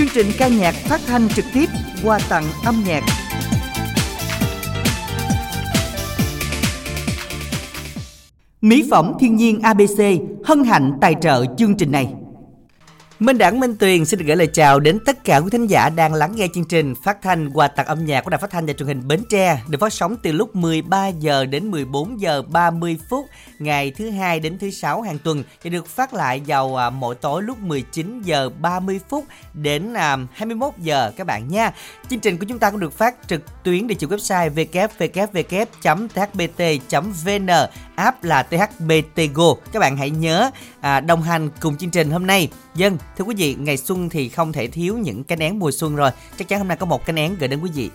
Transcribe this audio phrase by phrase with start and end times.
[0.00, 1.66] Chương trình ca nhạc phát thanh trực tiếp
[2.04, 3.02] qua tặng âm nhạc.
[8.60, 10.00] Mỹ phẩm thiên nhiên ABC
[10.44, 12.08] hân hạnh tài trợ chương trình này.
[13.20, 15.88] Minh Đẳng Minh Tuyền xin được gửi lời chào đến tất cả quý thính giả
[15.88, 18.66] đang lắng nghe chương trình phát thanh quà tặng âm nhạc của Đài Phát thanh
[18.66, 22.42] và Truyền hình Bến Tre, được phát sóng từ lúc 13 giờ đến 14 giờ
[22.42, 23.26] 30 phút
[23.58, 27.14] ngày thứ hai đến thứ sáu hàng tuần và được phát lại vào à, mỗi
[27.14, 31.72] tối lúc 19 giờ 30 phút đến à, 21 giờ các bạn nha.
[32.10, 34.50] Chương trình của chúng ta cũng được phát trực tuyến địa chỉ website
[35.82, 36.30] www.thbt.vn
[38.00, 39.54] app là THBT Go.
[39.72, 40.50] Các bạn hãy nhớ
[40.80, 42.48] à, đồng hành cùng chương trình hôm nay.
[42.74, 45.96] Dân, thưa quý vị, ngày xuân thì không thể thiếu những cái nén mùa xuân
[45.96, 46.10] rồi.
[46.38, 47.90] Chắc chắn hôm nay có một cái nén gửi đến quý vị.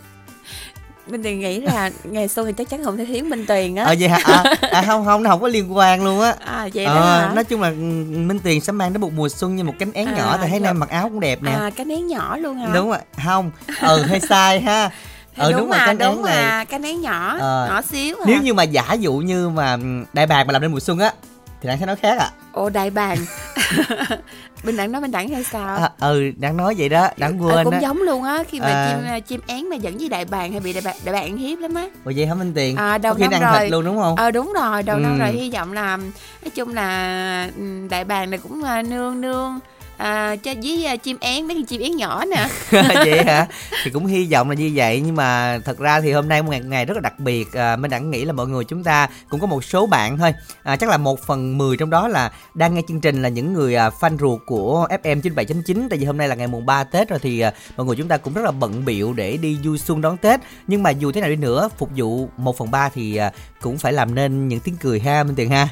[1.08, 3.84] Minh Tuyền nghĩ là ngày xuân thì chắc chắn không thể thiếu Minh Tuyền á.
[3.86, 4.20] Ờ vậy hả?
[4.24, 6.36] À, à không không nó không có liên quan luôn á.
[6.46, 7.34] À vậy đó Ờ, hả?
[7.36, 7.74] nói chung là ừ,
[8.18, 10.48] Minh Tuyền sẽ mang đến một mùa xuân như một cánh én À, nhỏ thì
[10.50, 10.66] thấy dạ.
[10.66, 11.52] nam mặc áo cũng đẹp nè.
[11.52, 12.70] À cái nén nhỏ luôn hả?
[12.74, 13.52] đúng rồi, không.
[13.82, 14.90] Ừ hơi sai ha.
[15.38, 16.44] Ừ đúng, đúng, rồi mà cánh đúng này.
[16.46, 17.66] mà cái nén nhỏ Ờ.
[17.70, 18.24] nhỏ xíu hả?
[18.28, 19.80] Nếu như mà giả dụ như mà ừ,
[20.14, 21.14] đại bàng mà làm nên mùa xuân á
[21.62, 22.30] thì đang sẽ nói khác ạ.
[22.52, 23.18] Ồ đại bàng
[24.64, 25.76] Bình đẳng nói bình đẳng hay sao?
[25.78, 27.80] À, ừ, đang nói vậy đó, đáng À, quên cũng đó.
[27.82, 28.96] giống luôn á khi mà À.
[29.20, 31.38] chim chim én mà dẫn với đại bàng hay bị đại bàng, đại bàng ăn
[31.38, 32.76] hiếp lắm á Ủa vậy hả Minh Tuyền?
[32.76, 33.60] À, đầu năm rồi.
[33.60, 34.16] thịt luôn đúng không?
[34.16, 35.20] ờ đúng rồi đầu năm Ừ.
[35.20, 39.60] rồi hy vọng là nói chung là ừ, đại bàng này cũng à, nương nương
[39.98, 42.48] à, cho với uh, chim én mấy con chim én nhỏ nè.
[42.94, 43.48] Vậy hả?
[43.84, 46.50] Thì cũng hy vọng là như vậy nhưng mà thật ra thì hôm nay một
[46.52, 47.54] ngày, ngày rất là đặc biệt.
[47.54, 50.34] À, mình đã nghĩ là mọi người chúng ta cũng có một số bạn thôi.
[50.64, 53.54] À, chắc là một phần 10 trong đó là đang nghe chương trình là những
[53.54, 56.84] người à, fan ruột của FM 97.9 tại vì hôm nay là ngày mùng 3
[56.84, 59.58] Tết rồi thì à, mọi người chúng ta cũng rất là bận biệu để đi
[59.64, 60.40] du xuân đón Tết.
[60.68, 63.78] Nhưng mà dù thế nào đi nữa phục vụ 1 phần 3 thì à, cũng
[63.78, 65.70] phải làm nên những tiếng cười ha Minh tiền ha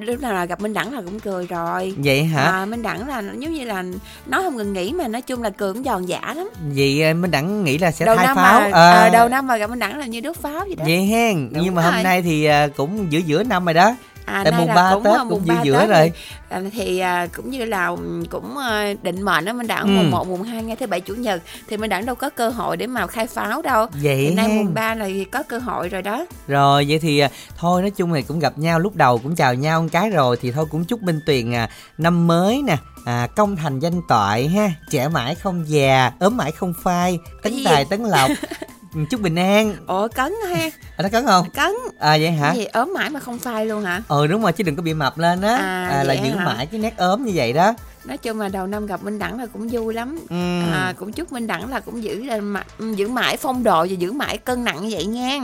[0.00, 1.94] lúc nào là gặp minh đẳng là cũng cười rồi.
[1.96, 2.44] Vậy hả?
[2.44, 3.84] À, Minh Đẳng là giống như là
[4.26, 6.48] nói không ngừng nghỉ mà nói chung là cười cũng giòn giả lắm.
[6.74, 8.60] vậy à, Minh đẳng nghĩ là sẽ đầu thay năm pháo.
[8.60, 10.84] mà À, à, đầu năm mà gặp Minh Đẳng là như đốt pháo vậy đó.
[10.86, 13.94] vậy hen nhưng mà hôm nay thì cũng giữa giữa năm rồi đó
[14.30, 16.12] À, tại nay mùng là 3 cũng, Tết cũng mùng giữa 3 giữa Tết rồi
[16.48, 19.90] À, thì à, cũng như là ừm, cũng à, định mệnh đó Minh Đẳng Ừ.
[19.96, 22.48] mùng 1, mùng 2 ngay thứ bảy chủ nhật thì Minh Đẳng đâu có cơ
[22.48, 23.86] hội để mà khai pháo đâu.
[24.02, 26.26] vậy Thì nay mùng 3 là có cơ hội rồi đó.
[26.48, 29.54] Rồi vậy thì à, thôi nói chung thì cũng gặp nhau lúc đầu cũng chào
[29.54, 31.68] nhau một cái rồi thì thôi cũng chúc Minh Tuyền à,
[31.98, 36.52] năm mới nè à, công thành danh toại ha trẻ mãi không già ốm mãi
[36.52, 38.34] không phai tấn tài tấn lộc Ừ,
[39.10, 40.60] chúc bình an Ủa cấn ha,
[40.96, 41.72] à, nó cấn không cấn.
[41.98, 44.02] à vậy hả gì ốm mãi mà không phai luôn hả?
[44.08, 46.44] ờ đúng rồi chứ đừng có bị mập lên á À, là vậy giữ hả?
[46.44, 47.74] mãi cái nét ốm như vậy đó
[48.04, 50.18] Nói chung là đầu năm gặp Minh Đẳng là cũng vui lắm.
[50.30, 50.60] ừ.
[50.72, 52.64] À, cũng chúc Minh Đẳng là cũng giữ là mà-
[52.96, 55.38] giữ mãi phong độ và giữ mãi cân nặng như vậy nha.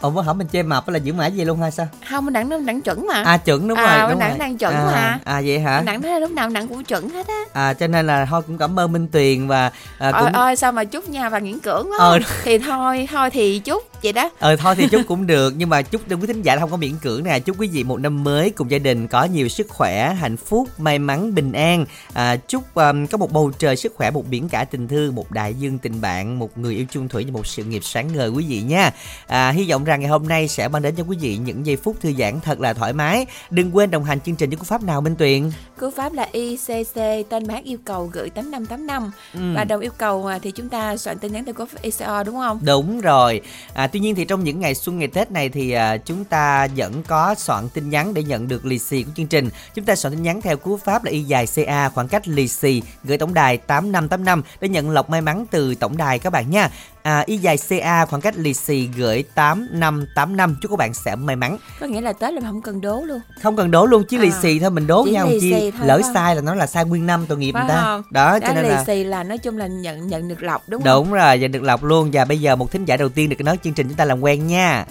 [0.00, 2.32] Ồ mới hỏi mình chê mập là giữ mãi vậy luôn hay sao Không Minh
[2.32, 3.22] Đẳng nó Đẳng chuẩn mà.
[3.22, 4.38] à chuẩn đúng À, rồi đúng rồi.
[4.38, 5.18] đang chuẩn à, mà.
[5.24, 7.34] à vậy hả Đẳng thấy lúc nào Đẳng cũng chuẩn hết á.
[7.52, 10.56] à cho nên là thôi cũng cảm ơn Minh Tuyền và à, Ôi cũng ôi
[10.56, 11.98] sao mà chúc nha và miễn cưỡng quá.
[11.98, 12.18] Ờ.
[12.44, 14.30] Thì thôi thôi thì chúc vậy đó.
[14.38, 16.76] ờ thôi thì chúc cũng được nhưng mà chúc quý thính giả là không có
[16.76, 19.68] miễn cưỡng nè chúc quý vị một năm mới cùng gia đình có nhiều sức
[19.68, 23.94] khỏe hạnh phúc may mắn bình an à, chúc um, có một bầu trời sức
[23.96, 27.08] khỏe một biển cả tình thương một đại dương tình bạn một người yêu chung
[27.08, 28.90] thủy và một sự nghiệp sáng ngời quý vị nha
[29.26, 31.76] à, hy vọng rằng ngày hôm nay sẽ mang đến cho quý vị những giây
[31.76, 34.64] phút thư giãn thật là thoải mái đừng quên đồng hành chương trình với cú
[34.64, 35.50] pháp nào minh tuyền
[35.80, 36.94] Cú pháp là ICC
[37.28, 39.40] tên bác yêu cầu gửi 8585 Ừ.
[39.56, 42.22] và đồng yêu cầu à, thì chúng ta soạn tin nhắn từ cú pháp ICO
[42.22, 42.58] đúng không?
[42.62, 43.40] Đúng rồi.
[43.74, 46.68] À, tuy nhiên thì trong những ngày xuân ngày Tết này thì à, chúng ta
[46.76, 49.50] vẫn có soạn tin nhắn để nhận được lì xì của chương trình.
[49.74, 52.48] Chúng ta soạn tin nhắn theo cú pháp là y dài CA khoảng cách lì
[52.48, 56.50] xì gửi tổng đài 8585 để nhận lọc may mắn từ tổng đài các bạn
[56.50, 56.70] nha.
[57.08, 61.36] À, y dài CA khoảng cách lì xì gửi 8585 chúc các bạn sẽ may
[61.36, 61.58] mắn.
[61.80, 63.20] Có nghĩa là Tết là không cần đố luôn.
[63.42, 65.72] Không cần đố luôn chứ lì À, xì thôi mình đố chỉ nhau lì chi
[65.80, 66.14] lỡ không?
[66.14, 67.82] sai là nó là sai nguyên năm tội nghiệp Phải người ta.
[67.82, 68.02] không?
[68.10, 70.68] Đó Đó cho nên lì là xì là nói chung là nhận nhận được lọc
[70.68, 71.04] đúng không?
[71.04, 73.40] Đúng rồi, và được lọc luôn Và bây giờ một thính giả đầu tiên được
[73.40, 74.84] nói chương trình chúng ta làm quen nha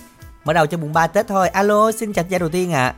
[0.45, 2.94] Mở đầu cho mùng 3 Tết thôi Alo, xin chào thính giả đầu tiên ạ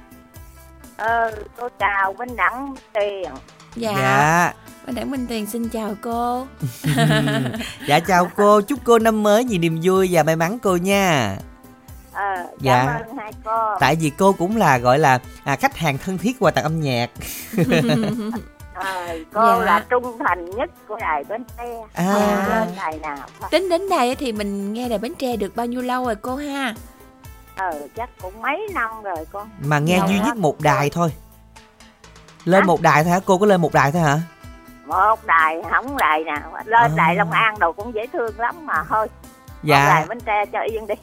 [0.98, 3.32] Ờ, tôi chào Minh Đẳng Tiền.
[3.76, 3.92] Dạ.
[3.98, 4.54] Dạ
[4.86, 6.48] Minh Đẳng Minh Tiền xin chào cô.
[7.88, 11.36] Dạ chào cô, chúc cô năm mới nhiều niềm vui và may mắn cô nha
[12.14, 12.24] Ờ,
[12.62, 12.86] Dạ.
[12.86, 13.78] cảm ơn hai cô.
[13.80, 16.80] Tại vì cô cũng là gọi là à, khách hàng thân thiết quà tặng âm
[16.82, 17.10] nhạc
[18.74, 19.66] Ờ, cô Dạ.
[19.66, 21.64] là trung thành nhất của đài Bến Tre.
[21.94, 22.66] À.
[22.78, 23.18] Đài nào.
[23.52, 26.36] Tính đến đây thì mình nghe đài Bến Tre được bao nhiêu lâu rồi cô
[26.36, 26.76] ha?
[27.56, 29.50] Ờ, chắc cũng mấy năm rồi con.
[29.66, 31.12] Mà nghe Lâu duy nhất một đài thôi
[32.46, 32.66] Lên Hả?
[32.68, 33.20] một đài thôi hả?
[33.26, 34.20] Cô có lên một đài thôi hả?
[34.86, 36.54] Một đài, không đài nào.
[36.66, 36.96] Lên À.
[36.96, 39.08] đài Long An đâu cũng dễ thương lắm mà thôi.
[39.64, 40.96] Dạ Đài Bến Tre cho yên đi.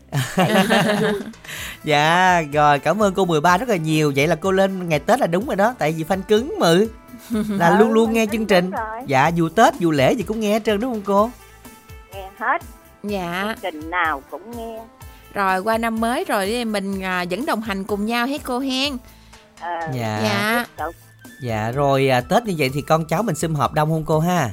[1.85, 5.21] Dạ, rồi cảm ơn cô 13 rất là nhiều Vậy là cô lên ngày Tết
[5.21, 6.69] là đúng rồi đó Tại vì fan cứng mà
[7.49, 8.71] là Ừ, luôn luôn nghe chương trình
[9.07, 11.31] dạ dù tết dù lễ gì cũng nghe hết trơn đúng không cô
[12.15, 12.63] nghe hết
[13.03, 14.79] dạ chương trình nào cũng nghe
[15.35, 18.59] rồi qua năm mới rồi thì mình à, vẫn đồng hành cùng nhau hết cô
[18.59, 18.97] hen
[19.61, 20.65] ờ, dạ dạ.
[21.41, 24.19] Dạ rồi à, tết như vậy thì con cháu mình sum họp đông không cô
[24.21, 24.51] ha?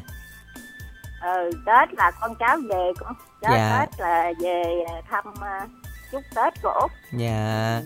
[1.24, 3.80] Ừ tết là con cháu về con tết, Dạ.
[3.80, 4.64] tết là về
[5.12, 5.68] thăm à,
[6.12, 7.82] chúc tết của út dạ.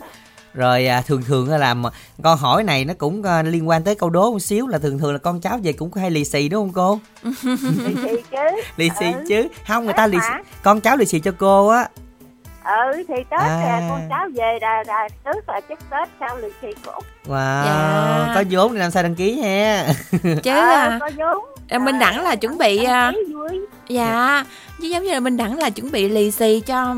[0.53, 1.83] Rồi à, thường thường á làm
[2.23, 4.99] con hỏi này nó cũng à, liên quan tới câu đố một xíu là thường
[4.99, 6.99] thường là con cháu về cũng hay lì xì đúng không cô?
[7.43, 8.61] Thì thì chứ.
[8.77, 9.23] Lì xì Ừ.
[9.29, 9.47] chứ.
[9.67, 10.29] Không người Tết ta lì xì
[10.63, 11.89] con cháu lì xì cho cô á
[12.67, 13.61] ừ thì tết À.
[13.65, 17.03] là con cháu về là, là trước là chúc tết sau lì xì của út
[17.27, 18.31] wow Dạ.
[18.35, 19.85] có vốn thì làm sao đăng ký ha?
[20.43, 21.45] Chứ Ờ, à, có vốn.
[21.69, 23.11] À, Minh Đẳng là chuẩn bị à,
[23.89, 24.43] dạ
[24.81, 26.95] chứ giống như là Minh Đẳng là chuẩn bị lì xì cho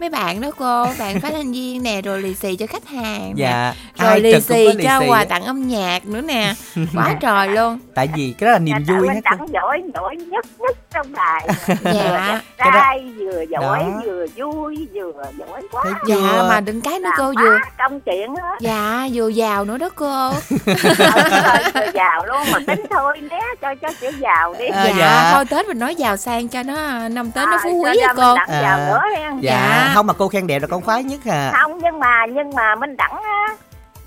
[0.00, 3.20] mấy bạn đó cô bạn phát thanh viên nè rồi lì xì cho khách hàng
[3.28, 3.32] nè.
[3.36, 6.54] dạ rồi ai lì xì lì cho xì quà tặng âm nhạc nữa nè.
[6.94, 7.78] Quá trời luôn.
[7.94, 11.12] Tại vì cái đó là niềm Nhà vui hết Đẳng giỏi giỏi nhất nhất trong
[11.12, 11.48] đài.
[11.82, 12.40] Dạ.
[12.58, 14.00] Đó- trai vừa giỏi Đó.
[14.04, 15.84] vừa vui vừa giỏi quá.
[16.06, 19.78] Dạ mà đừng cái nữa Làm cô vừa công chuyện hết dạ vừa giàu nữa
[19.78, 20.30] đó cô.
[20.66, 24.66] Rồi giàu luôn mà tính thôi né cho cho chữ giàu đi.
[24.66, 25.30] À, dạ, dạ.
[25.32, 28.34] thôi tết mình nói giàu sang cho nó năm tết nó phú quý á cô
[28.34, 28.46] À.
[28.48, 29.30] dạ.
[29.40, 29.90] Dạ.
[29.94, 32.74] không mà cô khen đẹp là con khoái nhất à không nhưng mà nhưng mà
[32.74, 33.54] minh đẳng á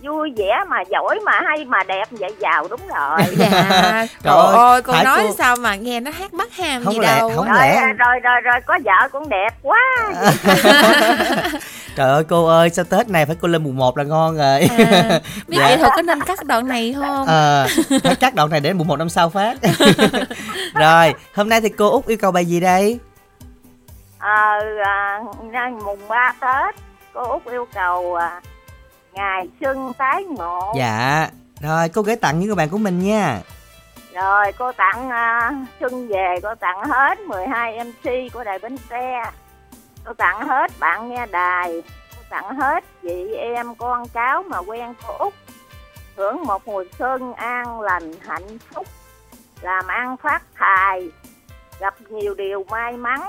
[0.07, 3.19] vui vẻ mà giỏi mà hay mà đẹp vậy giàu đúng rồi.
[3.37, 3.49] Dạ.
[4.23, 6.99] Trời ơi, ơi cô nói cô- sao mà nghe nó hát bắt ham Không gì
[6.99, 7.31] lẽ- đâu.
[7.35, 9.79] không rồi, lẽ- rồi rồi rồi có vợ cũng đẹp quá.
[11.95, 14.61] Trời ơi cô ơi sao tết này phải cô lên mùng 1 là ngon rồi.
[14.77, 15.67] À, biết Dạ.
[15.69, 17.25] kỹ thuật có nên cắt đoạn này không?
[17.27, 17.67] Ờ
[18.03, 19.57] phải cắt đoạn này để mùng 1 năm sau phát.
[20.73, 22.99] Rồi hôm nay thì cô út yêu cầu bài gì đây?
[24.19, 25.19] Ờ à,
[25.85, 26.75] mùng 3 tết
[27.13, 28.41] cô út yêu cầu à,
[29.15, 30.73] ngày xuân tái ngộ.
[30.77, 31.29] Dạ.
[31.61, 33.41] Rồi cô gửi tặng những người bạn của mình nha.
[34.13, 39.31] Rồi cô tặng à, xuân về cô tặng hết 12 mc của đài bến tre.
[40.05, 41.81] Cô tặng hết bạn nghe đài
[42.15, 45.33] cô tặng hết chị em con cháu mà quen cô út.
[46.15, 48.87] Hưởng một mùa xuân an lành hạnh phúc
[49.61, 51.09] làm ăn phát tài
[51.79, 53.21] gặp nhiều điều may mắn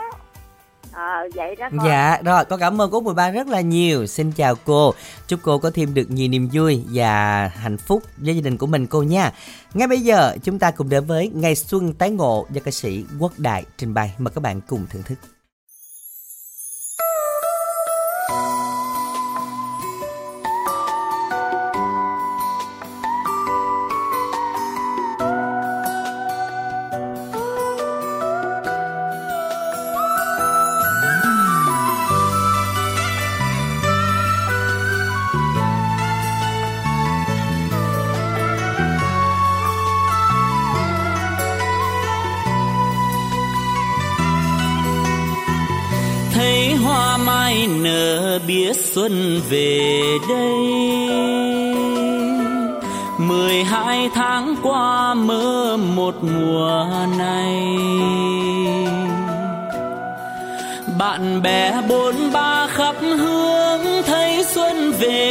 [0.97, 4.07] Ờ, vậy đó con Dạ, rồi, con cảm ơn cô 13 rất là nhiều.
[4.07, 4.95] Xin chào cô.
[5.29, 8.67] Chúc cô có thêm được nhiều niềm vui và hạnh phúc với gia đình của
[8.67, 9.33] mình cô nha.
[9.75, 13.05] Ngay bây giờ, chúng ta cùng đến với Ngày Xuân Tái Ngộ do ca sĩ
[13.19, 14.15] Quốc Đại trình bày.
[14.19, 15.36] Mời các bạn cùng thưởng thức.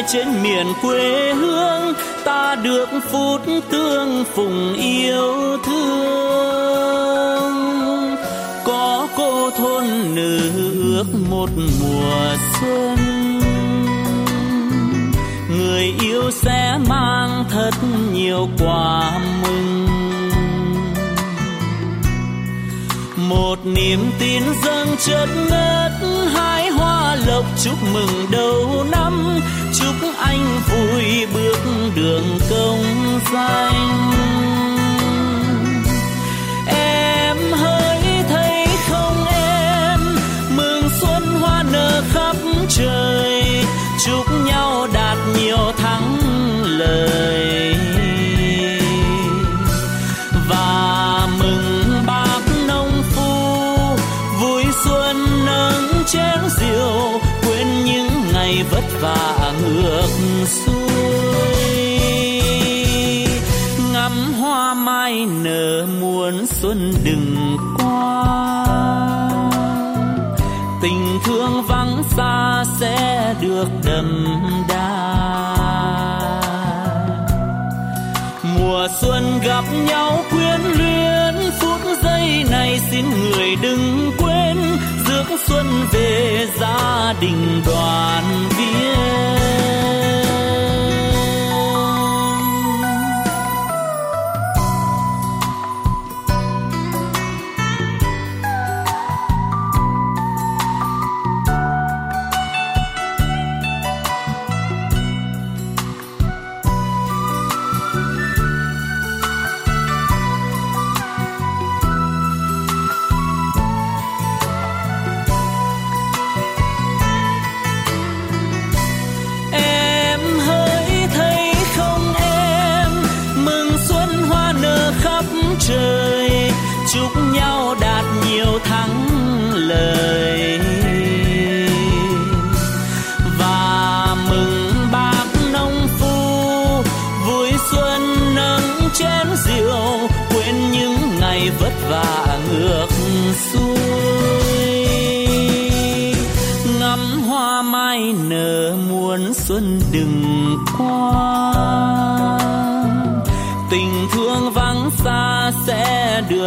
[0.07, 1.93] Trên miền quê hương,
[2.23, 7.55] ta được phút tương phùng yêu thương.
[8.65, 9.83] Có cô thôn
[10.15, 10.51] nữ
[10.95, 12.95] ước một mùa xuân.
[15.49, 17.71] Người yêu sẽ mang thật
[18.13, 19.87] nhiều quà mừng.
[23.29, 25.91] Một niềm tin dâng chất ngất,
[26.33, 29.39] hai hoa lộc chúc mừng đầu năm
[30.27, 31.59] anh vui bước
[31.95, 32.83] đường công
[33.33, 34.11] danh.
[36.67, 39.99] Em hỡi thấy không em,
[40.57, 42.35] mừng xuân hoa nở khắp
[42.69, 43.43] trời.
[44.05, 46.17] Chúc nhau đạt nhiều thắng
[46.65, 47.75] lời
[50.49, 53.75] và mừng bác nông phu,
[54.41, 57.21] vui xuân nâng chén rượu.
[57.41, 59.44] Quên những ngày vất vả
[59.85, 60.09] ngược
[60.45, 60.75] xuôi.
[63.93, 68.65] Ngắm hoa mai nở muôn xuân đừng qua.
[70.81, 74.27] Tình thương vắng xa sẽ được đầm
[74.69, 75.15] đà.
[78.43, 84.57] Mùa xuân gặp nhau quyến luyến, phút giây này xin người đừng quên.
[85.07, 88.23] Dưỡng xuân về gia đình đoàn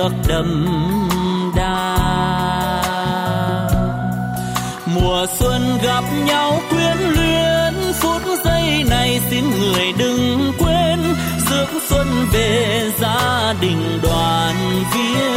[0.09, 0.67] nước đậm
[1.57, 1.97] đà.
[4.87, 10.99] Mùa xuân gặp nhau quyến luyến, phút giây này xin người đừng quên.
[11.51, 14.55] Dưỡng xuân về gia đình đoàn
[14.95, 15.33] viên.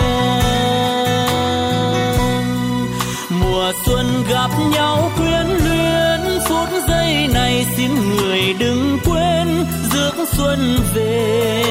[3.30, 9.66] Mùa xuân gặp nhau quyến luyến, phút giây này xin người đừng quên.
[9.94, 11.64] Dưỡng xuân về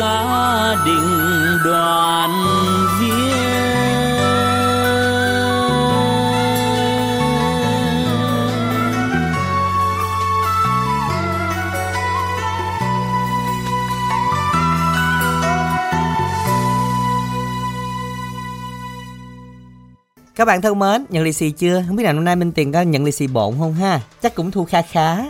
[0.00, 2.30] gia đình đoàn
[3.00, 3.20] viên
[20.34, 21.84] Các bạn thân mến, nhận lì xì chưa?
[21.86, 24.00] Không biết là hôm nay Minh Tiền có nhận lì xì bộn không ha?
[24.22, 25.24] Chắc cũng thu kha khá.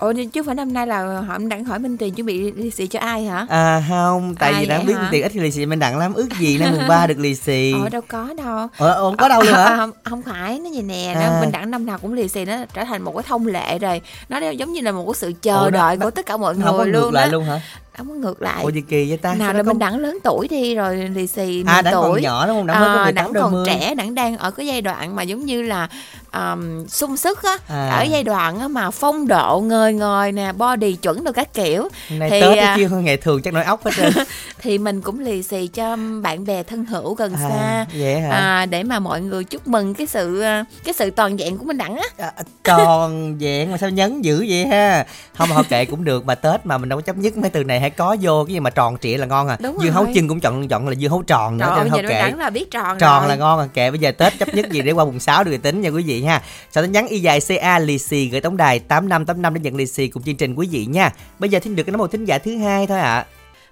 [0.00, 2.86] Ủa chứ phải năm nay là họ đang hỏi Minh Tiền chuẩn bị lì xì
[2.86, 3.46] cho ai hả?
[3.50, 5.00] À không, tại Ai vì vậy biết hả?
[5.00, 6.14] Minh Tiền ít lì xì Minh Đặng lắm.
[6.14, 7.72] Ước gì năm mùng ba được lì xì.
[7.82, 8.68] Ờ đâu có đâu.
[8.78, 9.76] Ờ, không có đâu luôn À, hả?
[9.76, 11.28] không, không phải nó vậy nè À.
[11.30, 13.78] nó, mình đặng năm nào cũng lì xì nó trở thành một cái thông lệ
[13.78, 16.36] rồi nó giống như là một cái sự chờ Ủa, đợi nó- của tất cả
[16.36, 17.60] mọi Không có người ngược luôn lại đó luôn hả?
[17.98, 19.34] Không có ngược lại Ủa gì kỳ vậy ta?
[19.34, 22.04] nào Sao là mình đặng lớn tuổi đi rồi lì xì À, mừng đặng còn
[22.12, 22.66] tuổi nhỏ đúng không?
[22.66, 25.44] Có à, 18 đặng đôi còn trẻ đặng đang ở cái giai đoạn mà giống
[25.44, 25.88] như là
[26.32, 27.88] um, sung sức á À.
[27.88, 31.88] ở giai đoạn á mà phong độ ngời ngời nè body chuẩn đồ các kiểu
[32.10, 34.12] nay thì, Tết à, nó chưa hơn ngày thường chắc nổi ốc hết trơn.
[34.62, 38.30] thì mình cũng lì xì cho bạn bè thân hữu gần À, xa vậy hả?
[38.30, 41.64] à, để mà mọi người chúc mừng cái sự à, cái sự toàn vẹn của
[41.64, 42.32] mình đẳng á À,
[42.64, 46.66] tròn vẹn mà sao nhấn dữ vậy ha không thôi kệ cũng được mà tết
[46.66, 48.70] mà mình đâu có chấp nhất mấy từ này hay có vô cái gì mà
[48.70, 49.56] tròn trịa là ngon à.
[49.60, 49.92] Đúng dưa rồi.
[49.92, 52.32] hấu chân cũng chọn chọn là dưa hấu tròn nữa Trời ơi, giờ nó kệ.
[52.38, 53.28] là biết tròn tròn rồi.
[53.28, 53.66] là ngon à.
[53.74, 56.02] Kệ bây giờ tết chấp nhất gì để qua mùng 6 được tính nha quý
[56.02, 56.42] vị ha.
[56.70, 59.54] Sau tin nhắn y dài ca lì xì gửi tổng đài tám năm tám năm
[59.54, 61.10] để nhận lì xì cùng chương trình quý vị nha.
[61.38, 63.26] Bây giờ thính được cái nói một thính giả thứ hai thôi ạ.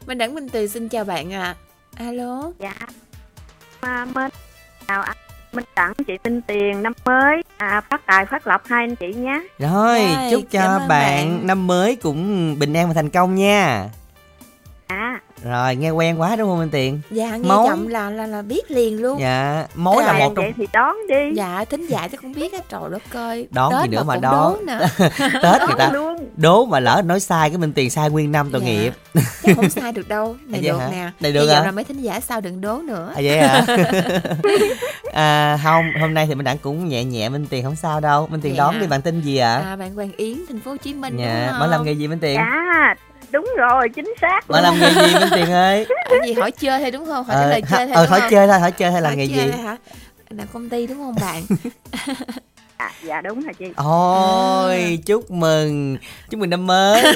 [0.07, 1.55] Mình Đẳng Minh Từ xin chào bạn ạ.
[1.97, 2.51] Alo.
[2.61, 2.73] dạ.
[3.81, 4.31] À, mến
[4.89, 5.17] chào anh.
[5.53, 7.43] Minh Đẳng chị Minh Tiền năm mới.
[7.57, 9.41] À, phát tài phát lộc hai anh chị nhé.
[9.59, 11.47] Rồi Rồi, chúc cho bạn, bạn.
[11.47, 13.89] năm mới cũng bình an và thành công nha
[14.87, 17.67] à rồi nghe quen quá đúng không anh tiền Dạ nghe Món.
[17.67, 19.21] giọng là là là biết liền luôn.
[19.21, 22.33] dạ mối là Rồi, một trong vậy thì đón đi Dạ thính giả chắc cũng
[22.33, 23.49] biết á trời đất ơi.
[23.51, 24.33] Đón gì Tết nữa mà cũng đón.
[24.33, 24.79] đố nè.
[25.19, 28.33] tết người ta đón luôn đố mà lỡ nói sai cái mình tiền sai nguyên
[28.33, 28.67] năm tội Dạ.
[28.67, 28.93] nghiệp
[29.43, 30.37] Chắc không sai được đâu.
[30.47, 30.89] Này À, được hả?
[30.91, 31.11] nè.
[31.21, 31.65] Này được hả?
[31.65, 33.13] là mấy thính giả sau đừng đố nữa.
[33.17, 33.65] à vậy hả
[35.13, 38.27] à không hôm nay thì mình đặng cũng nhẹ nhẹ minh tiền không sao đâu
[38.31, 38.59] minh tiền Dạ.
[38.65, 41.17] đón đi bạn tin gì ạ À bạn Hoàng Yến thành phố Hồ Chí Minh
[41.19, 41.71] dạ đúng không?
[41.71, 42.95] làm nghề gì minh tiền dạ
[43.33, 46.81] đúng rồi chính xác mở làm nghề gì minh tiền ơi Cái gì hỏi chơi
[46.81, 47.25] thôi đúng không?
[47.25, 49.25] Hỏi trả lời ha- chơi thôi ờ hỏi chơi thôi hỏi chơi hay là nghề
[49.25, 49.77] gì thôi hả?
[50.31, 51.43] Làm công ty đúng không bạn?
[52.77, 55.97] à, dạ đúng rồi chị ôi chúc mừng
[56.31, 57.03] chúc mừng năm mới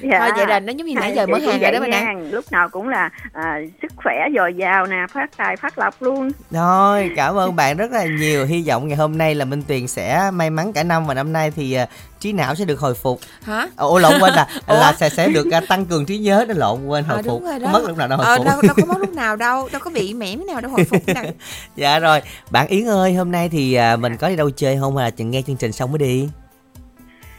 [0.00, 0.18] dạ.
[0.18, 2.04] Thôi vậy là nó giống như nãy giờ mở cũng hàng rồi đó vậy bạn
[2.06, 2.30] Đặng.
[2.32, 6.30] lúc nào cũng là à, sức khỏe dồi dào nè phát tài phát lộc luôn
[6.50, 9.88] rồi cảm ơn bạn rất là nhiều hy vọng ngày hôm nay là minh tiền
[9.88, 11.86] sẽ may mắn cả năm và năm nay thì à,
[12.20, 13.20] trí não sẽ được hồi phục.
[13.42, 13.68] Hả?
[13.76, 14.74] Ồ lộn quên là Ủa?
[14.74, 17.40] là sẽ sẽ được à, tăng cường trí nhớ nó lộn quên hồi Ờ, phục.
[17.42, 17.68] đúng rồi đó.
[17.72, 18.46] mất lúc nào đâu hồi Ờ, phục.
[18.46, 19.68] đâu, đâu có mất lúc nào đâu.
[19.72, 21.32] Đâu có bị mẻm nào đâu hồi phục nè.
[21.76, 22.20] Dạ rồi.
[22.50, 25.24] Bạn Yến ơi hôm nay thì à, mình có đi đâu chơi không hay là
[25.24, 26.28] nghe chương trình xong mới đi?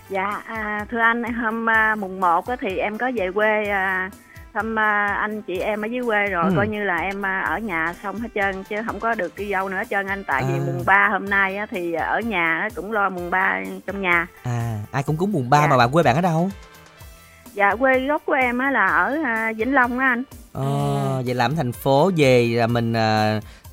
[0.10, 4.10] Dạ, à, thưa anh, hôm à, mùng 1 á, thì em có về quê à,
[4.58, 6.54] thăm à, anh chị em ở dưới quê rồi, Ừ.
[6.56, 9.50] coi như là em à, ở nhà xong hết trơn, chứ không có được đi
[9.52, 10.24] đâu nữa hết trơn anh.
[10.24, 10.64] Tại vì À.
[10.66, 14.28] mùng 3 hôm nay á, thì ở nhà cũng lo mùng 3 trong nhà.
[14.44, 15.68] à ai cũng cúng mùng ba Dạ.
[15.68, 16.50] mà bạn quê bạn ở đâu
[17.54, 20.24] Dạ, quê gốc của em á, là ở à, Vĩnh Long á anh.
[20.54, 21.22] ờ À.
[21.26, 22.94] vậy làm thành phố về là mình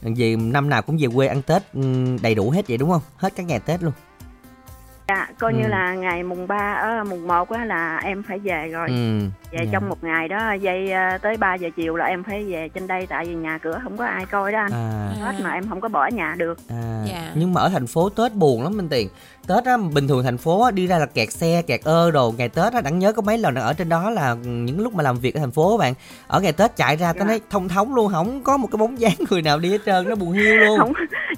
[0.03, 1.81] về năm nào cũng về quê ăn tết ừ,
[2.23, 3.93] đầy đủ hết vậy đúng không hết các ngày tết luôn
[5.09, 5.59] Dạ, coi Ừ.
[5.59, 8.89] như là ngày mùng 3 ở mùng 1 á, là em phải về rồi.
[8.89, 9.21] ừ
[9.53, 9.71] Về dạ.
[9.73, 12.87] trong một ngày đó, dây à, tới 3 giờ chiều là em phải về trên
[12.87, 14.73] đây tại vì nhà cửa không có ai coi đó anh.
[14.73, 16.59] à Hết mà em không có bỏ nhà được.
[16.71, 17.31] À, Dạ.
[17.35, 19.09] nhưng mà ở thành phố Tết buồn lắm Minh Tiền
[19.49, 22.35] Tết á, bình thường thành phố á, đi ra là kẹt xe, kẹt ơ đồ
[22.39, 25.03] Ngày Tết á, đặng nhớ có mấy lần ở trên đó là những lúc mà
[25.03, 25.95] làm việc ở thành phố bạn
[26.27, 27.25] Ở ngày Tết chạy ra tao Dạ.
[27.25, 30.09] nói thông thống luôn Không có một cái bóng dáng người nào đi hết trơn,
[30.09, 30.93] nó buồn hiu luôn Không,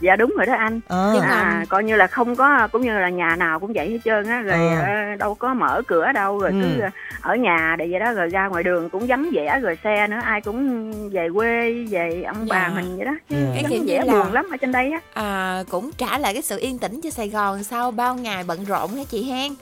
[0.07, 0.81] dạ đúng rồi đó anh.
[0.89, 3.73] Ờ, Nhưng mà- à, coi như là không có cũng như là nhà nào cũng
[3.75, 4.81] vậy hết trơn á rồi Ờ.
[4.83, 6.57] ờ, đâu có mở cửa đâu rồi Ừ.
[6.63, 6.83] cứ
[7.21, 10.21] ở nhà để vậy đó rồi ra ngoài đường cũng vắng vẻ rồi xe nữa
[10.25, 12.75] ai cũng về quê về ông bà Dạ.
[12.81, 13.63] mình vậy đó chứ Dạ.
[13.71, 16.59] Cái vẻ là- buồn lắm ở trên đây á à, cũng trả lại cái sự
[16.59, 19.53] yên tĩnh cho Sài Gòn sau bao ngày bận rộn hả chị Hen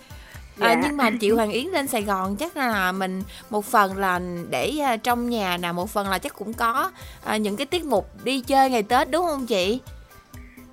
[0.60, 0.80] À, Dạ.
[0.82, 4.20] nhưng mà chị Hoàng Yến lên Sài Gòn chắc là mình một phần là
[4.50, 6.90] để à, trong nhà nè, một phần là chắc cũng có
[7.24, 9.80] à, những cái tiết mục đi chơi ngày Tết đúng không chị?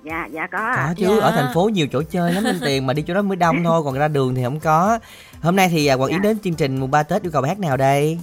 [0.02, 1.24] Dạ dạ có Có chứ, Dạ.
[1.26, 3.64] ở thành phố nhiều chỗ chơi lắm Minh Tiền mà đi chỗ đó mới đông
[3.64, 4.98] thôi, còn ra đường thì không có.
[5.42, 6.28] Hôm nay thì à, Hoàng Yến Dạ.
[6.28, 8.18] đến chương trình mùng 3 Tết yêu cầu bài hát nào đây?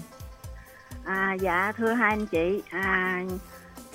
[1.05, 3.21] à, dạ thưa hai anh chị à,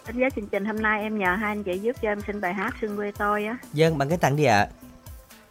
[0.07, 2.41] đến với chương trình hôm nay em nhờ hai anh chị giúp cho em xin
[2.41, 4.67] bài hát xuân quê tôi á Dân bằng cái tặng đi ạ.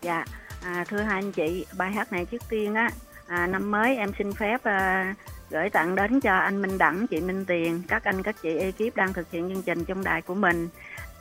[0.02, 0.26] dạ
[0.64, 2.90] à, thưa hai anh chị bài hát này trước tiên á
[3.28, 5.14] à, năm mới em xin phép à,
[5.50, 8.96] gửi tặng đến cho anh Minh Đẳng chị Minh Tiền các anh các chị ekip
[8.96, 10.68] đang thực hiện chương trình trong đài của mình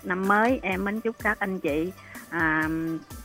[0.05, 1.93] năm mới em mến chúc các anh chị
[2.31, 2.69] à,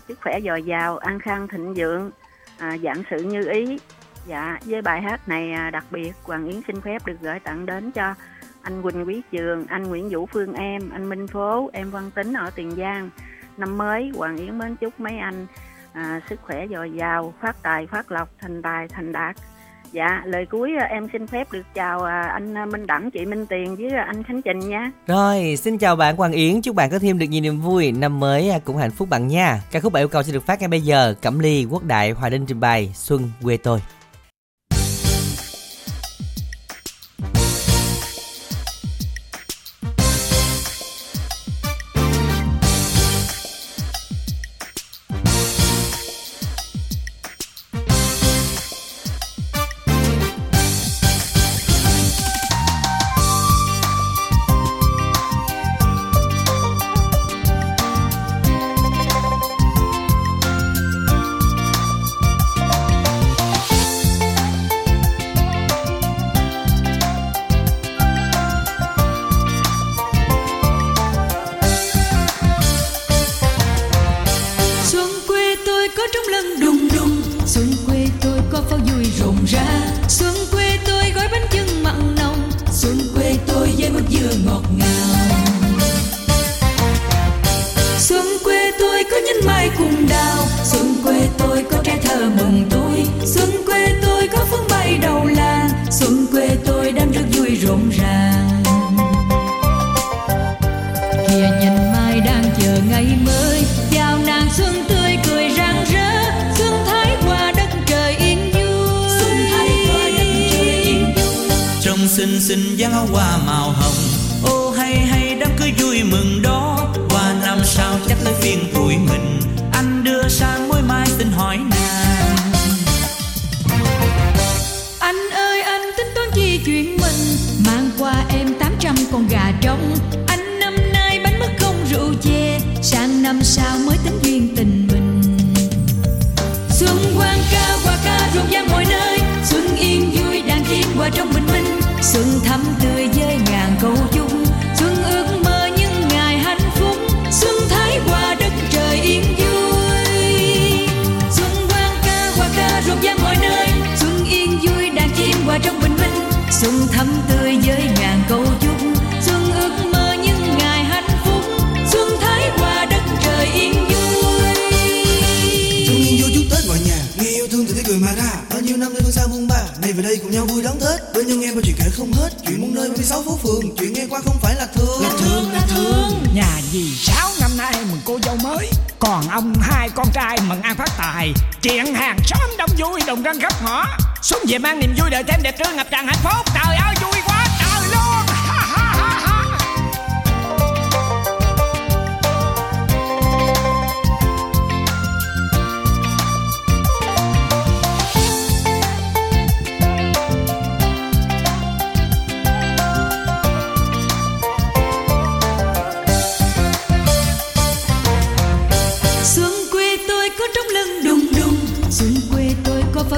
[0.08, 2.12] sức khỏe dồi dào an khang thịnh vượng
[2.58, 3.80] à, dạng sự như ý.
[4.26, 7.66] Dạ với bài hát này à, đặc biệt Hoàng Yến xin phép được gửi tặng
[7.66, 8.16] đến cho
[8.62, 12.34] anh Quỳnh Quý Trường anh Nguyễn Vũ Phương em anh Minh Phố em Văn Tính
[12.34, 13.10] ở Tiền Giang.
[13.58, 15.48] Năm mới Hoàng Yến mến chúc mấy anh
[15.94, 19.36] à, sức khỏe dồi dào phát tài phát lộc thành tài thành đạt
[19.98, 23.26] dạ lời cuối ờ, em xin phép được chào à, anh à, Minh Đẳng chị
[23.26, 26.76] Minh Tiền với à, anh Khánh Trình nha Rồi, xin chào bạn Hoàng Yến, chúc
[26.76, 29.62] bạn có thêm được nhiều niềm vui, năm mới cũng hạnh phúc bạn nha.
[29.72, 31.16] Ca khúc bạn yêu cầu sẽ được phát ngay bây giờ.
[31.22, 33.80] Cẩm Ly, Quốc Đại, Hòa linh trình bày Xuân quê tôi.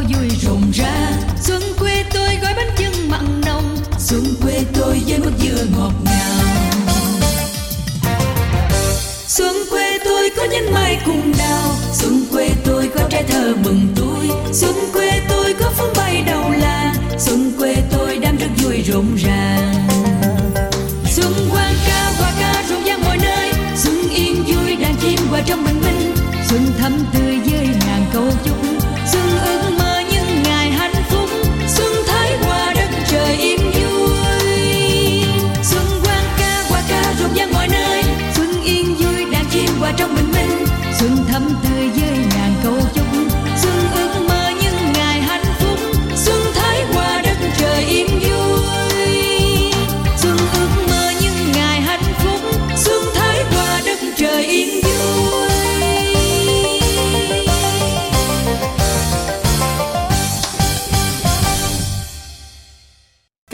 [0.01, 1.12] Vui rộn rã.
[1.41, 3.77] Xuân quê tôi gói bánh chưng mặn nồng.
[3.99, 6.45] Xuân quê tôi với mức dừa ngọt ngào.
[9.27, 11.75] Xuân quê tôi có nhánh mai cùng đào.
[11.93, 16.49] Xuân quê tôi có trái thơ mừng tôi Xuân quê tôi có phương bay đầu
[16.49, 19.88] làng Xuân quê tôi đang rất vui rộn ràng.
[21.05, 23.51] Xuân quang ca, hoa ca rộn ràng mọi nơi.
[23.75, 26.15] Xuân yên vui đàn chim qua trong bình minh.
[26.49, 28.59] Xuân thắm tươi với ngàn câu chúc
[39.99, 40.65] trong bình minh
[40.99, 41.68] Xuân thắm tươi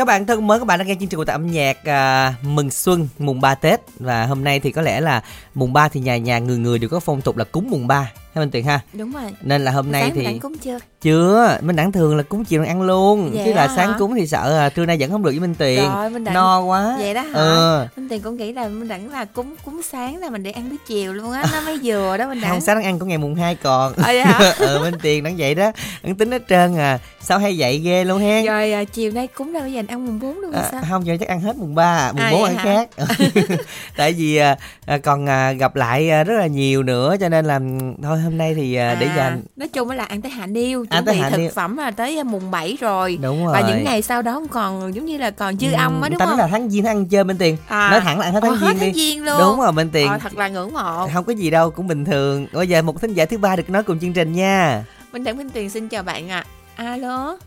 [0.05, 2.71] Các bạn thân mến, các bạn đang nghe chương trình của âm nhạc à, mừng
[2.71, 3.79] xuân mùng 3 Tết.
[3.99, 5.23] Và hôm nay thì có lẽ là
[5.55, 8.11] mùng 3 thì nhà nhà người người đều có phong tục là cúng mùng 3
[8.35, 8.79] ha Minh Tuyền ha.
[8.93, 12.23] đúng rồi Nên là hôm nay sáng thì cúng chưa chưa, Minh Đẳng thường là
[12.23, 13.73] cúng chiều ăn luôn, Vậy chứ là hả?
[13.75, 15.83] sáng cúng thì sợ à, trưa nay vẫn không được với Minh Tuyền.
[15.93, 16.95] Rồi, Minh Đẳng- no quá.
[16.99, 17.87] vậy đó hả Ờ.
[17.97, 20.69] Minh Tiền cũng nghĩ là mình đẳng là cúng cúng sáng là mình để ăn
[20.69, 23.17] buổi chiều luôn á nó mới vừa đó mình đẳng Không sáng ăn của ngày
[23.17, 23.93] mùng 2 còn.
[23.93, 24.53] Ờ, vậy hả?
[24.59, 25.71] ừ Minh Tiền đang vậy đó.
[26.03, 26.99] Đang tính hết trơn à.
[27.21, 28.45] Sao hay vậy ghê luôn hen.
[28.45, 31.05] rồi à, chiều nay cúng ra bây giờ ăn mùng 4 luôn À, sao không
[31.05, 32.63] giờ chắc ăn hết mùng 3 mùng À, 4 vậy ăn hả?
[32.63, 32.89] khác
[33.97, 37.45] tại vì à, à, còn à, gặp lại à, rất là nhiều nữa cho nên
[37.45, 39.41] là ừm, thôi hôm nay thì à, để À, dành.
[39.55, 41.49] nói chung là ăn tới hạ niêu chuẩn tới bị hạ thực niêu.
[41.55, 43.17] phẩm là tới à, mùng 7 rồi.
[43.21, 46.09] Đúng rồi và những ngày sau đó còn giống như là còn dư âm á
[46.09, 46.37] đúng tính không?
[46.39, 47.57] là tháng giêng ăn chơi bên tiền.
[47.67, 47.89] À.
[47.91, 48.99] nói thẳng là ăn hết tháng hết giêng đi.
[48.99, 49.39] Giêng luôn.
[49.39, 50.07] Đúng rồi bên tiền.
[50.09, 51.07] Ờ, thật là ngưỡng mộ.
[51.13, 52.47] Không có gì đâu cũng bình thường.
[52.53, 54.83] Bây giờ một thính giả thứ ba được nói cùng chương trình nha.
[55.13, 56.45] Minh Đẳng Minh Tuyền xin chào bạn ạ.
[56.75, 57.37] Alo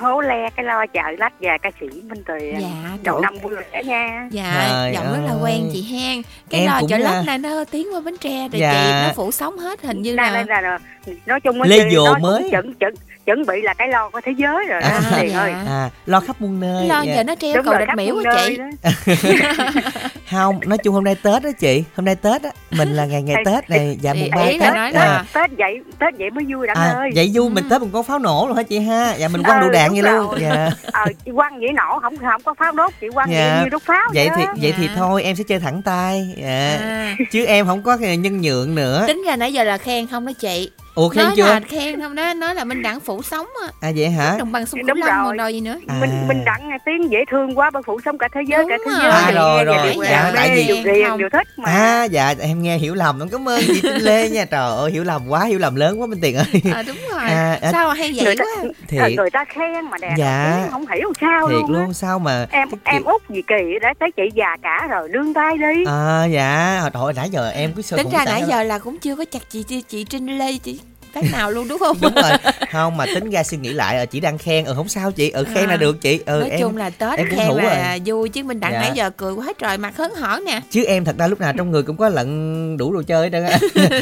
[0.00, 3.54] hố le cái lo chợ lách và ca sĩ Minh Tuyền dạ đầu năm vui
[3.72, 5.38] vẻ nha dạ Trời giọng rất là ơi.
[5.42, 8.48] quen chị hen cái Em lo chợ là- lách này nó tiến qua bến tre
[8.48, 8.72] rồi Dạ.
[8.72, 10.78] chị nó phủ sóng hết hình như là đây, đây.
[11.26, 12.48] nói chung Lê Dồ mới.
[12.50, 12.94] chuẩn chuẩn
[13.26, 15.52] chuẩn bị là cái lo của thế giới rồi đó À, Tiền ơi.
[15.66, 17.14] à lo khắp muôn nơi lo Dạ.
[17.14, 18.58] giờ nó treo đúng cầu rồi đạch miễu nơi chị
[20.30, 23.22] không nói chung hôm nay tết đó chị hôm nay tết á mình là ngày
[23.22, 25.24] ngày tết này dạ mùng ba tết nói à.
[25.34, 27.10] Tết vậy Tết vậy mới vui đặng à ơi.
[27.14, 27.70] vậy vui mình Ừ.
[27.70, 29.14] tết mình có pháo nổ luôn hả chị ha?
[29.14, 30.34] Dạ mình quăng Ừ, đủ đạn vậy luôn.
[30.40, 30.70] dạ.
[30.92, 33.50] Ờ chị quăng vậy nổ không không có pháo đốt chị quăng Dạ.
[33.54, 34.92] vậy như đốt pháo vậy thì vậy thì Dạ.
[34.96, 36.34] thôi em sẽ chơi thẳng tay.
[36.36, 36.78] Dạ.
[36.80, 39.04] à, chứ em không có cái nhân nhượng nữa.
[39.06, 41.46] Tính ra nãy giờ là khen không đó chị ủa khen nói chưa?
[41.46, 43.68] là khen không đó nói là minh đẳng phủ sóng á.
[43.80, 44.36] À vậy hả?
[44.38, 45.36] Đồng bằng sông cửu Đúng long rồi.
[45.36, 45.76] đâu gì nữa?
[45.88, 45.94] À.
[46.00, 48.76] mình mình đặng tiếng dễ thương quá bao phủ sống cả thế giới Đúng cả
[48.86, 49.00] thế rồi.
[49.02, 49.76] giới À, rồi, rồi.
[49.94, 51.18] đều Dạ, tại vì- ghiền Không.
[51.18, 51.70] đều thích mà.
[51.70, 54.44] À dạ em nghe hiểu lầm em cảm ơn chị Trinh Lê nha.
[54.44, 56.46] Trời ơi hiểu lầm quá hiểu lầm lớn quá Minh Tiền ơi.
[56.74, 57.20] À, đúng rồi.
[57.20, 58.64] À, à, sao mà hay vậy người ta, quá?
[58.88, 59.02] Thiệt.
[59.16, 60.68] Người ta khen mà đẹp Dạ.
[60.70, 64.10] không hiểu sao thiệt luôn, luôn sao mà em em út gì kỳ đã tới
[64.16, 65.84] chị già cả rồi đương tay đi.
[65.86, 66.80] À dạ.
[66.94, 69.24] Trời ơi, nãy giờ em cứ sơ tính ra nãy giờ là cũng chưa có
[69.32, 70.79] chặt chị chị, chị trinh lê chị
[71.14, 71.96] phát nào luôn đúng không?
[72.00, 72.30] Đúng rồi.
[72.72, 75.30] Không mà tính ra suy nghĩ lại ờ, chị đang khen ừ không sao chị
[75.30, 75.70] ừ khen À.
[75.70, 76.20] là được chị.
[76.26, 78.80] Ừ nói em chung là tết em cũng khen là vui chứ minh đẳng Dạ.
[78.80, 80.60] nãy giờ cười quá trời mặt hớn hở nè.
[80.70, 83.30] Chứ em thật ra lúc nào trong người cũng có lận đủ đồ chơi hết
[83.32, 83.58] trơn á.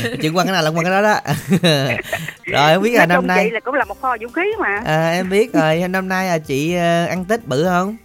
[0.22, 1.20] Chuyện quăng cái nào là quăng cái đó đó.
[2.44, 4.42] Rồi không biết là nói năm nay chị là cũng là một kho vũ khí
[4.60, 4.80] mà.
[4.86, 5.88] À, em biết rồi.
[5.88, 7.96] Năm nay là chị ờ, ăn tết bự không?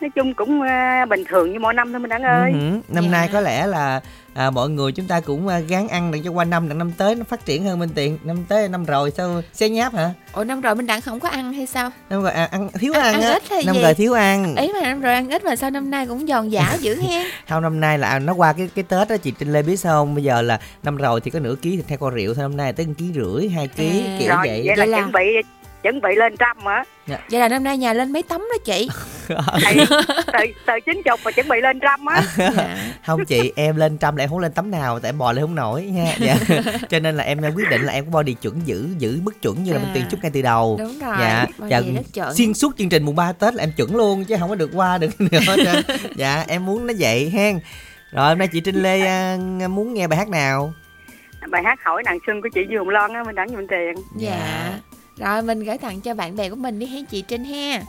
[0.00, 2.52] Nói chung cũng ờ, bình thường như mỗi năm thôi mình đặng ơi.
[2.52, 3.10] Ừ, năm Dạ.
[3.10, 4.00] nay có lẽ là
[4.34, 6.92] à, mọi người chúng ta cũng à, gắng ăn để cho qua năm đặng năm
[6.92, 10.10] tới nó phát triển hơn bên tiền năm tới năm rồi sao xé nháp hả?
[10.32, 11.90] Ủa năm rồi minh đẳng không có ăn hay sao?
[12.10, 13.32] Năm rồi à, ăn thiếu Ăn- ăn, ăn á.
[13.32, 13.82] ít hay năm gì?
[13.82, 14.56] rồi thiếu ăn.
[14.56, 17.26] Ý mà năm rồi ăn ít mà sao năm nay cũng giòn giả dữ hen?
[17.48, 19.76] Không năm nay là à, nó qua cái cái tết đó chị trinh lê biết
[19.76, 20.14] sao không?
[20.14, 22.56] Bây giờ là năm rồi thì có nửa ký thịt heo kho rượu thôi năm
[22.56, 24.16] nay tới một ký rưỡi hai ký À.
[24.20, 24.62] kiểu rồi vậy.
[24.66, 25.26] vậy là, Vậy là- chuẩn bị
[25.82, 26.84] chuẩn bị lên trăm hả?
[27.30, 28.88] Vậy là năm nay nhà lên mấy tấm đó chị?
[29.28, 32.22] Từ từ chín chục mà chuẩn bị lên trăm á.
[32.56, 32.76] Dạ.
[33.06, 35.44] không chị em lên trăm là em không lên tấm nào tại em bò lên
[35.44, 36.14] không nổi nha.
[36.20, 36.36] Dạ.
[36.88, 39.64] cho nên là em quyết định là em có body chuẩn giữ giữ mức chuẩn
[39.64, 39.82] như là À.
[39.82, 40.76] bên tiền chút ngay từ đầu.
[40.78, 41.46] Đúng rồi dạ.
[41.68, 42.32] dạ.
[42.34, 44.70] xuyên suốt chương trình mùng 3 Tết là em chuẩn luôn chứ không có được
[44.74, 45.98] qua được nữa hết trơn.
[46.16, 47.60] dạ em muốn nó vậy hen.
[48.12, 49.36] Rồi hôm nay chị Trinh Lê à,
[49.70, 50.72] muốn nghe bài hát nào?
[51.50, 53.94] Bài hát hỏi nàng xuân của chị Dương Loan á mình đặng nhiều tiền.
[54.16, 54.72] Dạ
[55.20, 57.82] rồi mình gửi tặng cho bạn bè của mình đi hen chị trinh ha.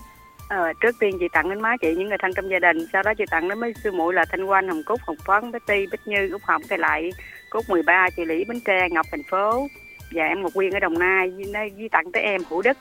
[0.48, 3.04] Ờ, trước tiên chị tặng đến má chị những người thân trong gia đình sau
[3.04, 5.86] đó chị tặng đến mấy sư muội là Thanh Quanh Hồng Cúc Hồng Phấn Betty
[5.92, 7.10] Bích Như Úc Hồng Cây Lại
[7.50, 9.68] Cúc 13 chị Lý Bến Tre Ngọc thành phố.
[10.12, 12.78] Và em Ngọc Quyên ở Đồng Nai với, với tặng tới em Hữu Đức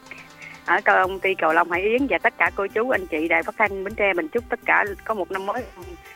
[0.71, 3.43] ở công ty Cầu Long Hải Yến và tất cả cô chú anh chị đài
[3.43, 5.63] phát thanh Bến Tre mình chúc tất cả có một năm mới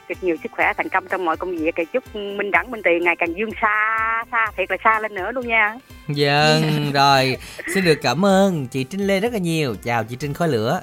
[0.09, 1.75] được nhiều sức khỏe thành công trong mọi công việc.
[1.77, 5.15] Và chúc Minh Đẳng Minh Tiền ngày càng dương xa xa thiệt là xa lên
[5.15, 5.75] nữa luôn nha.
[6.09, 7.37] Vâng, rồi.
[7.75, 9.75] Xin được cảm ơn chị Trinh Lê rất là nhiều.
[9.83, 10.81] Chào chị Trinh Khói Lửa.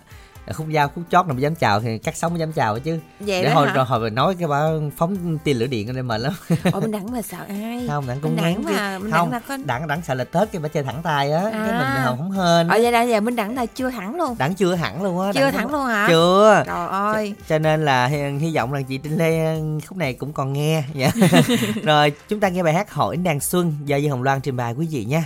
[0.53, 2.99] Khúc giao khúc chót nào mà dám chào thì cắt sống mới dám chào chứ.
[3.19, 3.73] Vậy Để hồi hả?
[3.73, 4.61] rồi hồi nói cái bà
[4.97, 6.33] phóng tiền lửa điện đây mệt lắm.
[6.73, 7.85] Ủa mình đẳng mà sợ ai?
[7.87, 10.61] Không, đặng cũng đẳng mà mình Không, đẳng con Đặng đặng sợ là Tết cái
[10.61, 11.93] bà chơi thẳng tay á Cái À.
[11.95, 14.35] mình không không hên ở vậy là giờ mình đẳng là chưa thẳng luôn.
[14.37, 16.05] Đặng chưa hẳn luôn á chưa thẳng luôn hả?
[16.09, 16.63] Chưa.
[16.65, 17.35] Trời ơi.
[17.49, 20.83] Cho nên là hy, hy vọng là chị Trinh Lê khúc này cũng còn nghe.
[20.93, 21.11] Dạ.
[21.83, 24.73] rồi chúng ta nghe bài hát hỏi đàn xuân do Dương Hồng Loan trình bày
[24.73, 25.23] quý vị nha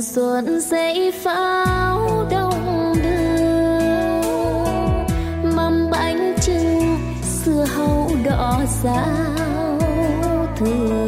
[0.00, 4.20] nhà mừng xuân dậy pháo đông đưa
[5.56, 9.78] mâm bánh trưng, xưa hấu đỏ sao
[10.56, 11.06] thừa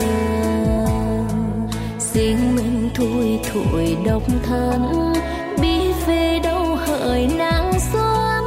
[1.98, 5.12] riêng mình thui thổi độc thân
[5.60, 8.44] bi về đâu hỡi nắng xuân.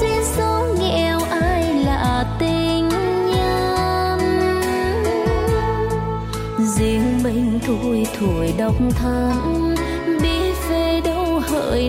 [0.00, 2.88] Duyên số nghèo ai là tình
[3.30, 4.20] nhân?
[6.58, 9.71] Riêng mình thui thổi độc thân
[11.72, 11.88] đâu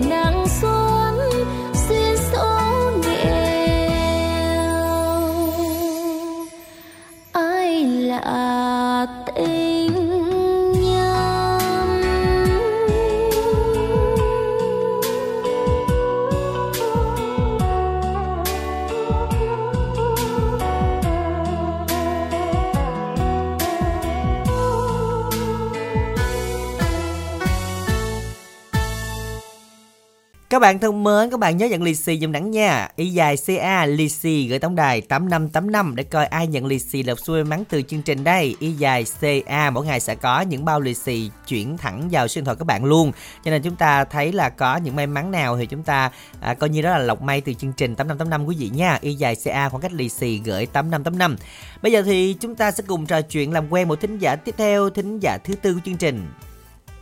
[30.54, 32.88] Các bạn thân mến, các bạn nhớ nhận lì xì dùm đẳng nha.
[32.96, 37.02] Y dài CA lì xì gửi tổng đài 8585 để coi ai nhận lì xì
[37.02, 38.56] lộc xuôi may mắn từ chương trình đây.
[38.58, 42.38] Y dài CA mỗi ngày sẽ có những bao lì xì chuyển thẳng vào số
[42.38, 43.12] điện thoại các bạn luôn.
[43.44, 46.54] Cho nên chúng ta thấy là có những may mắn nào thì chúng ta à,
[46.54, 48.98] coi như đó là lộc may từ chương trình 8585 quý vị nha.
[49.00, 51.36] Y dài CA khoảng cách lì xì gửi 8585.
[51.82, 54.54] Bây giờ thì chúng ta sẽ cùng trò chuyện làm quen một thính giả tiếp
[54.58, 56.26] theo, thính giả thứ tư của chương trình.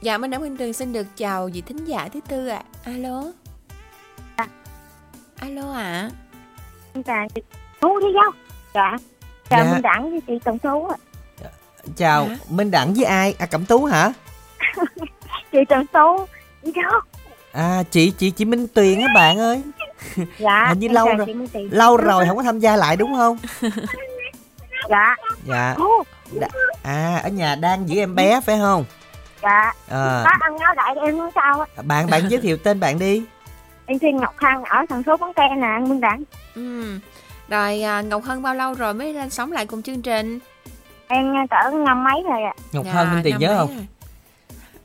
[0.03, 2.63] Dạ, Minh Đẳng Minh trường xin được chào vị thính giả thứ tư ạ.
[2.85, 3.33] Alo.
[5.43, 6.11] Alo ạ.
[7.07, 7.43] Dạ, chị
[7.81, 8.31] Tú đi đâu?
[8.75, 8.97] Dạ.
[9.51, 9.73] Chào Dạ.
[9.73, 10.97] Minh Đẳng với chị Tổng Tú ạ.
[11.97, 12.37] Chào, Hả?
[12.49, 13.35] Minh Đẳng với ai?
[13.39, 14.13] À Cẩm Tú hả?
[15.53, 16.27] chị Trần Tú
[16.65, 17.03] chị đó
[17.53, 19.63] À chị chị chị Minh Tuyền á bạn ơi.
[20.39, 21.27] dạ Hình như lâu rồi.
[21.71, 23.39] Lâu rồi không có tham gia lại đúng không?
[24.89, 25.77] dạ Dạ.
[26.41, 26.49] Đa-
[26.83, 28.85] À ở nhà đang giữ em bé phải không?
[29.43, 32.81] dạ À, có ăn nói lại em nói sao á bạn bạn giới thiệu tên
[32.81, 33.23] bạn đi.
[33.87, 36.23] Em tên Ngọc Hằng ở thành phố Bến Tre nè anh Minh Đẳng
[36.55, 36.99] Ừ.
[37.49, 40.39] Rồi à, Ngọc Hân bao lâu rồi mới lên sống lại cùng chương trình?
[41.09, 43.69] em cỡ năm mấy rồi ạ Ngọc Dạ, Hân Minh Tiền nhớ không?
[43.77, 43.87] rồi.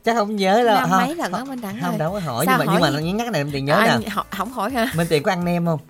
[0.04, 0.76] Chắc không nhớ đâu.
[0.76, 1.06] Năm không.
[1.06, 3.00] mấy lần đó Minh Đẳng Không đâu có hỏi Sao nhưng mà nhưng hỏi mà
[3.00, 3.12] gì?
[3.12, 4.08] nhắc này Minh Tiền nhớ Anh nè.
[4.08, 4.86] họ- không hỏi hả?
[4.96, 5.80] Minh Tiền có ăn nem không?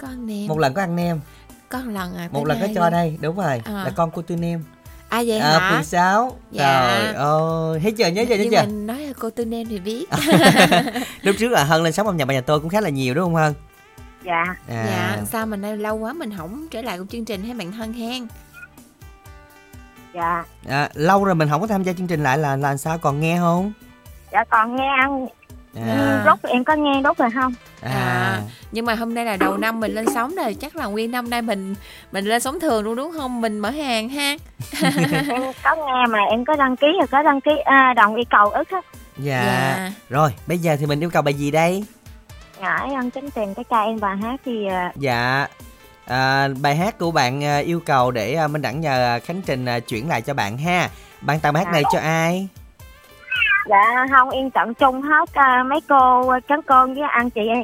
[0.00, 0.46] Con nem.
[0.48, 1.20] Một lần có ăn nem,
[1.68, 2.28] Có một lần à.
[2.32, 3.62] một lần có cho đây, đúng rồi.
[3.64, 3.72] À.
[3.84, 4.64] Là con cô Tư Nem.
[5.08, 5.70] À vậy À, hả?
[5.70, 6.88] phường 6 Dạ.
[7.02, 7.80] Trời ơi.
[7.82, 8.06] Thấy chưa?
[8.06, 8.34] Nhớ chưa?
[8.36, 8.60] Nhớ chưa?
[8.66, 10.06] mình nói là cô Tư Nem thì biết.
[11.22, 13.14] Lúc trước là Hân lên sống âm nhạc bà nhà tôi cũng khá là nhiều
[13.14, 13.54] đúng không Hân?
[14.24, 14.44] Dạ.
[14.68, 17.54] À, Dạ, sao mình đây lâu quá mình không trở lại cùng chương trình hay
[17.54, 18.26] bạn thân hen?
[20.14, 20.44] dạ.
[20.68, 22.98] À, Lâu rồi mình không có tham gia chương trình lại là là sao?
[22.98, 23.72] Còn nghe không?
[24.32, 25.26] Dạ còn nghe ăn
[25.86, 28.40] à, rốt em có nghe đốt rồi không à, À.
[28.72, 31.30] Nhưng mà hôm nay là đầu năm mình lên sóng rồi, chắc là nguyên năm
[31.30, 31.74] nay mình
[32.12, 33.40] mình lên sóng thường luôn đúng không?
[33.40, 34.36] Mình mở hàng ha.
[34.82, 34.92] em
[35.64, 38.48] có nghe mà em có đăng ký rồi có đăng ký à, đồng yêu cầu
[38.48, 38.80] ức á
[39.16, 39.44] dạ.
[39.46, 39.92] Dạ.
[40.08, 41.84] Rồi bây giờ thì mình yêu cầu bài gì đây
[42.60, 45.46] ngãi ăn tính tiền cái ca em và hát thì à, Dạ
[46.06, 49.66] à, Bài hát của bạn à, yêu cầu để à, Minh Đẳng nhờ Khánh Trình
[49.88, 50.88] chuyển lại cho bạn ha
[51.20, 52.48] Bạn tặng bài hát này cho ai
[53.68, 57.62] dạ không em tận chung hết à, mấy cô à, con với anh chị em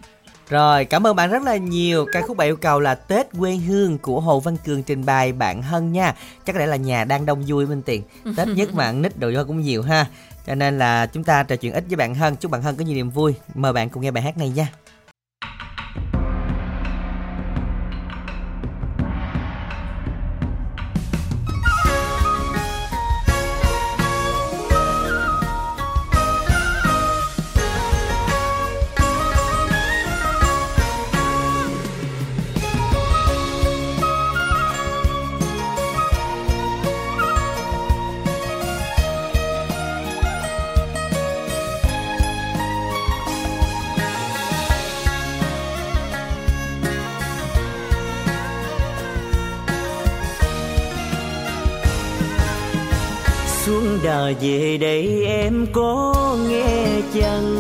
[0.49, 2.07] Rồi, cảm ơn bạn rất là nhiều.
[2.13, 5.33] Ca khúc bạn yêu cầu là Tết quê hương của Hồ Văn Cường trình bày
[5.33, 6.15] bạn Hân nha.
[6.45, 8.03] Chắc lẽ là nhà đang đông vui bên tiền.
[8.37, 10.07] Tết nhất mà ăn nít đồ vô cũng nhiều ha.
[10.47, 12.37] Cho nên là chúng ta trò chuyện ít với bạn Hân.
[12.37, 13.35] Chúc bạn Hân có nhiều niềm vui.
[13.55, 14.69] Mời bạn cùng nghe bài hát này nha.
[54.05, 56.15] Đã về đây em có
[56.49, 57.57] nghe chăng?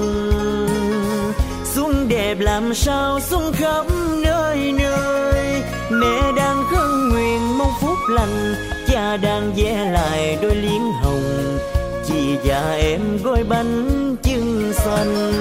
[1.64, 3.86] Xuân đẹp làm sao xuân khắp
[4.24, 5.62] nơi nơi?
[5.90, 8.54] Mẹ đang khấn nguyện mong phúc lành,
[8.88, 11.58] cha đang vẽ lại đôi liếm hồng.
[12.06, 15.32] Chị và em gói bánh chưng xanh.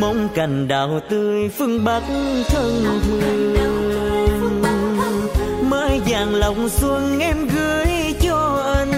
[0.00, 2.02] Mong cành đào tươi phương bắc
[2.48, 3.44] thân thương
[6.06, 8.92] vàng lòng xuân em gửi cho anh.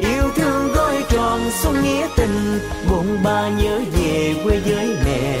[0.00, 5.38] Yêu thương gói tròn xuân nghĩa tình bụng ba nhớ về quê với mẹ.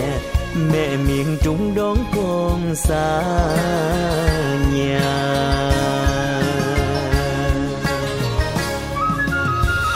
[0.72, 3.22] Mẹ miền trung đón con xa
[4.74, 5.70] nhà.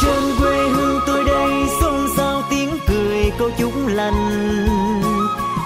[0.02, 1.50] Trên quê hương tôi đây
[1.80, 4.66] xôn xao tiếng cười, câu chúc lành.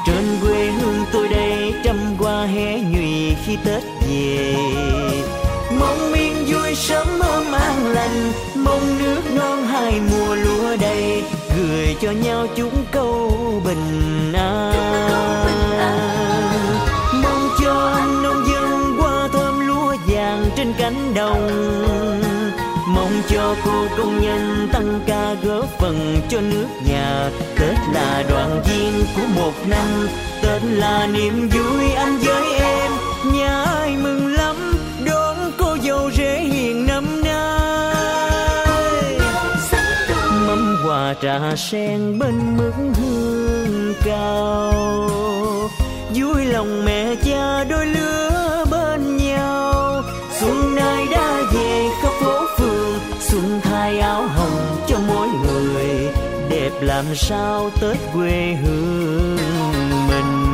[0.07, 2.96] Trên quê hương tôi đây trăm hoa hé nhụy
[3.47, 4.55] khi tết về.
[5.81, 11.23] Mong miền vui sớm ấm an lành, mong nước non hai mùa lúa đầy,
[11.57, 13.33] gửi cho nhau chúng câu
[13.65, 14.73] bình an.
[17.23, 21.51] Mong cho nông dân qua thơm lúa vàng trên cánh đồng.
[22.89, 27.31] Mong cho cô công nhân tăng ca góp phần cho nước nhà.
[27.59, 30.09] Tết là đoàn viên của một năm,
[30.43, 32.56] tết là niềm vui anh với em
[33.33, 34.57] nhà ai mừng lắm,
[35.05, 37.37] đón cô dâu rể hiền năm nay.
[40.47, 45.11] Mâm quà trà sen bên mức hương cao.
[46.15, 50.03] Vui lòng mẹ cha đôi lứa bên nhau.
[50.41, 56.09] Xuân nay đã về khắp phố phường, xuân thay áo hồng cho mỗi người.
[56.51, 59.37] Đẹp làm sao tết quê hương
[60.09, 60.46] mình.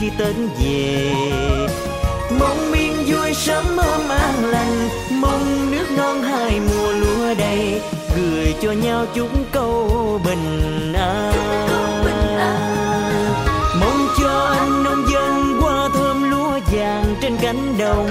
[0.00, 1.12] Khi tết về.
[2.40, 7.80] Mong miền vui sớm ấm an lành, mong nước non hai mùa lúa đầy,
[8.16, 11.32] gửi cho nhau chúc câu bình an.
[13.80, 18.08] Mong cho anh nông dân qua thơm lúa vàng trên cánh đồng,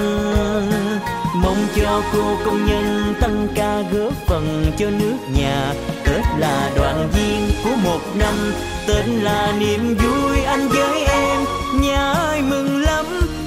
[1.35, 5.73] mong cho cô công nhân tăng ca góp phần cho nước nhà.
[6.05, 8.53] Tết là đoàn viên của một năm.
[8.87, 11.41] Tết là niềm vui anh với em.
[11.81, 13.05] Nhà ơi mừng lắm,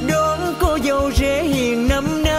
[0.09, 2.33] đón cô dâu rể hiền năm nay.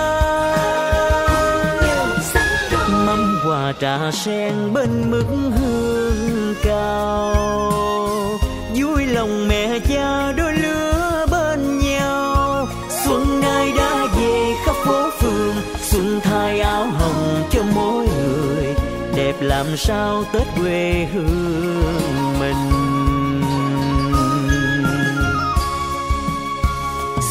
[3.05, 5.25] Mâm quà trà sen bên mức
[5.57, 7.33] hương cao.
[8.75, 10.26] Vui lòng mẹ cha
[19.77, 22.71] sao tết quê hương mình?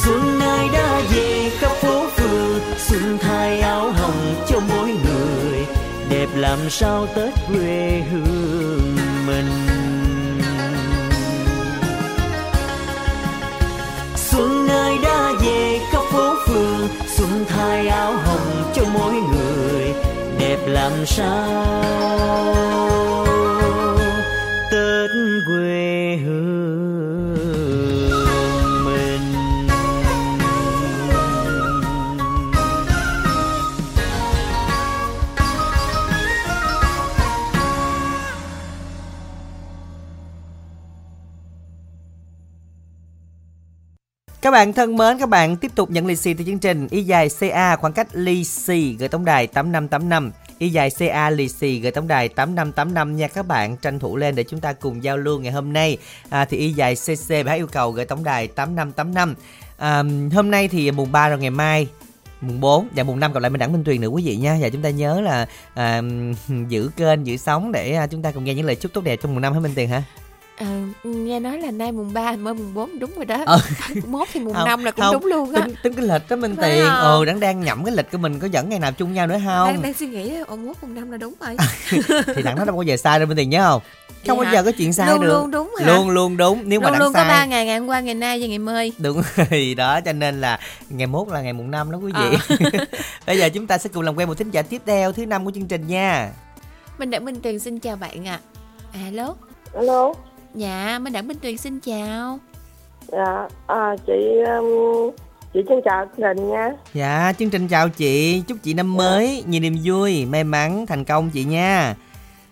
[0.05, 5.67] Xuân nay đã về khắp phố phường, xuân thay áo hồng cho mỗi người.
[6.11, 9.51] Đẹp làm sao tết quê hương mình?
[14.17, 15.76] Xuân nay đã về
[20.67, 21.83] làm sao
[24.71, 25.11] tết
[25.47, 26.87] quê hương
[28.85, 29.21] mình
[44.41, 47.03] Các bạn thân mến, các bạn tiếp tục nhận lì xì từ chương trình Y
[47.03, 50.33] dài CA khoảng cách lì xì gửi tổng đài 8585.
[50.59, 53.77] Y dài CA lì xì gửi tổng đài 8585 nha các bạn.
[53.77, 55.99] Tranh thủ lên để chúng ta cùng giao lưu ngày hôm nay.
[56.29, 59.35] À, thì Y dài CC bác yêu cầu gửi tổng đài 8585.
[59.77, 60.03] À,
[60.35, 61.89] hôm nay thì mùng 3 rồi ngày mai
[62.41, 64.59] mùng 4 và mùng 5 gặp lại mình Đặng Minh Tuyền nữa quý vị nha
[64.61, 66.03] và chúng ta nhớ là à,
[66.69, 69.19] giữ kênh giữ sóng để à, chúng ta cùng nghe những lời chúc tốt đẹp
[69.23, 70.03] trong mùng năm hả Minh Tuyền hả
[70.57, 70.67] À,
[71.05, 73.43] nghe nói là nay mùng 3 mới mùng 4 đúng rồi đó.
[73.47, 73.59] Ờ.
[74.07, 75.61] Mốt thì mùng Không, 5 là cũng không, đúng luôn á.
[75.61, 78.19] tính, tính cái lịch đó Minh Phải Tiền ừ đang đang nhẩm cái lịch của
[78.19, 80.77] mình có dẫn ngày nào chung nhau nữa không Đang, đang suy nghĩ ồ mốt
[80.83, 81.57] mùng 5 là đúng rồi.
[82.37, 83.83] thì đặng nó đâu có giờ sai đâu Minh Tiền nhớ không
[84.27, 85.87] không Vậy bao giờ có chuyện sai Luôn được luôn đúng hả?
[85.87, 88.01] luôn luôn đúng nếu mà luôn đặng luôn có sai 3 ngày ngày hôm qua,
[88.01, 88.93] ngày nay và ngày mai.
[88.99, 92.37] đúng rồi đó cho nên là ngày mốt là ngày mùng năm đó quý vị
[92.49, 92.85] Ờ.
[93.27, 95.45] bây giờ chúng ta sẽ cùng làm quen một thính giả tiếp theo thứ năm
[95.45, 96.31] của chương trình nha
[96.99, 98.41] Minh Đặng Minh Tuyền xin chào bạn ạ.
[98.93, 99.01] À.
[99.05, 99.35] Alo.
[99.75, 100.15] Alo,
[100.57, 102.39] Dạ, Minh Đặng Minh Tuyền xin chào.
[103.13, 104.13] dạ, à, chị
[104.59, 105.11] um,
[105.55, 106.71] chị xin chào chương trình nha.
[106.95, 111.05] dạ chương trình chào chị chúc chị năm mới nhiều niềm vui may mắn thành
[111.05, 111.95] công chị nha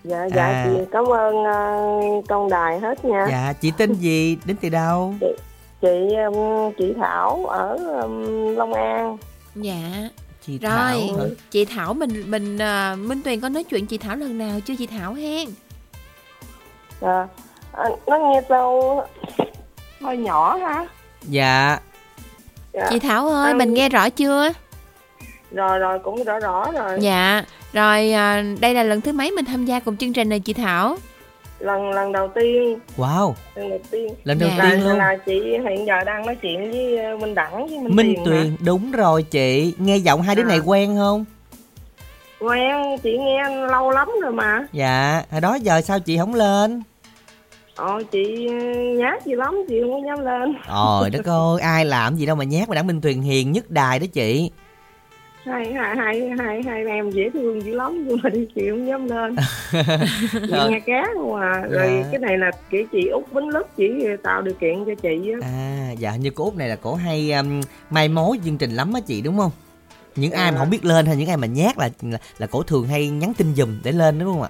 [0.04, 0.66] Dạ, dạ À.
[0.70, 3.26] chị cảm ơn uh, công đài hết nha.
[3.30, 5.14] dạ chị tên gì đến từ đâu
[5.80, 8.24] Chị um, chị Thảo ở um,
[8.56, 9.16] Long An.
[9.54, 10.08] Dạ.
[10.46, 11.24] chị Rồi, Thảo hả?
[11.50, 14.74] chị Thảo mình mình à, Minh Tuyền có nói chuyện chị Thảo lần nào chưa
[14.78, 15.48] chị Thảo hen?
[17.00, 17.26] Dạ,
[17.76, 19.02] à, nó nghe câu
[20.02, 20.86] hơi nhỏ ha.
[21.22, 21.78] dạ
[22.72, 22.86] Dạ.
[22.90, 24.48] Chị Thảo ơi, Anh- mình nghe rõ chưa?
[25.52, 26.98] Rồi rồi cũng rõ rõ rồi.
[27.00, 27.44] Dạ.
[27.72, 30.52] Rồi à, đây là lần thứ mấy mình tham gia cùng chương trình này chị
[30.52, 30.96] Thảo?
[31.58, 34.14] Lần lần đầu tiên, wow lần đầu tiên.
[34.24, 34.64] lần đầu Dạ.
[34.64, 37.78] Là, tiên luôn là chị hiện giờ đang nói chuyện với uh, Minh Đẳng với
[37.78, 38.50] Minh, Minh Tuyền.
[38.50, 38.56] Hả?
[38.64, 40.48] đúng rồi chị nghe giọng hai đứa À.
[40.48, 41.24] này quen không
[42.40, 44.66] Quen, chị nghe lâu lắm rồi mà.
[44.72, 46.82] dạ hồi đó giờ sao chị không lên
[47.76, 50.54] Ờ chị uh, nhát gì lắm chị không có dám lên
[51.00, 53.70] Trời đất ơi, ai làm gì đâu mà nhát mà đảng Minh Tuyền hiền nhất
[53.70, 54.50] đài đó chị.
[55.44, 58.86] hai hai hai hai hai em dễ thương dữ lắm nhưng mà đi chị không
[58.86, 59.36] dám lên
[60.32, 62.08] chị nghe cá không à rồi Dạ.
[62.12, 63.90] cái này là kiểu chị út bánh lứt chỉ
[64.22, 67.32] tạo điều kiện cho chị á À, dạ như cô Út này là cổ hay
[67.32, 67.60] um,
[67.90, 69.50] mai mối chương trình lắm á chị đúng không?
[70.16, 70.58] Những ai mà Dạ.
[70.58, 73.32] không biết lên hay những ai mà nhát là là, là cổ thường hay nhắn
[73.38, 74.48] tin giùm để lên đúng không ạ?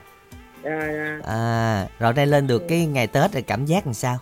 [0.65, 4.19] À, à, À, rồi đây lên được cái ngày Tết rồi cảm giác làm sao?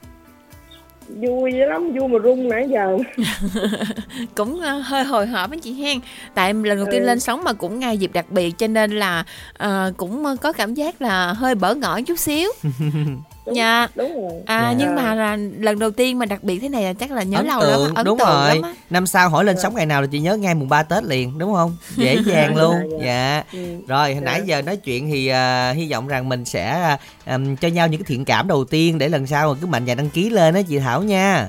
[1.09, 2.99] vui dữ lắm vui mà run nãy giờ
[4.35, 5.99] cũng ờ, hơi hồi hộp với chị hen
[6.35, 7.07] tại lần đầu tiên Ừ.
[7.07, 9.25] lên sóng mà cũng ngay dịp đặc biệt cho nên là
[9.59, 12.51] ờ, cũng ờ, có cảm giác là hơi bỡ ngỡ chút xíu
[13.47, 13.55] Đúng.
[13.57, 14.75] dạ đúng rồi à Dạ.
[14.79, 17.37] nhưng mà là lần đầu tiên mà đặc biệt thế này là chắc là nhớ
[17.39, 18.49] ấn lâu tượng, lắm á, ấn đúng tượng rồi.
[18.49, 20.83] lắm á Năm sau hỏi lên sóng ngày nào là chị nhớ ngay mùng 3
[20.83, 21.77] Tết liền đúng không?
[21.97, 22.75] Dễ dàng luôn.
[23.05, 23.43] Dạ.
[23.53, 23.59] ừ.
[23.89, 24.21] Rồi hồi Dạ.
[24.21, 28.01] nãy giờ nói chuyện thì à, hy vọng rằng mình sẽ ừm, cho nhau những
[28.01, 30.55] cái thiện cảm đầu tiên để lần sau mà cứ mạnh dạn đăng ký lên
[30.55, 31.49] đó chị Thảo nha.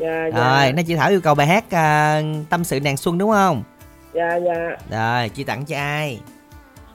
[0.00, 3.18] dạ Rồi, dạ nay chị Thảo yêu cầu bài hát à, Tâm sự nàng xuân
[3.18, 3.62] đúng không?
[4.14, 6.18] dạ dạ Rồi, chị tặng cho ai?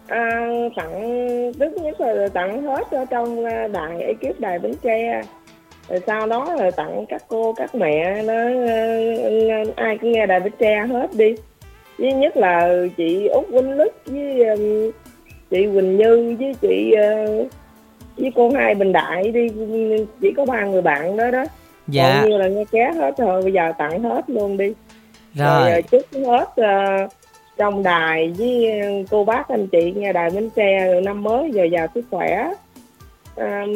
[0.08, 1.02] À, tặng
[1.60, 5.22] thứ nhất là tặng hết ở trong à, đài ekip đài bến tre
[5.90, 8.34] rồi sau đó là tặng các cô các mẹ nó
[8.68, 11.36] à, ai cũng nghe đài bến tre hết đi
[11.98, 14.46] duy nhất là chị út quỳnh lức với
[15.50, 17.48] chị quỳnh như với chị uh,
[18.18, 19.48] với cô hai bình đại đi
[20.22, 21.46] chỉ có ba người bạn đó đó
[21.88, 22.20] Dạ.
[22.22, 24.74] Coi như là nghe ké hết rồi bây giờ tặng hết luôn đi
[25.34, 25.72] Rồi.
[25.72, 27.08] rồi chúc hết ờ,
[27.58, 28.66] trong đài với
[29.12, 32.50] cô bác anh chị nghe đài bến tre năm mới dồi dào sức khỏe.
[33.36, 33.74] Ờm,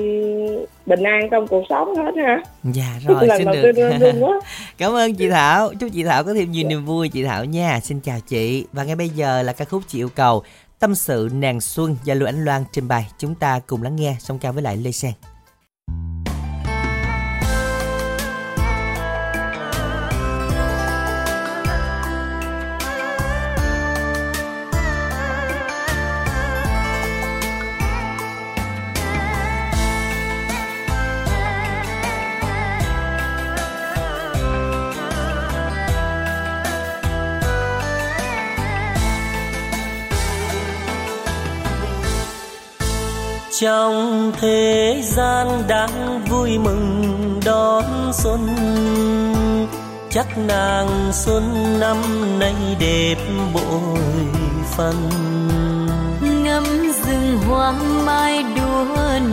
[0.85, 2.41] bình an trong cuộc sống hết ha.
[2.63, 4.39] Dạ rồi Lần xin được.
[4.77, 5.73] Cảm ơn chị Thảo.
[5.79, 7.79] Chúc chị Thảo có thêm nhiều niềm vui chị Thảo nha.
[7.79, 8.65] Xin chào chị.
[8.73, 10.43] Và ngay bây giờ là ca khúc chị yêu cầu
[10.79, 13.07] Tâm sự nàng xuân do Lưu Ánh Loan trình bày.
[13.17, 15.11] Chúng ta cùng lắng nghe song ca với lại Lê Sen
[43.59, 47.83] trong thế gian đang vui mừng đón
[48.13, 48.47] xuân.
[50.09, 51.43] Chắc nàng xuân
[51.79, 51.97] năm
[52.39, 53.15] nay đẹp
[53.53, 53.99] bội
[54.75, 54.95] phần.
[56.43, 56.63] Ngắm
[57.05, 57.71] rừng hoa
[58.05, 58.85] mai đua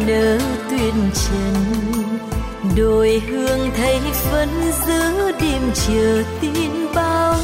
[0.07, 0.39] nở
[0.71, 1.55] tuyên trần
[2.77, 4.01] đồi hương thấy
[4.33, 4.49] vẫn
[4.87, 7.37] giữ đêm chờ tin bao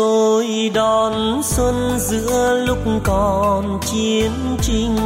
[0.00, 4.30] tôi đón xuân giữa lúc còn chiến
[4.62, 4.96] tranh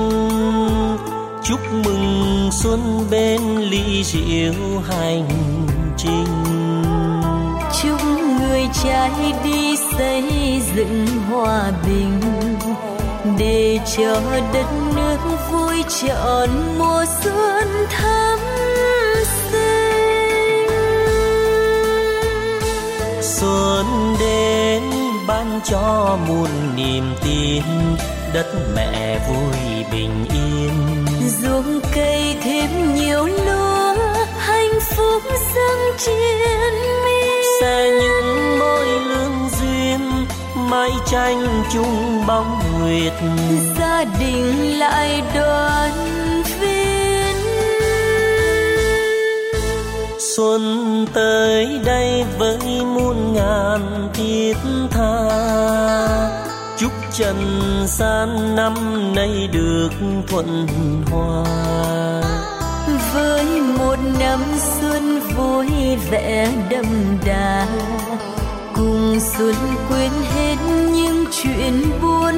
[1.42, 5.28] chúc mừng xuân bên ly rượu hành
[5.96, 6.44] trình.
[7.82, 8.00] Chúc
[8.38, 10.22] người trai đi xây
[10.76, 12.20] dựng hòa bình,
[13.38, 14.20] để cho
[14.52, 14.66] đất
[14.96, 15.18] nước
[15.50, 18.23] vui trọn mùa xuân thơ
[23.44, 24.82] xuân đến
[25.26, 27.62] ban cho muôn niềm tin
[28.34, 31.04] đất mẹ vui bình yên.
[31.42, 33.94] Ruộng cây thêm nhiều lúa
[34.38, 35.22] hạnh phúc
[35.54, 36.74] dâng triền
[37.04, 37.42] miên.
[37.60, 40.26] Sẽ những môi lương duyên
[40.56, 43.12] mái tranh chung bóng nguyệt.
[43.78, 45.90] Gia đình lại đoàn
[50.36, 54.56] xuân tới đây với muôn ngàn thiết
[54.90, 55.28] tha.
[56.78, 57.36] Chúc trần
[57.86, 58.74] gian năm
[59.14, 59.90] nay được
[60.28, 60.66] thuận
[61.10, 61.44] hòa.
[63.14, 63.44] Với
[63.78, 64.40] một năm
[64.80, 67.66] xuân vui vẻ đậm đà,
[68.74, 69.54] cùng xuân
[69.88, 70.56] quên hết
[70.94, 72.34] những chuyện buồn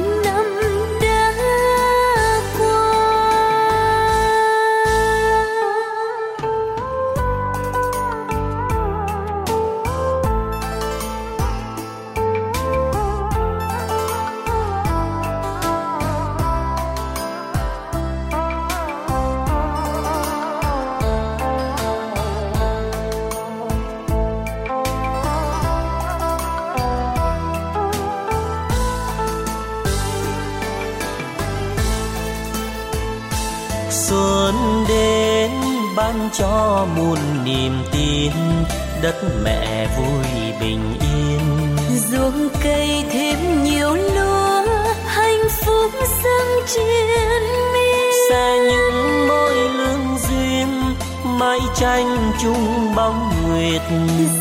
[51.79, 53.81] tranh chung bóng nguyệt.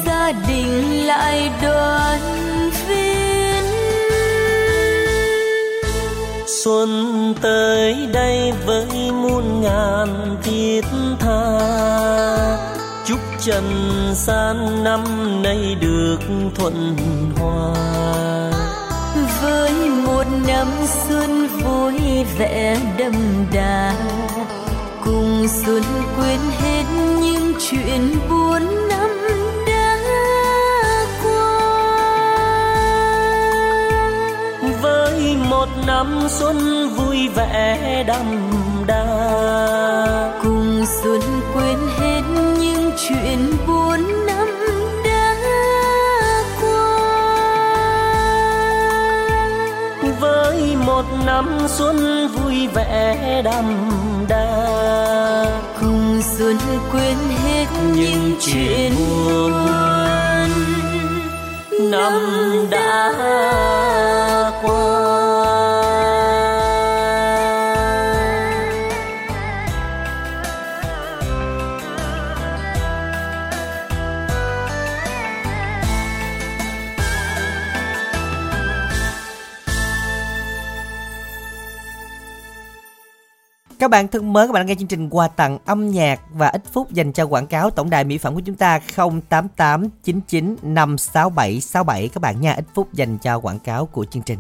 [0.07, 2.21] Gia đình lại đoàn
[2.89, 3.65] viên.
[6.47, 10.85] Xuân tới đây với muôn ngàn thiết
[11.21, 11.59] tha.
[13.07, 13.65] Chúc trần
[14.15, 15.03] gian năm
[15.43, 16.19] nay được
[16.55, 16.97] thuận
[17.37, 17.75] hòa.
[19.43, 20.67] Với một năm
[21.09, 23.15] xuân vui vẻ đậm
[23.53, 23.93] đà
[25.49, 25.83] xuân
[26.17, 26.85] quên hết
[27.21, 29.11] những chuyện buồn năm
[29.67, 29.97] đã
[31.23, 31.59] qua
[34.83, 38.51] với một năm xuân vui vẻ đậm
[38.87, 41.21] đà cùng xuân
[41.55, 42.23] quên hết
[42.61, 44.49] những chuyện buồn năm
[45.05, 45.35] đã
[46.61, 46.97] qua
[50.21, 53.65] với một năm xuân vui vẻ đầm.
[53.65, 54.06] đà
[56.39, 56.57] dần
[56.93, 60.51] quên hết những chuyện buồn
[61.91, 62.13] năm
[62.71, 63.13] đã
[64.63, 65.26] qua.
[83.87, 86.49] Các bạn thân mến, các bạn đang nghe chương trình quà tặng âm nhạc và
[86.49, 90.57] ít phút dành cho quảng cáo tổng đài mỹ phẩm của chúng ta 088 99
[90.63, 94.39] 567 67 các bạn nha, ít phút dành cho quảng cáo của chương trình.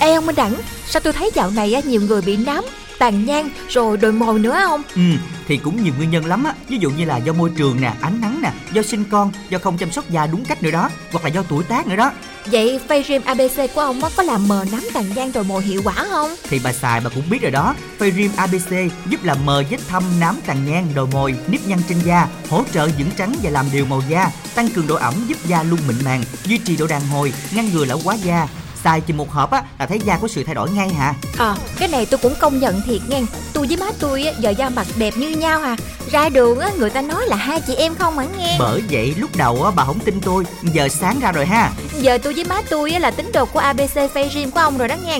[0.00, 0.54] Ê ông Minh Đẳng
[0.86, 2.64] Sao tôi thấy dạo này á, nhiều người bị nám
[2.98, 5.02] Tàn nhang rồi đồi mồi nữa không Ừ,
[5.46, 7.94] thì cũng nhiều nguyên nhân lắm á, ví dụ như là do môi trường nè,
[8.00, 10.90] ánh nắng nè, do sinh con, do không chăm sóc da đúng cách nữa đó,
[11.12, 12.12] hoặc là do tuổi tác nữa đó.
[12.50, 15.94] Vậy Fayrim ABC của ông có làm mờ nám tàn nhang rồi mồi hiệu quả
[15.94, 19.76] không Thì bà xài bà cũng biết rồi đó, Fayrim ABC giúp làm mờ vết
[19.88, 23.50] thâm, nám tàn nhang, đồi mồi, nếp nhăn trên da, hỗ trợ dưỡng trắng và
[23.50, 26.76] làm đều màu da, tăng cường độ ẩm giúp da luôn mịn màng, duy trì
[26.76, 28.48] độ đàn hồi, ngăn ngừa lão hóa da.
[28.84, 31.14] Xài chỉ một hộp á là thấy da có sự thay đổi ngay hả?
[31.38, 33.22] Ờ cái này tôi cũng công nhận thiệt nghe.
[33.52, 35.76] Tôi với má tôi á, giờ da mặt đẹp như nhau à.
[36.10, 38.56] Ra đường á, người ta nói là hai chị em không hẳn nghe?
[38.58, 41.70] Bởi vậy lúc đầu á bà không tin tôi, giờ sáng ra rồi ha.
[42.00, 44.88] Giờ tôi với má tôi á, là tín đồ của ABC Fayrim của ông rồi
[44.88, 45.18] đó nghe.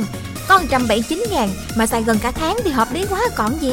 [0.48, 3.72] Có 179 ngàn mà xài gần cả tháng thì hợp lý quá còn gì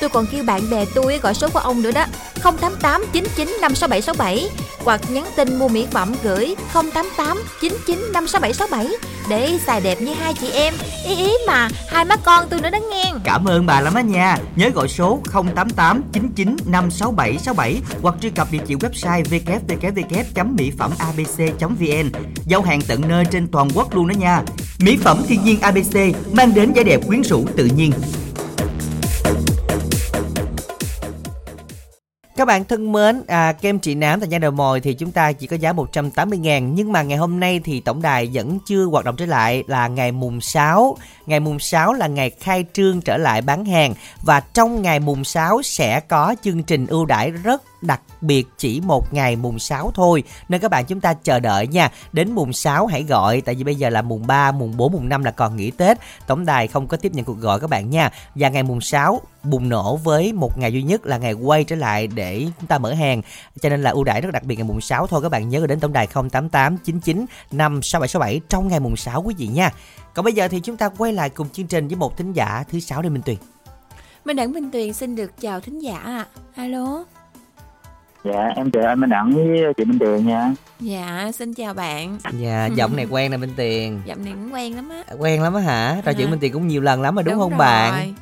[0.00, 2.04] Tôi còn kêu bạn bè tôi gọi số của ông nữa đó
[2.42, 4.50] 088 99 56767
[4.84, 10.34] Hoặc nhắn tin mua mỹ phẩm gửi 088 99 56767 Để xài đẹp như hai
[10.34, 10.74] chị em
[11.08, 14.00] Ý ý mà, hai má con tôi nữa đó nghe Cảm ơn bà lắm á
[14.00, 14.38] nha.
[14.56, 15.20] Nhớ gọi số
[15.54, 22.10] 088 99 56767 hoặc truy cập địa chỉ website www.mỹ phẩm abc.vn.
[22.46, 24.42] Giao hàng tận nơi trên toàn quốc luôn đó nha.
[24.80, 25.96] Mỹ phẩm thiên nhiên ABC
[26.32, 27.92] mang đến vẻ đẹp quyến rũ tự nhiên.
[32.38, 35.32] Các bạn thân mến, à, kem trị nám tại nha đầu mồi thì chúng ta
[35.32, 36.74] chỉ có giá 180 ngàn.
[36.74, 39.88] Nhưng mà ngày hôm nay thì tổng đài vẫn chưa hoạt động trở lại là
[39.88, 43.94] ngày mùng 6 Ngày mùng 6 là ngày khai trương trở lại bán hàng.
[44.22, 48.80] Và trong ngày mùng 6 sẽ có chương trình ưu đãi rất đặc biệt chỉ
[48.80, 51.90] một ngày mùng 6 thôi Nên các bạn chúng ta chờ đợi nha.
[52.12, 55.08] Đến mùng 6 hãy gọi Tại vì bây giờ là mùng 3, mùng 4, mùng
[55.08, 55.98] 5 là còn nghỉ Tết.
[56.26, 58.10] Tổng đài không có tiếp nhận cuộc gọi các bạn nha.
[58.34, 61.76] Và ngày mùng 6 bùng nổ với một ngày duy nhất là ngày quay trở
[61.76, 63.22] lại để chúng ta mở hàng.
[63.60, 65.22] Cho nên là ưu đãi rất đặc biệt ngày mùng 6 thôi.
[65.22, 69.46] Các bạn nhớ đến tổng đài 088 99 56767 trong ngày mùng 6 quý vị
[69.46, 69.70] nha.
[70.14, 72.64] Còn bây giờ thì chúng ta quay lại cùng chương trình với một thính giả
[72.70, 73.36] thứ sáu đây Minh Tuyền.
[74.24, 76.26] Minh Đẳng Minh Tuyền xin được chào thính giả ạ.
[76.54, 77.04] Alo.
[78.24, 80.52] Dạ, em chào anh Minh Đẳng với chị Minh Tuyền nha.
[80.80, 82.18] Dạ, xin chào bạn.
[82.32, 85.14] Dạ giọng này quen nè Minh Tuyền Giọng này cũng quen lắm á.
[85.18, 85.96] Quen lắm á hả?
[86.04, 86.30] Trò chuyện À.
[86.30, 87.58] Minh Tuyền cũng nhiều lần lắm rồi đúng, không rồi.
[87.58, 88.14] bạn?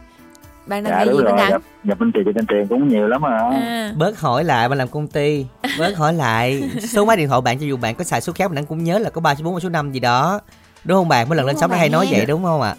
[0.67, 1.51] Bạn đang Dạ đúng gì Minh rồi, Đẳng?
[1.51, 3.55] gặp, gặp Minh Tuyền chị Minh Tuyền cũng nhiều lắm rồi.
[3.55, 5.47] À, Bớt hỏi lại bạn làm công ty
[5.79, 8.53] Bớt hỏi lại Số máy điện thoại bạn cho dù bạn có xài số khác
[8.53, 10.41] Bạn cũng nhớ là có 3 số 4 và số 5 gì đó
[10.85, 11.29] Đúng không bạn?
[11.29, 12.75] Mỗi lần Đúng lên sóng đã hay nói vậy đúng không ạ?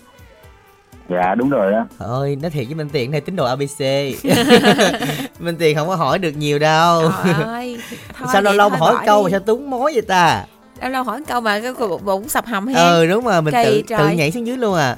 [1.10, 1.86] Dạ đúng rồi đó.
[2.00, 3.80] Thôi nói thiệt với Minh Tiền này tín đồ ABC
[5.40, 7.80] Minh Tiền không có hỏi được nhiều đâu trời ơi.
[8.20, 9.24] Thôi Sao lâu lâu mà hỏi câu đi.
[9.24, 10.44] mà sao túng mối vậy ta
[10.82, 12.82] Lâu lâu hỏi câu mà cái bụng bụng sập hầm ha.
[12.82, 14.16] Ừ đúng rồi mình Kỳ tự, tự trời.
[14.16, 14.96] nhảy xuống dưới luôn à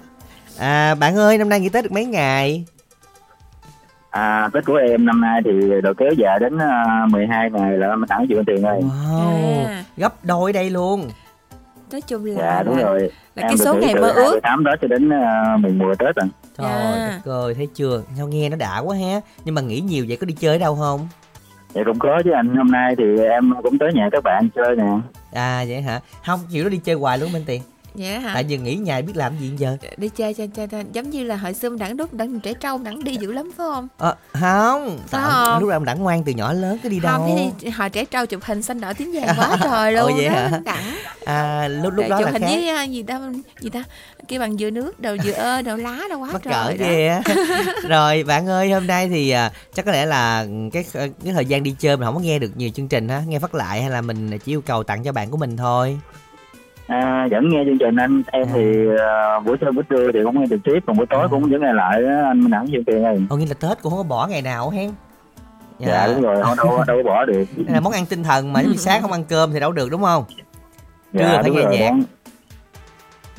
[0.60, 2.66] À bạn ơi năm nay nghỉ Tết được mấy ngày
[4.10, 5.52] À, Tết của em năm nay thì
[5.84, 8.82] được kéo dài đến uh, 12 ngày là Minh Đẳng với chị Minh Tuyền ơi.
[8.82, 9.84] Wow À.
[9.98, 11.10] Gấp đôi đây luôn
[11.92, 13.00] Nói chung là Dạ đúng là- rồi.
[13.36, 14.40] là Em cái số ngày từ mơ ước.
[14.44, 16.26] 28 Tết cho đến uh, mùng 10 Tết rồi.
[16.58, 17.20] Trời Dạ.
[17.26, 20.18] đất ơi thấy chưa Sao nghe nó đã quá ha Nhưng mà nghĩ nhiều vậy
[20.18, 21.08] có đi chơi ở đâu không
[21.74, 24.76] Dạ cũng có chứ anh, hôm nay thì em cũng tới nhà các bạn chơi
[24.76, 24.84] nè.
[25.34, 27.62] À vậy hả Không chịu nó đi chơi hoài luôn Minh Tiền
[27.96, 28.32] Đó hả?
[28.34, 29.78] Tại vì nghỉ nhà biết làm gì giờ?
[29.98, 30.84] Đi chơi chơi chơi, chơi.
[30.94, 33.66] giống như là hồi xưa đẳng đúc đẳng trẻ trâu đẳng đi dữ lắm phải
[33.74, 33.88] không?
[33.98, 35.00] Ờ, không.
[35.08, 35.60] Phải không?
[35.60, 37.18] lúc em đã ngoan từ nhỏ lớn cái đi đâu?
[37.18, 40.18] Không thì hồi trẻ trâu chụp hình xanh đỏ tím vàng quá trời Ồ, luôn
[40.18, 40.62] vậy đó hả?
[40.66, 40.96] đẳng.
[41.26, 42.48] À, lúc lúc đó chụp là hình khác.
[42.48, 43.20] với à, gì ta
[43.60, 43.84] gì ta
[44.28, 47.22] cái bằng dừa nước đầu dừa ơ đầu lá đâu quá mắc trời cỡ á.
[47.90, 51.64] Rồi bạn ơi hôm nay thì à, chắc có lẽ là cái cái thời gian
[51.64, 53.92] đi chơi mình không có nghe được nhiều chương trình ha nghe phát lại hay
[53.92, 56.00] là mình chỉ yêu cầu tặng cho bạn của mình thôi
[56.90, 60.40] À, vẫn nghe chương trình anh, em thì uh, buổi trưa buổi trưa thì cũng
[60.40, 62.78] nghe trực tiếp, còn buổi tối cũng vẫn nghe lại anh Minh Đẳng với chị
[62.78, 63.22] Minh Tuyền ơi.
[63.30, 64.92] Ồ, nghĩa là tết cũng không có bỏ ngày nào hen.
[65.80, 67.44] Dạ, đúng rồi, không đâu, đâu có bỏ được.
[67.58, 69.72] đây là món ăn tinh thần mà nếu như sáng không ăn cơm thì đâu
[69.72, 70.24] được đúng không?
[71.14, 72.04] Trưa Dạ, phải đúng nghe rồi, nhạc món-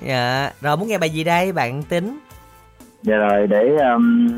[0.06, 2.18] dạ rồi muốn nghe bài gì đây bạn tính?
[3.02, 4.28] Dạ rồi để um,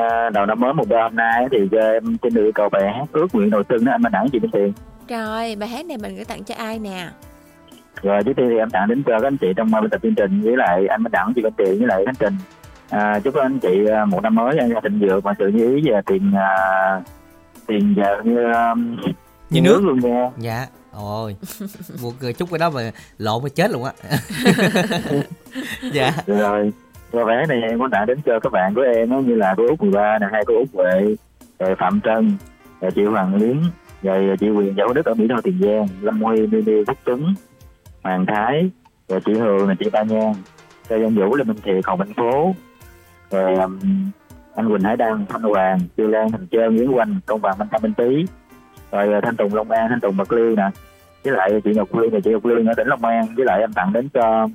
[0.00, 2.68] à, đầu năm mới một ba hôm nay thì cho em xin được yêu cầu
[2.68, 4.72] bài hát ước nguyện đầu xuân đó anh Minh Đẳng chị Minh Tiền.
[5.08, 7.08] rồi bài hát này mình gửi tặng cho ai nè
[8.02, 10.14] Rồi trước tiên thì em tặng đến cho các anh chị trong biên tập chương
[10.14, 12.34] trình với lại anh Minh Đẳng chị Minh Tiền với lại Khánh Trình.
[12.90, 15.76] À, chúc các anh chị uh, một năm mới anh thịnh vượng và sự như
[15.76, 17.02] ý và tiền uh,
[17.66, 18.96] tiền và như um,
[19.50, 19.84] Như nước.
[19.84, 20.30] luôn nha.
[20.38, 21.36] dạ ôi
[22.02, 22.80] một chút cái đó mà
[23.18, 23.92] lộn mà chết luôn á
[25.92, 26.72] dạ rồi
[27.10, 29.54] và vé này em muốn tặng đến cho các bạn của em đó, như là
[29.56, 31.14] cô út 13 nè hai cô út huệ
[31.58, 32.36] rồi phạm trân
[32.80, 33.62] rồi chị hoàng luyến
[34.02, 37.34] rồi chị quyền dẫu đức ở mỹ tho tiền giang lâm huy mini quốc tuấn
[38.02, 38.70] hoàng thái
[39.08, 40.32] rồi chị hường là chị ba nhan
[40.88, 42.54] Lê Văn Vũ là Minh Thiệt, Hồ Minh Phố
[43.30, 43.78] rồi um,
[44.54, 47.68] anh Quỳnh Hải Đăng, Thanh Hoàng, Tiêu Lan, Thành Trơn, Nguyễn Quanh, Công bằng, Minh
[47.72, 48.26] Tâm, Minh Tý.
[48.92, 50.70] Rồi uh, Thanh Tùng Long An, Thanh Tùng Bạc Liêu nè.
[51.24, 53.26] Với lại chị Ngọc Liên và chị Ngọc Liên ở tỉnh Long An.
[53.36, 54.48] Với lại em tặng đến cho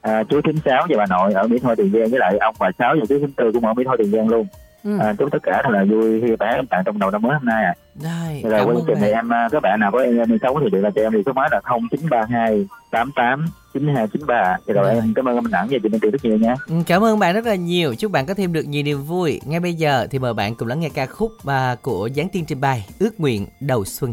[0.00, 2.10] à, chú thím sáu và bà nội ở Mỹ Tho Tiền Giang.
[2.10, 4.28] Với lại ông bà sáu và chú thím tư cũng ở Mỹ Tho Tiền Giang
[4.28, 4.46] luôn
[4.84, 4.98] ừ.
[4.98, 7.32] à, chúc tất cả thật là vui khi bé em tặng trong đầu năm mới
[7.32, 10.38] hôm nay à rồi, rồi quay trình này em à, các bạn nào có em
[10.42, 13.10] sống thì điện là cho em thì số máy là không chín ba hai tám
[13.16, 14.56] tám chín hai chín ba.
[14.66, 14.94] Rồi, rồi.
[14.94, 16.54] em cảm ơn anh Đẳng và chị Minh Tiền rất nhiều nha.
[16.66, 17.94] Ừ, cảm ơn bạn rất là nhiều.
[17.94, 19.40] Chúc bạn có thêm được nhiều niềm vui.
[19.46, 22.44] Ngay bây giờ thì mời bạn cùng lắng nghe ca khúc uh, của Giáng Tiên
[22.48, 24.12] trình bày ước nguyện đầu xuân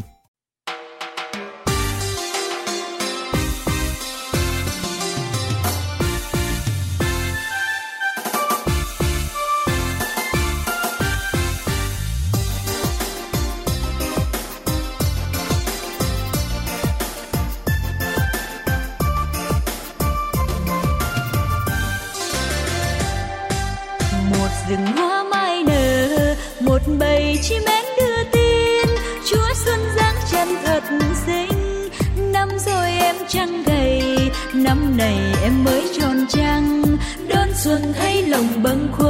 [38.62, 39.01] 崩溃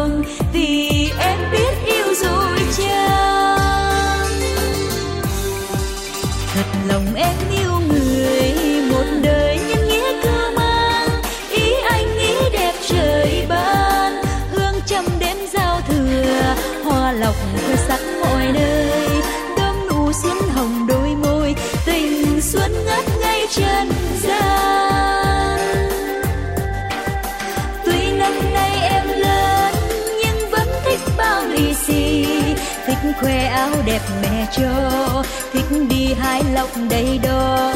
[33.13, 37.75] muốn khoe áo đẹp mẹ cho, thích đi hái lộc đầy đó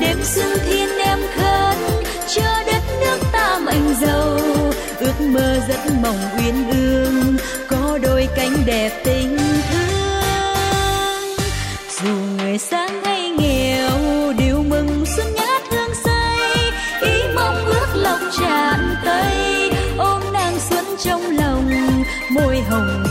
[0.00, 1.76] đêm xuân thiên em khấn,
[2.34, 4.38] cho đất nước ta mạnh giàu.
[5.00, 7.36] Ước mơ rất mộng uyên ương,
[7.68, 9.38] có đôi cánh đẹp tình
[9.70, 11.38] thương.
[12.02, 13.92] Dù người sáng hay nghèo
[14.38, 16.38] đều mừng xuân nhát hương say.
[17.00, 21.70] Ý mong ước lòng tràn tây, ôm nàng xuân trong lòng,
[22.30, 23.04] môi hồng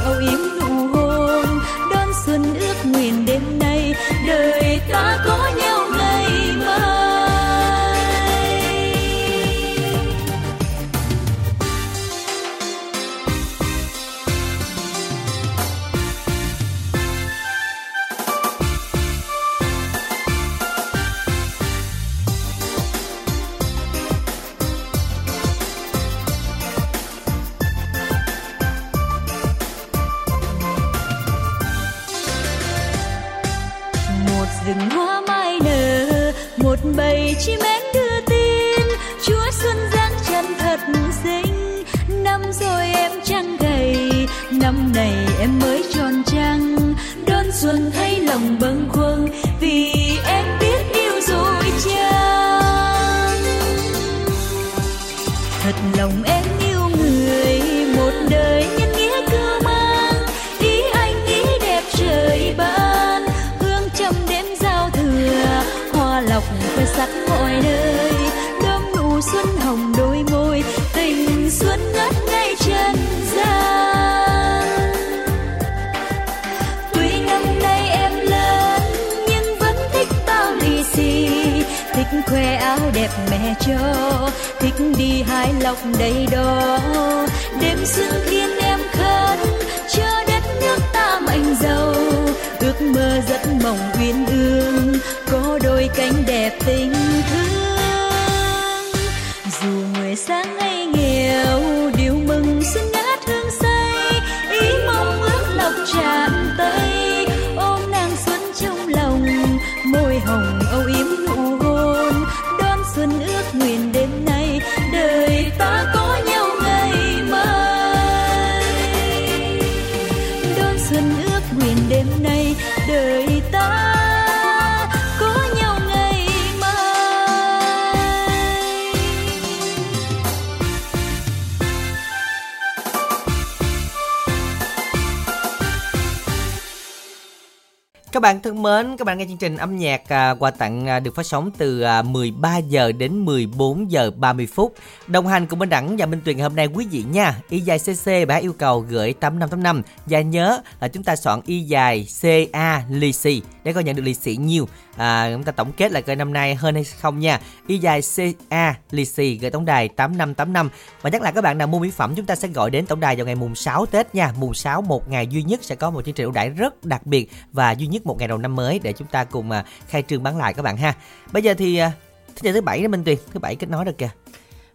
[138.60, 141.26] thân mến, các bạn nghe chương trình âm nhạc à, quà tặng à, được phát
[141.26, 144.76] sóng từ à, 13 giờ đến 14 giờ 30 phút.
[145.10, 147.42] Đồng hành cùng Minh Đẳng và Minh Tuyền hôm nay quý vị nha.
[147.50, 151.60] Y dài CC bà yêu cầu gửi 8585 và nhớ là chúng ta soạn y
[151.60, 155.72] dài CA lì xì để coi nhận được lì xì nhiều À, chúng ta tổng
[155.72, 157.40] kết là coi năm nay hơn hay không nha.
[157.68, 160.70] Y dài CA lì xì gửi tổng đài 8585
[161.02, 163.00] và nhắc lại các bạn nào mua mỹ phẩm chúng ta sẽ gọi đến tổng
[163.00, 164.34] đài vào ngày mùng 6 Tết nha.
[164.38, 167.06] Mùng 6 một ngày duy nhất sẽ có một chương trình ưu đãi rất đặc
[167.06, 170.04] biệt và duy nhất một ngày đầu năm mới để chúng ta cùng à, khai
[170.08, 170.94] trương bán lại các bạn ha.
[171.32, 171.92] Bây giờ thì à,
[172.36, 174.10] thứ thứ bảy đó Minh Tuyền, thứ bảy kết nối được kìa.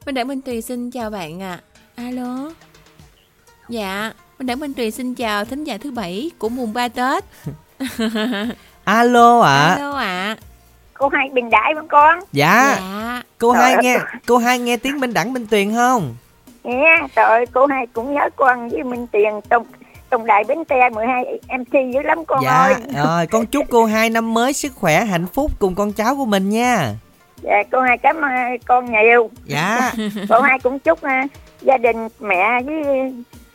[0.06, 1.60] Minh Đẳng Minh Tuyền xin chào bạn ạ.
[1.96, 2.04] À.
[2.04, 2.50] Alo.
[3.68, 7.24] Dạ, Minh Đẳng Minh Tuyền xin chào thính giả thứ bảy của mùng 3 Tết.
[8.84, 9.50] Alo ạ.
[9.50, 9.74] À.
[9.74, 10.04] Alo ạ.
[10.04, 10.36] À.
[10.94, 12.76] cô hai bình đại con con Dạ.
[12.80, 13.22] Dạ.
[13.38, 13.82] Cô Trời hai ơi.
[13.82, 16.14] nghe cô hai nghe tiếng Minh Đẳng Minh Tuyền không?
[16.64, 19.66] nghe trời ơi cô hai cũng nhớ con với minh tiền tổng
[20.10, 21.24] tổng đại bến tre 12
[21.58, 22.50] mc dữ lắm con dạ.
[22.50, 26.16] ơi Rồi, con chúc cô hai năm mới sức khỏe, hạnh phúc cùng con cháu
[26.16, 26.94] của mình nha.
[27.44, 28.30] Dạ cô hai cảm ơn
[28.66, 29.92] con nhiều Dạ.
[30.28, 31.24] cô hai cũng chúc à,
[31.60, 32.84] gia đình mẹ với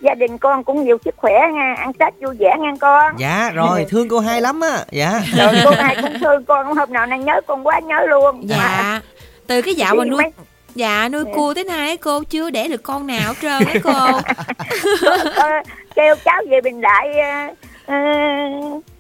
[0.02, 3.52] gia đình con cũng nhiều sức khỏe nha ăn tết vui vẻ nha con Dạ
[3.54, 4.86] rồi, thương cô hai lắm á.
[4.92, 5.22] Dạ.
[5.38, 9.02] rồi cô hai cũng thương con hôm nào nay nhớ con quá nhớ luôn Dạ.
[9.48, 10.32] Từ cái dạo mà Đi nuôi mấy-
[10.76, 13.92] Dạ nuôi cua tới nay cô chưa đẻ được con nào hết trơn á cô.
[15.36, 15.50] Ờ,
[15.96, 17.48] kêu cháu về bình đại ờ,
[17.86, 17.96] ờ,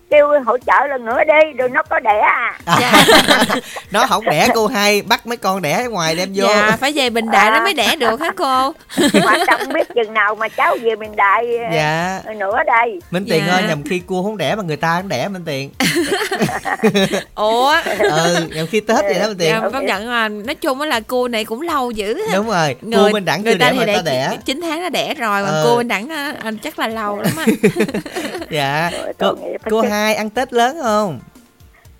[0.09, 2.59] kêu hỗ trợ lần nữa đi rồi nó có đẻ à
[3.91, 6.47] Nó không đẻ cô hai, bắt mấy con đẻ ở ngoài đem vô.
[6.47, 8.73] Dạ phải về Bình Đại nó mới đẻ được hả cô?
[9.25, 12.19] mà không biết chừng nào mà cháu về bình đại ờ, Dạ.
[12.37, 13.53] nữa đây Minh Tiền Dạ.
[13.53, 15.69] ơi, nhầm khi cua không đẻ mà người ta không đẻ Minh Tiền.
[17.35, 17.75] Ủa?
[17.99, 19.55] ừ, nhầm khi Tết vậy đó Minh Tiền.
[19.61, 22.19] Dạ, công nhận là nói chung á là cua này cũng lâu dữ.
[22.33, 24.29] Đúng rồi, cua Người- Minh Đẳng người ta đẻ thì đẻ đẻ.
[24.45, 25.61] 9 tháng nó đẻ rồi mà Ờ.
[25.65, 26.33] cô Minh Đẳng à,
[26.63, 27.45] chắc là lâu lắm á.
[28.49, 28.91] Dạ.
[29.19, 29.35] Cô,
[29.69, 31.19] cô hai ăn Tết lớn không?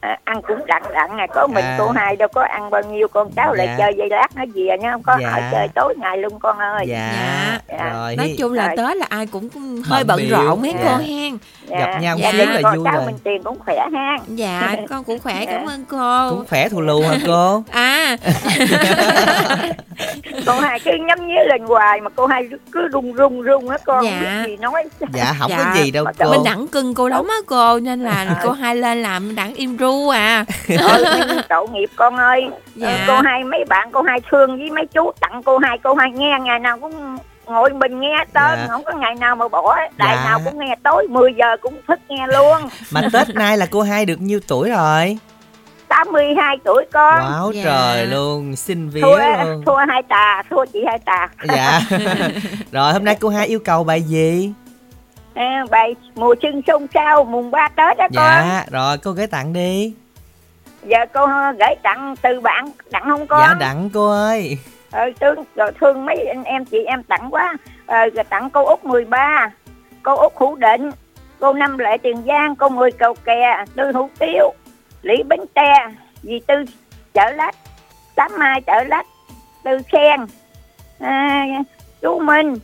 [0.02, 1.76] À, ăn cũng đặng đặng à có mình À.
[1.80, 3.76] cô hai đâu có ăn bao nhiêu con cháu lại Dạ.
[3.78, 5.30] chơi dây lát nó về nha không có Dạ.
[5.30, 7.60] hỏi chơi tối ngày luôn con ơi Dạ.
[7.70, 7.90] Dạ.
[7.94, 8.16] Rồi.
[8.16, 8.78] Nói chung là Rồi.
[8.78, 9.50] Tết là ai cũng
[9.86, 10.80] hơi Bận rộn mấy Dạ.
[10.92, 11.38] cô hen.
[11.70, 12.32] gặp nhau Dạ.
[12.32, 13.06] xíu là con vui cháu rồi.
[13.06, 15.52] mình tiền cũng khỏe ha Dạ con cũng khỏe Dạ.
[15.52, 16.30] cảm ơn cô.
[16.30, 17.64] Cũng khỏe thù lù hả cô?
[17.72, 18.18] À
[20.46, 23.78] cô hai cứ nhắm nhía lên hoài mà cô hai cứ run run run á
[23.86, 24.20] con Dạ.
[24.22, 24.84] biết gì nói
[25.14, 25.58] Dạ không Dạ.
[25.76, 26.32] có gì đâu Mà cô.
[26.32, 29.78] Minh Đẳng cưng cô lắm á cô nên là cô hai lên làm Đẳng im
[29.92, 30.46] ru à.
[30.70, 32.88] Ôi, nhưng tội nghiệp con ơi Dạ.
[32.90, 35.94] Ờ, cô hai mấy bạn cô hai thương với mấy chú tặng cô hai cô
[35.94, 38.68] hai nghe ngày nào cũng ngồi mình nghe tên Dạ.
[38.70, 40.24] không có ngày nào mà bỏ đài Dạ.
[40.26, 42.62] nào cũng nghe tối 10 giờ cũng thức nghe luôn
[42.92, 45.18] Mà Tết nay là cô hai được nhiêu tuổi rồi?
[45.88, 47.62] 82 tuổi con Wow Dạ.
[47.64, 49.64] trời luôn, xin vía thua luôn.
[49.66, 51.80] thua hai tà thua chị hai tà Dạ.
[52.72, 54.54] rồi hôm nay cô hai yêu cầu bài gì?
[55.40, 59.28] À, bài mùa xuân xôn xao mùng 3 tết đó con Dạ, rồi cô gửi
[59.28, 59.94] tặng đi.
[60.84, 61.28] giờ cô
[61.60, 64.58] gửi tặng từ bạn tặng không con Dạ đặng cô ơi.
[64.92, 67.54] ờ, thương rồi thương mấy anh em chị em tặng quá
[67.86, 69.52] ờ, rồi tặng cô út 13
[70.04, 70.92] cô út hữu định
[71.40, 74.54] cô năm lệ tiền giang cô mười cầu kè tư hữu tiếu
[75.02, 75.74] lý bến tre
[76.24, 76.56] dì tư
[77.14, 77.56] chợ lách
[78.16, 79.06] tám mai chợ lách
[79.64, 80.20] tư khen
[81.00, 81.46] à,
[82.02, 82.56] chú minh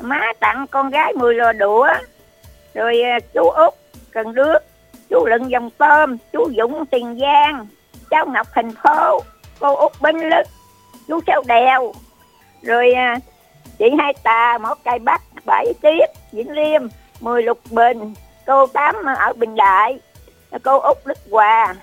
[0.00, 1.88] má tặng con gái mười lò đũa,
[2.74, 3.74] rồi à, chú út,
[4.10, 4.58] cần đước,
[5.08, 7.66] chú lựng dòng tôm, chú dũng tiền giang,
[8.10, 9.20] cháu ngọc thành phố,
[9.60, 10.46] cô út bến lức,
[11.08, 11.92] chú sáu đèo,
[12.62, 13.16] rồi à,
[13.78, 16.82] chị hai tà một cây bắc bảy tiếp, vĩnh liêm,
[17.20, 18.14] mười lục bình,
[18.46, 19.98] cô tám ở bình đại,
[20.62, 21.74] cô út đức hòa,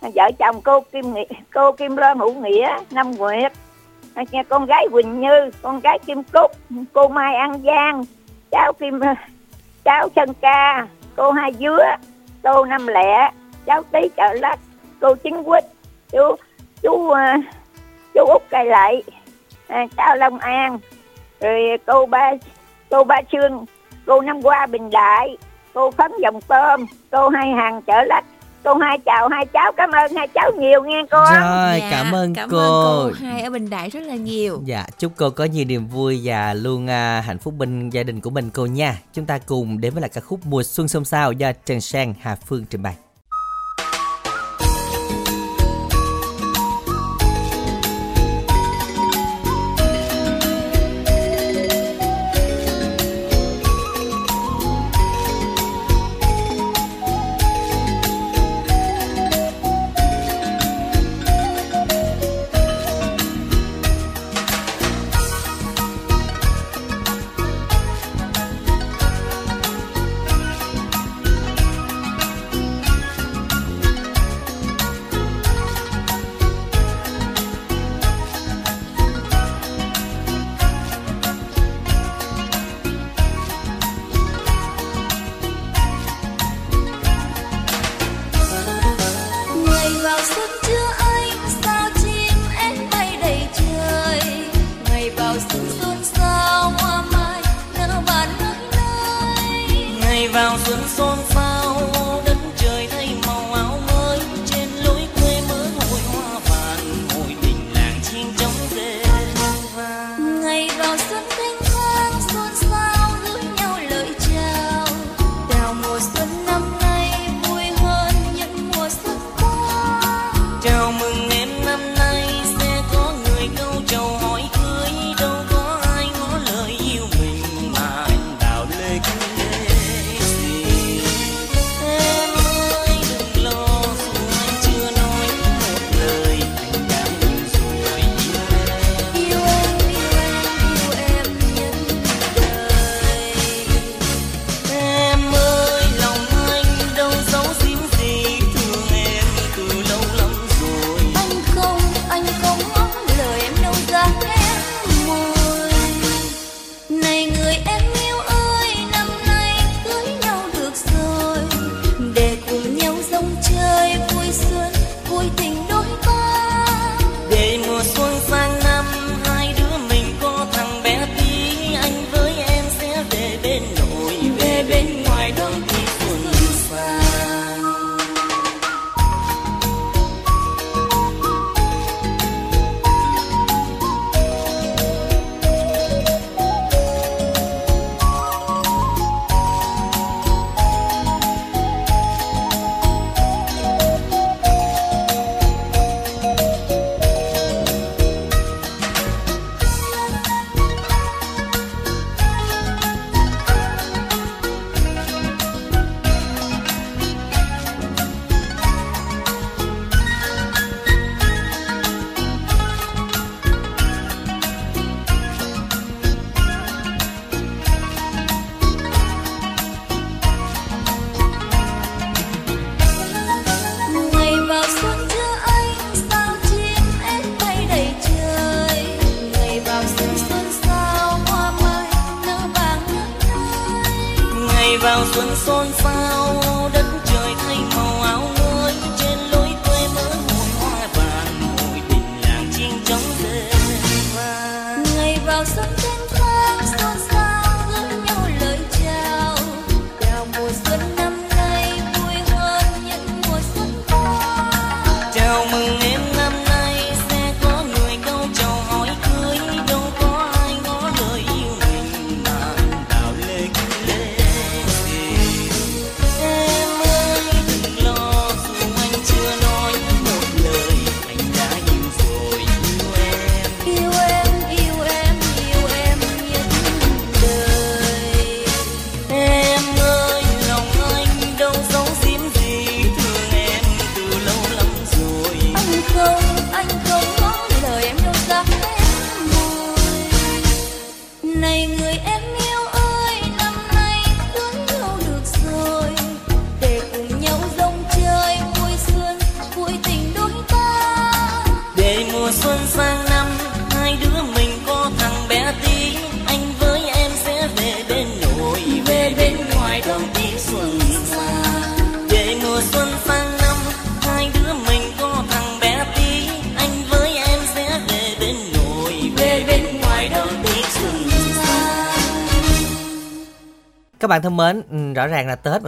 [0.00, 1.24] vợ chồng cô kim nghĩa,
[1.54, 3.52] cô kim loan hữu nghĩa năm nguyệt
[4.16, 6.50] nghe con gái quỳnh như, con gái kim cúc,
[6.92, 8.04] cô mai an giang,
[8.50, 9.00] cháu kim,
[9.84, 10.86] cháu chân ca,
[11.16, 11.84] cô hai dứa,
[12.42, 13.30] cô năm lẻ
[13.66, 14.58] cháu tý chợ lách,
[15.00, 15.64] cô chính quýt,
[16.12, 16.36] chú
[16.82, 17.24] chú ờ,
[18.14, 19.02] chú út cây lại
[19.68, 20.78] à, cháu long an,
[21.40, 22.32] rồi cô ba
[22.90, 23.64] cô ba trương
[24.06, 25.36] cô năm qua bình đại,
[25.74, 28.24] cô phấn dòng tôm, cô hai hàng chợ lách
[28.64, 32.14] cô hai chào hai cháu cảm ơn hai cháu nhiều nghe con Rồi, Dạ, cảm
[32.14, 32.58] ơn cảm cô.
[32.58, 34.60] ơn cô hai ở Bình Đại rất là nhiều.
[34.64, 38.20] Dạ, chúc cô có nhiều niềm vui và luôn à, hạnh phúc bên gia đình
[38.20, 38.96] của mình cô nha.
[39.12, 42.14] Chúng ta cùng đến với lại ca khúc Mùa Xuân Xôn Xao do Trần Sang
[42.20, 42.94] Hà Phương trình bày.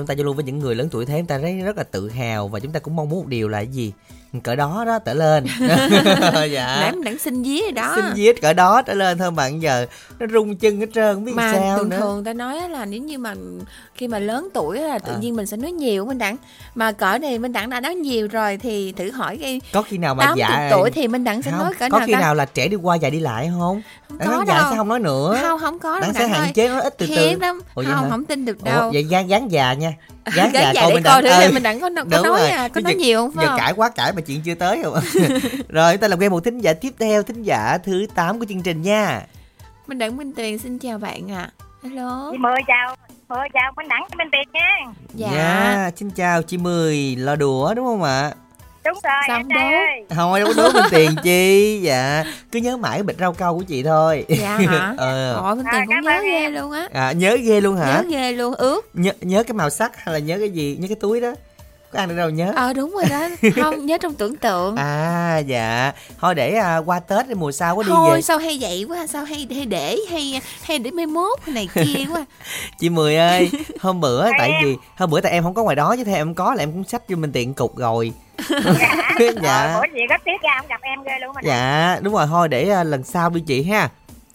[0.07, 2.09] Ta giao lưu với những người lớn tuổi thế, chúng ta thấy rất là tự
[2.09, 3.93] hào và chúng ta cũng mong muốn một điều là gì?
[4.43, 5.47] Cỡ đó đó trở lên.
[6.53, 6.76] dạ.
[6.80, 9.87] nãy đẳng xin dí đó Xin viết cỡ đó trở lên thôi bạn giờ
[10.18, 11.97] nó rung chân hết trơn không biết mà sao thường nữa.
[12.01, 13.35] thường ta nói là nếu như mà
[13.95, 15.18] khi mà lớn tuổi á là tự À.
[15.20, 16.37] nhiên mình sẽ nói nhiều Minh Đẳng
[16.74, 19.99] mà cỡ này Minh Đẳng đã nói nhiều rồi thì thử hỏi cái Có khi
[19.99, 22.12] nào mà 80 dạ tuổi thì Minh Đẳng sẽ không, nói cỡ có nào khi
[22.12, 22.20] ta?
[22.20, 23.82] nào là trẻ đi qua già đi lại không?
[24.09, 24.70] Không Đặng có dạ đâu.
[24.70, 25.39] sẽ không nói nữa.
[25.43, 27.39] không không có đâu Đặng sẽ Đẳng hạn chế nó ít từ từ.
[27.41, 29.93] Lắm Ủa không không tin được Ủa, đâu vậy gán gán già nha.
[30.35, 31.51] Gán Gán coi để mình coi đặng- thử ừ.
[31.55, 32.51] mình đặng có- có Đúng nói, rồi.
[32.51, 33.59] à, có nói nhiều không, phải giờ không?
[33.61, 34.95] cãi quá cãi mà chuyện chưa tới không
[35.68, 38.62] rồi ta làm quen một thính giả tiếp theo thính giả thứ 8 của chương
[38.62, 39.22] trình nha
[39.87, 41.51] Minh Đẳng Minh Tuyền xin chào bạn ạ
[41.83, 42.97] hello chị mười chào
[43.29, 47.75] mười chào minh đẳng minh tiền nha dạ Dạ, xin chào chị Mười lo đùa
[47.75, 48.31] đúng không ạ
[48.85, 49.61] đúng rồi Xong đố.
[49.61, 50.05] ơi.
[50.16, 51.80] Không đâu có đố mình tiền chi?
[51.82, 54.24] Dạ cứ nhớ mãi cái bịch rau câu của chị thôi.
[54.41, 54.95] Dạ hả?
[54.99, 55.41] Ờ.
[55.45, 56.53] Ôi Minh À, Tuyền cũng nhớ ghê em.
[56.55, 56.89] luôn á.
[56.93, 58.03] À, nhớ ghê luôn hả?
[58.03, 60.76] Nhớ ghê luôn ướt nhớ nhớ cái màu sắc hay là nhớ cái gì?
[60.80, 61.35] Nhớ cái túi đó
[61.95, 62.53] có ăn được đâu nhớ.
[62.57, 63.28] Ờ đúng rồi đó.
[63.62, 64.76] Không nhớ trong tưởng tượng.
[64.76, 65.92] À dạ.
[66.20, 68.22] Thôi để à, qua tết mùa sau có đi thôi về.
[68.22, 72.05] sao hay vậy quá sao hay hay để hay hay để mai mốt này kia
[72.12, 72.24] quá.
[72.78, 75.95] Chị mười ơi hôm bữa tại vì hôm bữa tại em không có ngoài đó
[75.97, 78.12] chứ theo em có là em cũng xách cho mình tiện cục rồi.
[78.49, 78.97] Dạ.
[79.74, 81.40] Ờ, bữa chị rất tiếc ra không gặp em ghê luôn mà.
[81.45, 82.26] Dạ đúng rồi.
[82.26, 83.90] Thôi để à, lần sau đi chị ha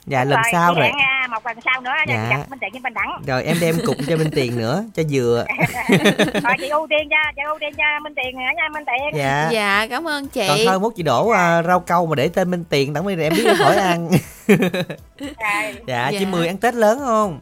[0.09, 0.85] dạ lần sau rồi.
[0.85, 2.13] Hẹn, một lần sau nữa Dạ.
[2.15, 2.37] dạ.
[2.37, 3.21] gặp Minh Tiền với Minh Đẳng.
[3.27, 5.45] Rồi em đem cục cho Minh Tiền nữa cho vừa
[6.43, 9.19] rồi chị ưu tiên cho chị ưu tiên cho Minh Tiền nữa nha Minh Tiền.
[9.19, 9.49] Dạ.
[9.51, 10.47] Dạ cảm ơn chị.
[10.47, 13.33] Còn thôi mốt chị đổ à, rau câu mà để tên Minh Tiền đặng em
[13.35, 14.09] biết khỏi ăn.
[14.47, 14.57] Rồi,
[15.87, 16.25] dạ, chị Dạ.
[16.31, 17.39] mười ăn Tết lớn không?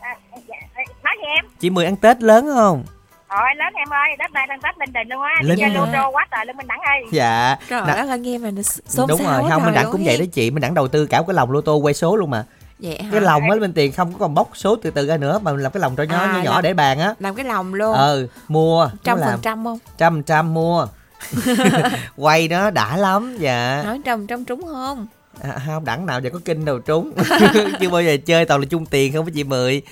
[0.00, 0.16] À,
[0.48, 0.56] dạ,
[1.04, 1.44] nói gì em?
[1.60, 2.84] Chị mười ăn Tết lớn không
[3.32, 5.34] Rồi lớn em ơi, đất này đang Tết Linh Đình luôn á.
[5.42, 7.56] Linh Đi chơi lô tô quá trời luôn Minh Đẳng ơi dạ.
[7.68, 10.24] Trời ơi nghe mà nó xôn đúng rồi không Minh Đẳng luôn cũng vậy đó
[10.32, 10.50] chị.
[10.50, 12.44] Minh Đẳng đầu tư cả cái lồng lô tô quay số luôn mà.
[12.78, 13.08] Vậy hả?
[13.12, 15.52] Cái lồng á Minh Tiền không có còn bóc số từ từ ra nữa mà
[15.52, 17.14] mình làm cái lồng cho nhỏ À, nhỏ, nhỏ để bàn á.
[17.18, 17.94] làm cái lòng luôn.
[17.94, 18.90] Ờ mua.
[19.04, 19.78] Trăm phần trăm không?
[19.98, 20.86] Trăm trăm mua.
[22.16, 23.82] Quay nó đã lắm dạ.
[23.84, 25.06] Nói trăm trăm trúng không?
[25.42, 27.12] À, không đẳng nào giờ có kinh đâu trúng.
[27.80, 29.82] Chưa bao giờ chơi toàn là chung tiền không với chị mười.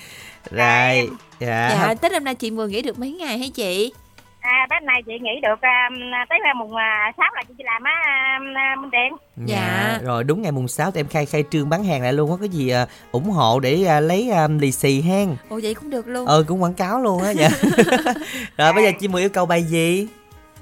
[0.51, 1.09] Rồi
[1.41, 3.93] dạ, dạ tết năm nay chị vừa nghỉ được mấy ngày hả chị?
[4.41, 7.83] À, Tết này chị nghỉ được um, tới mùng uh, 6 là chị đi làm
[7.83, 7.93] á
[8.37, 9.13] um, Minh Tiền
[9.45, 9.57] dạ.
[9.57, 9.99] Dạ.
[10.03, 12.37] rồi đúng ngày mùng 6 thì em khai khai trương bán hàng lại luôn có
[12.37, 15.35] cái gì à, ủng hộ để à, lấy à, lì xì hen.
[15.49, 16.25] Ồ vậy cũng được luôn.
[16.25, 17.49] Ờ cũng quảng cáo luôn á dạ.
[18.57, 20.07] Rồi bây giờ chị mười yêu cầu bài gì?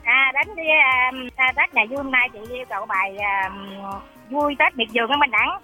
[0.04, 3.84] À, đến đi um, à, Tết ngày vui hôm nay chị yêu cầu bài um,
[4.30, 5.60] vui Tết miệt vườn á Minh Đẳng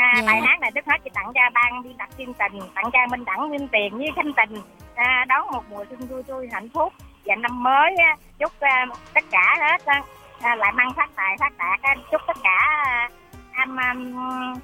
[0.00, 0.22] à, Dạ.
[0.26, 2.98] bài hát này trước hết chị tặng cho ban biên tập chương trình tặng cho
[3.10, 4.62] Minh Đẳng Minh Tiền với Khánh Tình
[4.94, 6.92] à, đón một mùa xuân vui tươi hạnh phúc
[7.24, 10.02] và năm mới á, chúc à, tất cả hết á,
[10.40, 13.08] à, lại mang phát tài phát đạt á, chúc tất cả à,
[13.52, 13.76] anh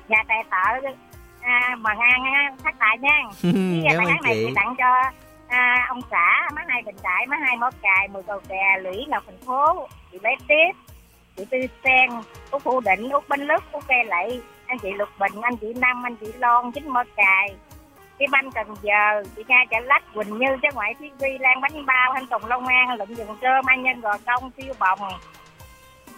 [0.09, 0.89] nhà tài trợ
[1.43, 3.22] à, mà ngang phát tài nha.
[3.43, 5.03] Với cảm bài hát này chị tặng cho
[5.49, 9.04] à, ông xã má hai bình đại má hai mó cài mười cầu kè lũy
[9.08, 10.72] ngọc thành phố chị bé tiếp
[11.37, 12.11] chị tư sen
[12.50, 15.67] út phụ định út binh lức út cây lậy anh chị lục bình anh chị
[15.76, 17.55] năm anh chị lon chính Mơ cài
[18.18, 21.61] cái banh Cần Giờ, chị Nga Chả Lách, Quỳnh Như, Trái Ngoại thiết Vi, Lan
[21.61, 25.13] Bánh Bao, Thanh Tùng Long An, Lụm Dừng Cơm, An Nhân Gò Công, Siêu Bồng.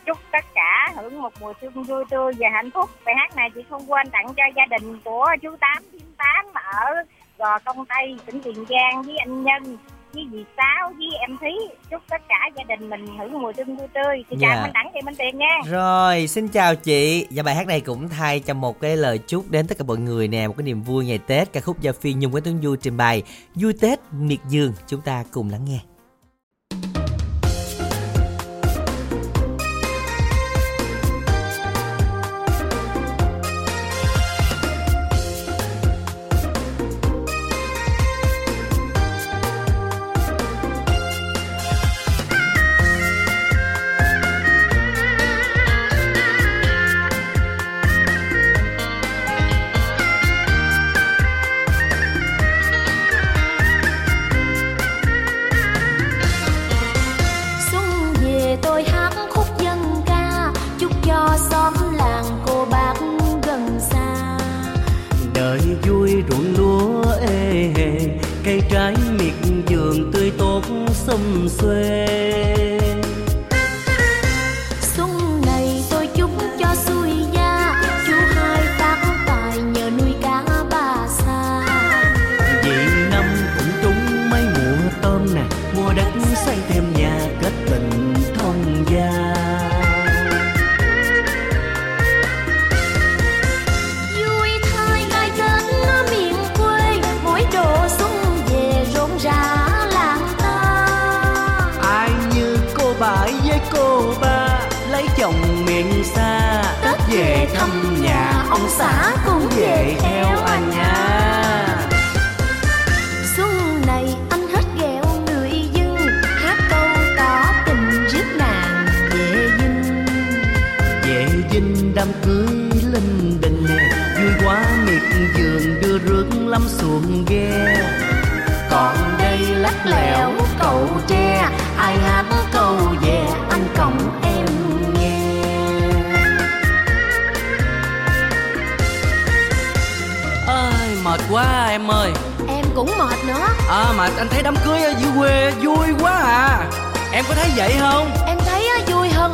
[0.06, 2.90] Chúc tất cả hưởng một mùa xuân vui tươi và hạnh phúc.
[3.04, 6.46] Bài hát này chị không quên tặng cho gia đình của chú Tám, Chín Tám
[6.54, 7.04] ở
[7.38, 9.76] Gò Công Tây, tỉnh Tiền Giang với anh Nhân,
[10.18, 11.74] với dì Sáu, với em Thí.
[11.90, 14.24] Chúc tất cả gia đình mình hưởng mùa xuân vui tươi.
[14.30, 14.48] Chị Dạ.
[14.54, 15.58] chào Minh Đẳng, chị Minh Tiền nha.
[15.66, 19.50] Rồi, xin chào chị Và bài hát này cũng thay cho một cái lời chúc
[19.50, 21.92] đến tất cả mọi người nè Một cái niềm vui ngày Tết Ca khúc do
[21.92, 23.22] Phi Nhung với Tuấn Du trình bày
[23.54, 25.78] Vui Tết miệt dương Chúng ta cùng lắng nghe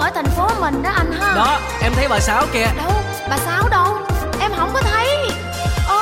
[0.05, 1.35] ở thành phố mình đó anh ha.
[1.35, 2.66] Đó em thấy bà sáu kìa.
[2.76, 2.93] Đâu
[3.28, 3.98] bà sáu đâu?
[4.40, 5.09] Em không có thấy.
[5.89, 6.01] Ô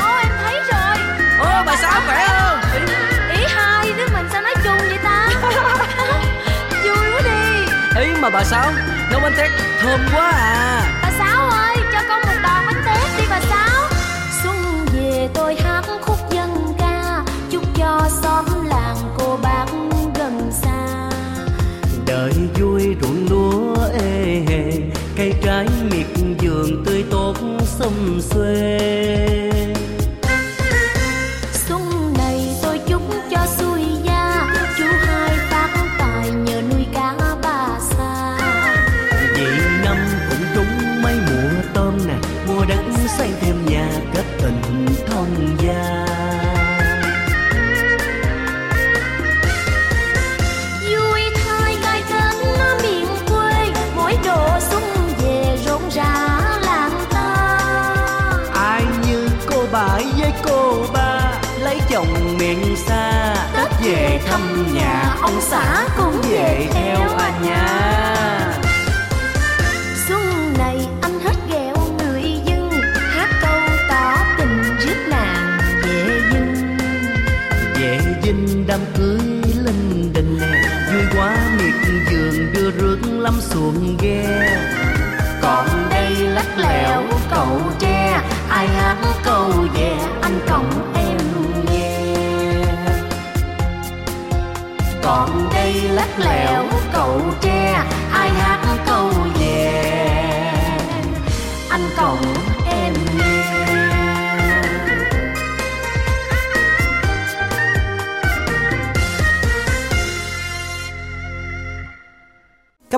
[0.00, 0.96] ô em thấy rồi.
[1.38, 2.60] Ô bà, bà sáu khỏe không?
[2.74, 2.80] Ý,
[3.36, 5.28] ý hai đứa mình sao nói chung vậy ta?
[6.84, 8.00] Vui quá đi.
[8.00, 8.72] Ý mà bà sáu
[9.10, 9.50] nấu bánh tét
[9.80, 10.82] thơm quá à.
[11.02, 13.88] Bà sáu ơi cho con một đòn bánh tét đi bà sáu.
[14.42, 18.44] Xuân về tôi hát khúc dân ca chúc cho xóm
[25.16, 26.06] Cây trái miệt
[26.42, 27.34] vườn tươi tốt
[27.66, 29.51] xum xuê.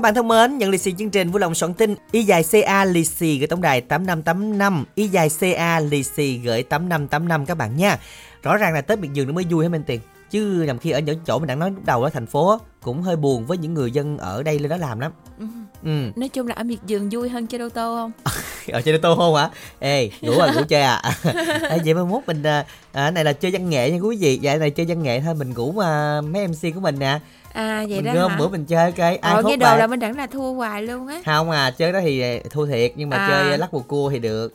[0.04, 2.84] Bạn thân mến, nhận lì xì chương trình vui lòng soạn tin y dài CA
[2.84, 7.76] lì xì gửi tổng đài 8585 y dài CA lì xì gửi 8585 các bạn
[7.76, 7.98] nha.
[8.42, 10.00] Rõ ràng là Tết biệt dường nó mới vui hả Minh Tiền?
[10.34, 13.02] Chứ nhằm khi ở những chỗ mình đã nói lúc đầu ở thành phố cũng
[13.02, 15.12] hơi buồn với những người dân ở đây lên đó làm lắm.
[15.38, 15.46] Ừ.
[15.84, 15.90] Ừ.
[16.16, 18.12] nói chung là ở miệt vườn vui hơn chơi đô tô không
[18.72, 21.02] ở chơi tô không hả ê ngủ à ngủ chơi à
[21.70, 24.38] Ê, vậy mai mốt mình à, à, này là chơi văn nghệ nha quý vị
[24.42, 27.18] vậy này chơi văn nghệ thôi mình ngủ mà mấy mc của mình nè
[27.52, 29.78] à vậy mình đó gom hả bữa mình chơi coi ai nghe đồ bài.
[29.78, 32.92] là mình đẳng là thua hoài luôn á không à chơi đó thì thua thiệt
[32.96, 33.28] nhưng mà À.
[33.28, 34.54] chơi lắc bù cua thì được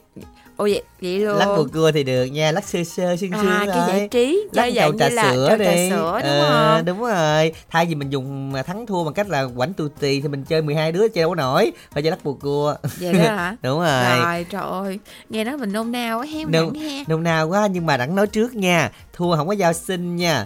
[0.60, 1.38] ồ vậy vậy luôn.
[1.38, 4.48] Lắc bù cua thì được nha lắc sơ sơ sương sương à cái giải trí
[4.54, 5.90] lắc chơi chầu trà sữa trà đi.
[5.90, 6.86] sữa đúng Ờ, không?
[6.86, 7.54] đúng rồi.
[7.70, 10.44] Thay vì mình dùng mà thắng thua bằng cách là quảnh tù tì thì mình
[10.44, 11.72] chơi 12 đứa chơi đâu có nổi.
[11.92, 12.76] Phải chơi lắc bù cua.
[13.00, 13.56] Vậy đó hả?
[13.64, 14.20] Đúng rồi.
[14.26, 15.00] Rồi trời ơi.
[15.30, 17.98] Nghe nói mình nôn nao á hém nông đẳng he nông nào quá nhưng mà
[17.98, 18.92] đặng nói trước nha.
[19.14, 20.46] Thua không có giao xin nha.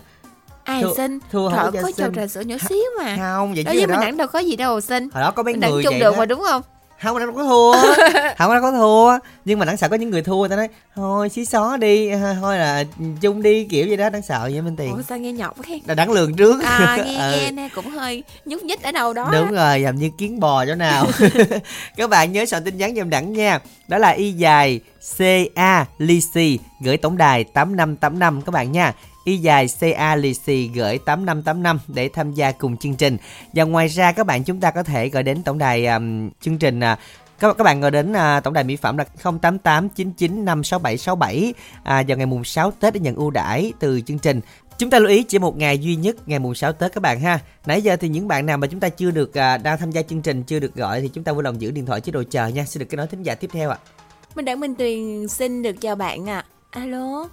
[0.64, 1.20] Ai thua- xin?
[1.32, 2.16] thua không có có chầu xin.
[2.16, 3.16] trà sữa nhỏ xíu mà.
[3.20, 5.10] Không vậy đó chứ với đó mình đẳng đâu có gì đâu xin.
[5.14, 6.18] hồi đó có mấy mình đẳng người chung vậy được đó.
[6.18, 6.62] mà đúng không
[7.04, 7.74] không đâu có thua.
[8.38, 9.26] Không đâu có thua.
[9.46, 12.12] Nhưng mà đáng sợ có những người thua người ta nói thôi xí xó đi.
[12.42, 12.84] Thôi là
[13.22, 14.92] chung đi kiểu vậy đó đáng sợ vậy minh tiền.
[14.96, 16.64] Ủa sao nghe nhọc he đã đáng lường trước.
[16.64, 17.32] À nghe Ừ.
[17.32, 20.66] nghe nè cũng hơi nhúc nhích ở đâu đó đúng rồi làm như kiến bò
[20.66, 21.06] chỗ nào.
[21.98, 23.60] Các bạn nhớ soạn tin nhắn giùm đẳng nha.
[23.88, 24.80] Đó là y dài
[25.56, 25.86] ca
[26.34, 28.94] xì gửi tổng đài 8585 các bạn nha
[29.24, 33.18] y dài ca lì xì gửi 8585 để tham gia cùng chương trình
[33.54, 36.58] và ngoài ra các bạn chúng ta có thể gọi đến tổng đài um, chương
[36.58, 37.00] trình à,
[37.40, 42.26] các các bạn gọi đến à, tổng đài mỹ phẩm là 0889956767 à, vào ngày
[42.26, 44.42] mùng 6 Tết để nhận ưu đãi từ chương trình.
[44.78, 47.20] Chúng ta lưu ý chỉ một ngày duy nhất ngày mùng 6 Tết các bạn
[47.20, 47.40] ha.
[47.66, 50.02] Nãy giờ thì những bạn nào mà chúng ta chưa được à, đang tham gia
[50.02, 52.24] chương trình chưa được gọi thì chúng ta vui lòng giữ điện thoại chế độ
[52.30, 52.66] chờ nha.
[52.66, 53.78] Xin được cái nói thính giả tiếp theo ạ.
[54.36, 57.28] mình đặng minh tuyền xin được chào bạn à alo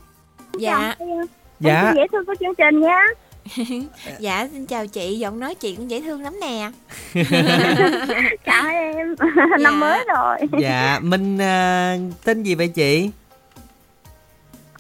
[0.59, 1.40] dạ Dạ.
[1.65, 3.07] Em dễ thương của chương trình nha.
[4.19, 5.19] Dạ xin chào chị.
[5.19, 6.71] Giọng nói chị cũng dễ thương lắm nè.
[8.45, 9.15] Chào em.
[9.37, 9.57] Dạ.
[9.61, 10.37] năm mới rồi.
[10.61, 13.11] Dạ, mình à, tên gì vậy chị?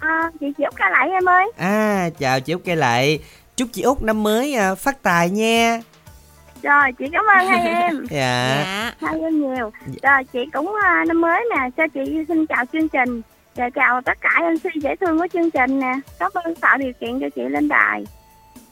[0.01, 1.52] à, chị chịu ca lại em ơi.
[1.59, 3.19] À, chào chị Út cây lại.
[3.57, 5.81] Chúc chị Út năm mới à, phát tài nha.
[6.62, 8.07] rồi chị cảm ơn hai em.
[8.11, 8.16] Dạ.
[8.65, 8.93] dạ.
[9.01, 9.73] Hai em nhiều.
[10.02, 11.70] Rồi chị cũng à, năm mới nè.
[11.77, 13.23] Cho chị xin chào chương trình
[13.61, 16.93] và chào tất cả MC dễ thương của chương trình nè cảm ơn tạo điều
[17.01, 18.05] kiện cho chị lên đài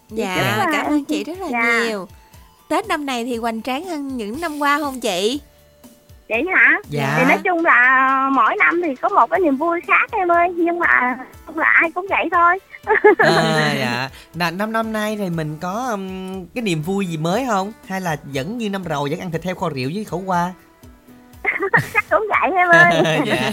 [0.09, 0.66] dạ Dạ.
[0.73, 1.81] cảm ơn chị rất là Dạ.
[1.85, 2.09] nhiều
[2.69, 5.40] tết năm này thì hoành tráng hơn những năm qua không chị
[6.28, 7.15] chị hả Dạ.
[7.19, 10.48] thì nói chung là mỗi năm thì có một cái niềm vui khác em ơi
[10.56, 11.16] nhưng mà
[11.47, 12.59] không là ai cũng vậy thôi
[13.19, 14.10] À, dạ.
[14.35, 17.73] Nà, năm năm nay thì mình có um, cái niềm vui gì mới không?
[17.86, 20.52] Hay là vẫn như năm rồi vẫn ăn thịt heo kho rượu với khẩu qua?
[21.94, 23.20] chắc cũng vậy em ơi.
[23.27, 23.51] Dạ.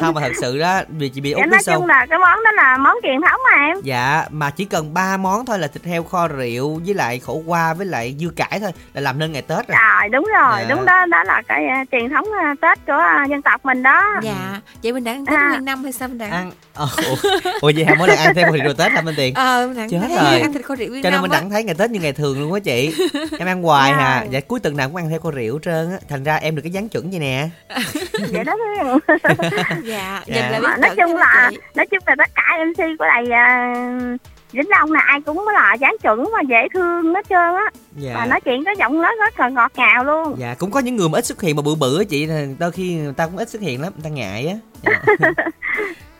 [0.00, 2.06] Không mà thật sự đó vì chị bị dạ, út nói biết sao chung là
[2.10, 3.76] cái món đó là món truyền thống mà em.
[3.82, 7.42] Dạ mà chỉ cần ba món thôi là thịt heo kho rượu với lại khổ
[7.46, 9.76] qua với lại dưa cải thôi là làm nên ngày tết rồi.
[10.00, 10.66] Rồi đúng rồi Dạ.
[10.68, 13.82] đúng đó đó là cái à, truyền thống à, tết của à, dân tộc mình
[13.82, 14.02] đó.
[14.22, 15.48] Dạ vậy mình đang tết À.
[15.48, 17.30] nguyên năm hay sao mình đang ăn ờ, ủa,
[17.60, 19.34] ủa vậy hả mỗi lần ăn thêm một thịt đồ tết hả minh tiền?
[19.34, 20.40] Ờ mình Chết thấy rồi.
[20.40, 22.40] ăn thịt kho rượu nguyên cho nên mình đặng thấy ngày tết như ngày thường
[22.40, 22.94] luôn á chị.
[23.38, 23.96] Em ăn hoài Dạ.
[23.98, 24.24] hà.
[24.30, 24.40] Dạ.
[24.40, 25.98] Cuối tuần nào cũng ăn theo kho rượu hết trơn á.
[26.08, 27.48] Thành ra em được cái dáng chuẩn vậy nè
[28.32, 28.56] vậy đó
[29.84, 30.42] dạ Dạ.
[30.42, 31.58] nhìn là biết Mà nói chung là chị.
[31.74, 33.74] nói chung là tất cả MC của đài à,
[34.52, 37.64] Vĩnh Long là ai cũng là dáng chuẩn và dễ thương hết trơn á
[37.96, 40.80] dạ và nói chuyện có giọng nói rất là ngọt ngào luôn dạ cũng có
[40.80, 42.28] những người mà ít xuất hiện mà bự bự á chị
[42.58, 45.14] đôi khi người ta cũng ít xuất hiện lắm người ta ngại á dạ.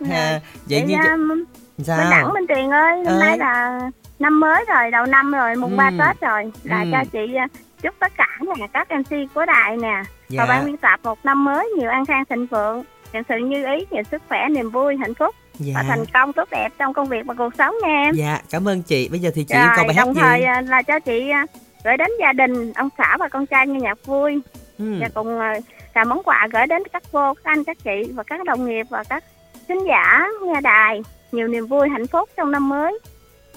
[0.10, 1.44] ha, vậy như à, Minh
[1.84, 3.20] sao Đẳng Minh Tuyền ơi năm Ơi.
[3.20, 3.80] nay là
[4.18, 5.76] năm mới rồi đầu năm rồi mùng Ừ.
[5.76, 6.88] ba Tết rồi là Ừ.
[6.92, 7.46] cho chị à,
[7.82, 8.26] chúc tất cả
[8.58, 10.44] nè các MC của đài nè Dạ.
[10.44, 12.82] và ban biên tập một năm mới nhiều an khang thịnh vượng
[13.12, 15.34] vạn sự như ý nhiều sức khỏe niềm vui hạnh phúc.
[15.58, 18.14] Và dạ thành công tốt đẹp trong công việc và cuộc sống nha em.
[18.14, 19.08] Dạ cảm ơn chị.
[19.08, 20.20] Bây giờ thì chị rồi còn bài hát đồng gì?
[20.20, 21.46] thời à, là cho chị à,
[21.84, 24.40] gửi đến gia đình ông xã và con trai nghe nhạc vui.
[24.78, 24.94] Ừ.
[25.00, 25.54] và cùng à,
[25.94, 28.86] cả món quà gửi đến các cô các anh các chị và các đồng nghiệp
[28.90, 29.24] và các
[29.68, 31.02] khán giả nghe đài.
[31.32, 32.98] Nhiều niềm vui hạnh phúc trong năm mới.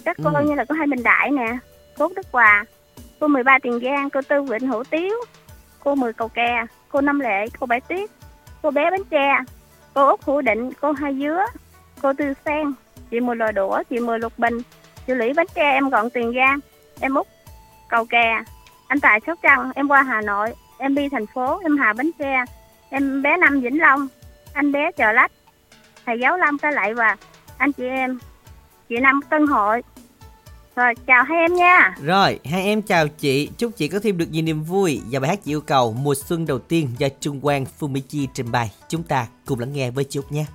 [0.06, 0.44] Các cô Ừ.
[0.46, 1.58] như là cô hai bình đại nè
[1.98, 2.66] cô đức hòa
[3.20, 5.16] cô 13 tiền giang cô tư vịnh hữu tiếu
[5.84, 8.10] cô mười cầu kè, cô năm lệ, cô bảy tuyết,
[8.62, 9.40] cô bé bánh tre,
[9.94, 11.46] cô út hữu định, cô hai dứa,
[12.02, 12.74] cô tư sen
[13.12, 14.58] chị mười Lòi đũa, chị mười lục bình,
[15.08, 16.60] chị lũy bánh tre, em gọn tiền giang,
[17.00, 17.28] em út
[17.90, 18.44] cầu kè,
[18.88, 22.10] anh tài sóc trăng, em qua hà nội, em đi thành phố, em hà bánh
[22.20, 22.44] tre,
[22.90, 24.08] em bé năm vĩnh long,
[24.54, 25.32] anh bé chợ lách,
[26.06, 27.16] thầy giáo lâm cái lại và
[27.58, 28.20] anh chị em,
[28.90, 29.82] chị năm tân hội
[30.76, 34.26] rồi chào hai em nha Rồi, hai em chào chị, chúc chị có thêm được
[34.32, 37.42] nhiều niềm vui và bài hát chị yêu cầu mùa xuân đầu tiên do Trung
[37.42, 38.72] Quang Fumichi trình bày.
[38.90, 40.46] Chúng ta cùng lắng nghe với chị nha nhé.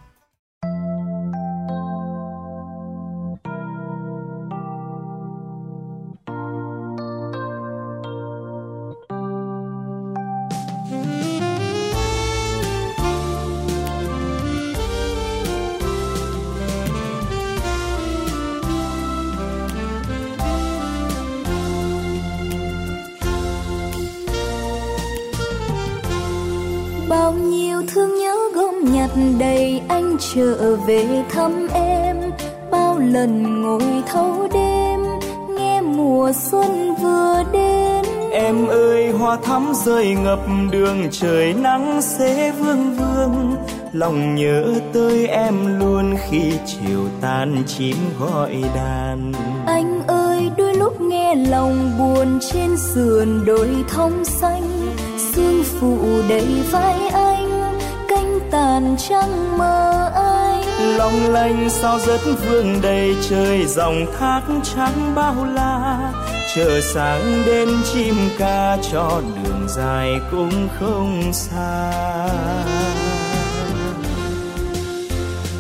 [39.88, 40.38] Rơi ngập
[40.70, 43.56] đường trời nắng sẽ vương vương.
[43.92, 49.32] Lòng nhớ tới em luôn khi chiều tan chim gọi đàn.
[49.66, 54.92] Anh ơi đôi lúc nghe lòng buồn trên sườn đồi thông xanh.
[55.32, 55.98] Sương phủ
[56.28, 57.78] đầy vai anh
[58.08, 60.64] cánh tàn trăng mơ anh
[60.96, 66.12] Long lanh sao rất vương đầy trời dòng thác trắng bao la.
[66.54, 71.92] Chờ sáng đến chim ca cho đường dài cũng không xa.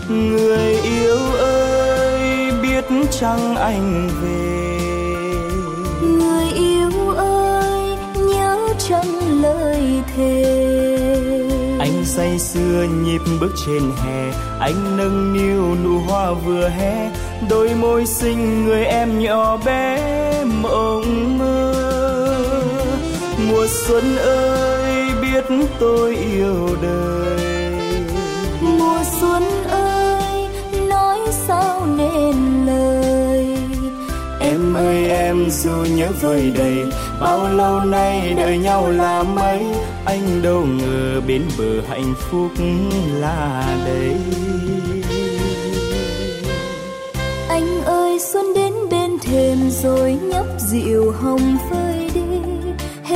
[0.08, 2.84] Người yêu ơi biết
[3.20, 4.78] chăng anh về?
[6.02, 10.44] Người yêu ơi nhớ chăng lời thề?
[11.78, 17.10] Anh say sưa nhịp bước trên hè Anh nâng niu nụ hoa vừa hé.
[17.50, 19.98] Đôi môi xinh người em nhỏ bé
[20.44, 21.77] mộng mơ
[23.58, 25.44] Mùa xuân ơi biết
[25.80, 27.66] tôi yêu đời.
[28.60, 30.48] Mùa xuân ơi
[30.88, 33.46] nói sao nên lời?
[34.40, 36.84] Em ơi em dù nhớ vơi đầy
[37.20, 39.62] Bao lâu nay đợi nhau là mấy?
[40.04, 42.50] Anh đâu ngờ bên bờ hạnh phúc
[43.20, 44.16] là đây.
[47.48, 51.97] Anh ơi xuân đến bên thềm rồi nhấp rượu hồng phơi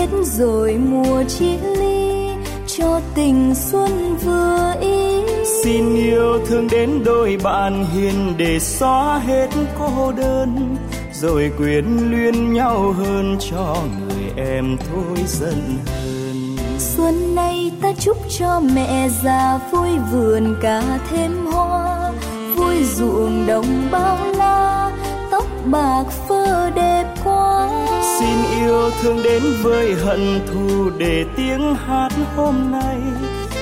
[0.02, 2.28] hết rồi mùa chia ly
[2.66, 5.22] cho tình xuân vừa ý
[5.62, 9.48] Xin yêu thương đến đôi bạn hiền để xóa hết
[9.78, 10.76] cô đơn
[11.12, 18.16] Rồi quyến luyến nhau hơn cho người em thôi giận hơn xuân nay ta chúc
[18.38, 22.12] cho mẹ già vui vườn cả thêm hoa
[22.56, 24.90] vui ruộng đồng bao la
[25.30, 27.11] tóc bạc phơ đẹp
[28.02, 32.98] Xin yêu thương đến với hận thù để tiếng hát hôm nay.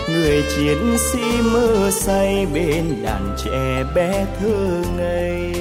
[0.09, 1.23] Người chiến sĩ
[1.53, 5.60] mơ say bên đàn trẻ bé thơ ngây.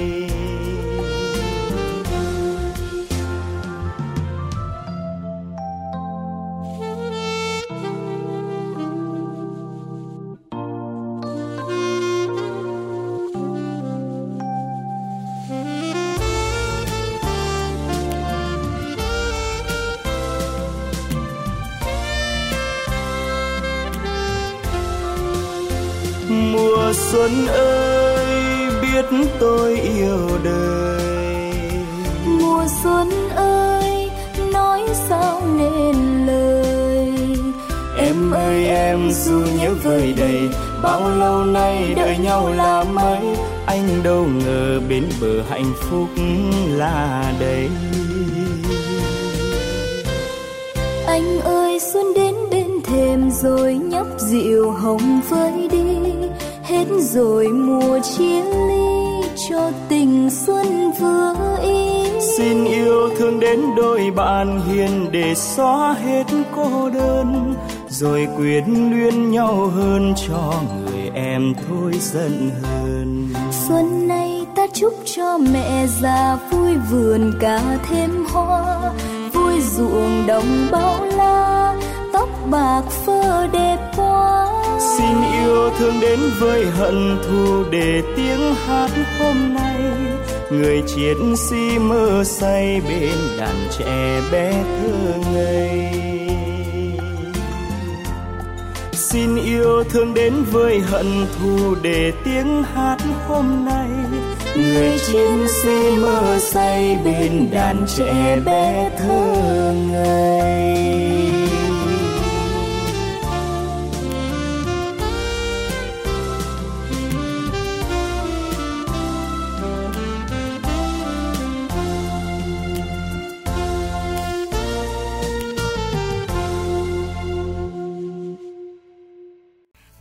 [65.30, 66.24] Để xóa hết
[66.56, 67.56] cô đơn
[67.90, 73.34] rồi quyến luyến nhau hơn cho người em thôi giận hơn
[73.68, 78.92] xuân nay ta chúc cho mẹ già vui vườn cả thêm hoa
[79.34, 81.76] vui ruộng đồng bao la
[82.14, 84.48] tóc bạc phơ đẹp quá
[84.98, 88.90] xin yêu thương đến với hận thù để tiếng hát
[89.20, 89.82] hôm nay
[90.52, 95.92] người chiến sĩ mơ say bên đàn trẻ bé thơ ngây.
[98.92, 102.98] Xin yêu thương đến với hận thù để tiếng hát
[103.28, 103.90] hôm nay.
[104.56, 110.89] Người chiến sĩ mơ say bên đàn trẻ bé thơ ngây.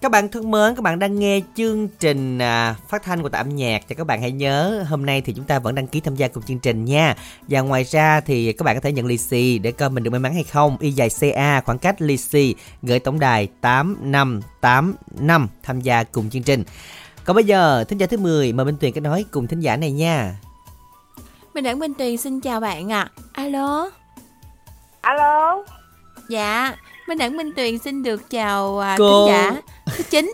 [0.09, 3.56] Các bạn thân mến, các bạn đang nghe chương trình à, phát thanh của tạm
[3.56, 6.16] nhạc và các bạn hãy nhớ hôm nay thì chúng ta vẫn đăng ký tham
[6.16, 7.14] gia cùng chương trình nha.
[7.48, 10.10] Và ngoài ra thì các bạn có thể nhận lì xì để coi mình được
[10.10, 10.76] may mắn hay không.
[10.80, 16.43] Y dài CA khoảng cách lì xì gửi tổng đài 8585 tham gia cùng chương
[16.43, 16.64] trình.
[17.24, 19.76] Còn bây giờ, thính giả thứ 10 mời Minh Tuyền cái nói cùng thính giả
[19.76, 20.36] này nha.
[21.55, 23.10] Minh Đẳng Minh Tuyền xin chào bạn ạ.
[23.32, 23.43] À.
[23.43, 23.90] Alo.
[25.01, 25.64] alo
[26.28, 26.76] Dạ,
[27.09, 29.26] Minh Đẳng Minh Tuyền xin được chào à, Cô.
[29.26, 29.60] thính giả
[29.97, 30.32] thứ 9.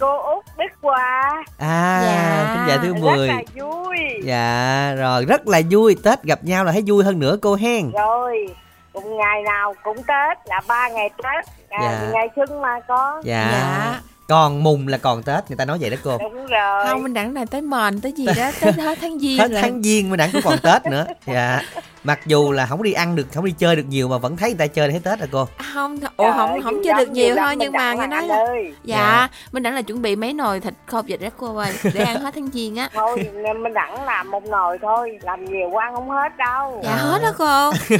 [0.00, 2.54] cô út đức hòa À, Dạ.
[2.54, 3.28] thính giả thứ rất 10.
[3.28, 5.96] là vui Dạ, rồi rất là vui.
[6.02, 7.90] Tết gặp nhau là thấy vui hơn nữa cô hen.
[7.90, 8.46] rồi
[8.92, 12.10] cùng ngày nào cũng tết là ba ngày tết à, Dạ.
[12.12, 13.48] ngày xuân mà con Dạ.
[13.52, 14.00] Dạ.
[14.28, 16.18] Còn mùng là còn Tết, người ta nói vậy đó cô.
[16.18, 19.38] đúng rồi Không, Minh Đẳng là tới mền tới gì đó, tới hết tháng giêng
[19.38, 19.62] hết rồi.
[19.62, 21.60] tháng giêng mới đặng cũng còn tết nữa dạ
[22.08, 24.50] mặc dù là không đi ăn được không đi chơi được nhiều mà vẫn thấy
[24.50, 27.36] người ta chơi thấy tết rồi cô Không, ồ không ơi, không chơi được nhiều
[27.36, 28.72] thôi mình nhưng mà nghe nói anh là ơi.
[28.84, 29.28] dạ, Dạ.
[29.52, 32.20] Minh Đẳng là chuẩn bị mấy nồi thịt kho vịt đó cô ơi để ăn
[32.20, 32.88] hết tháng giêng á.
[32.94, 33.30] thôi
[33.62, 37.32] mình đặng làm một nồi thôi làm nhiều quá không hết đâu Dạ hết đó
[37.38, 37.70] cô.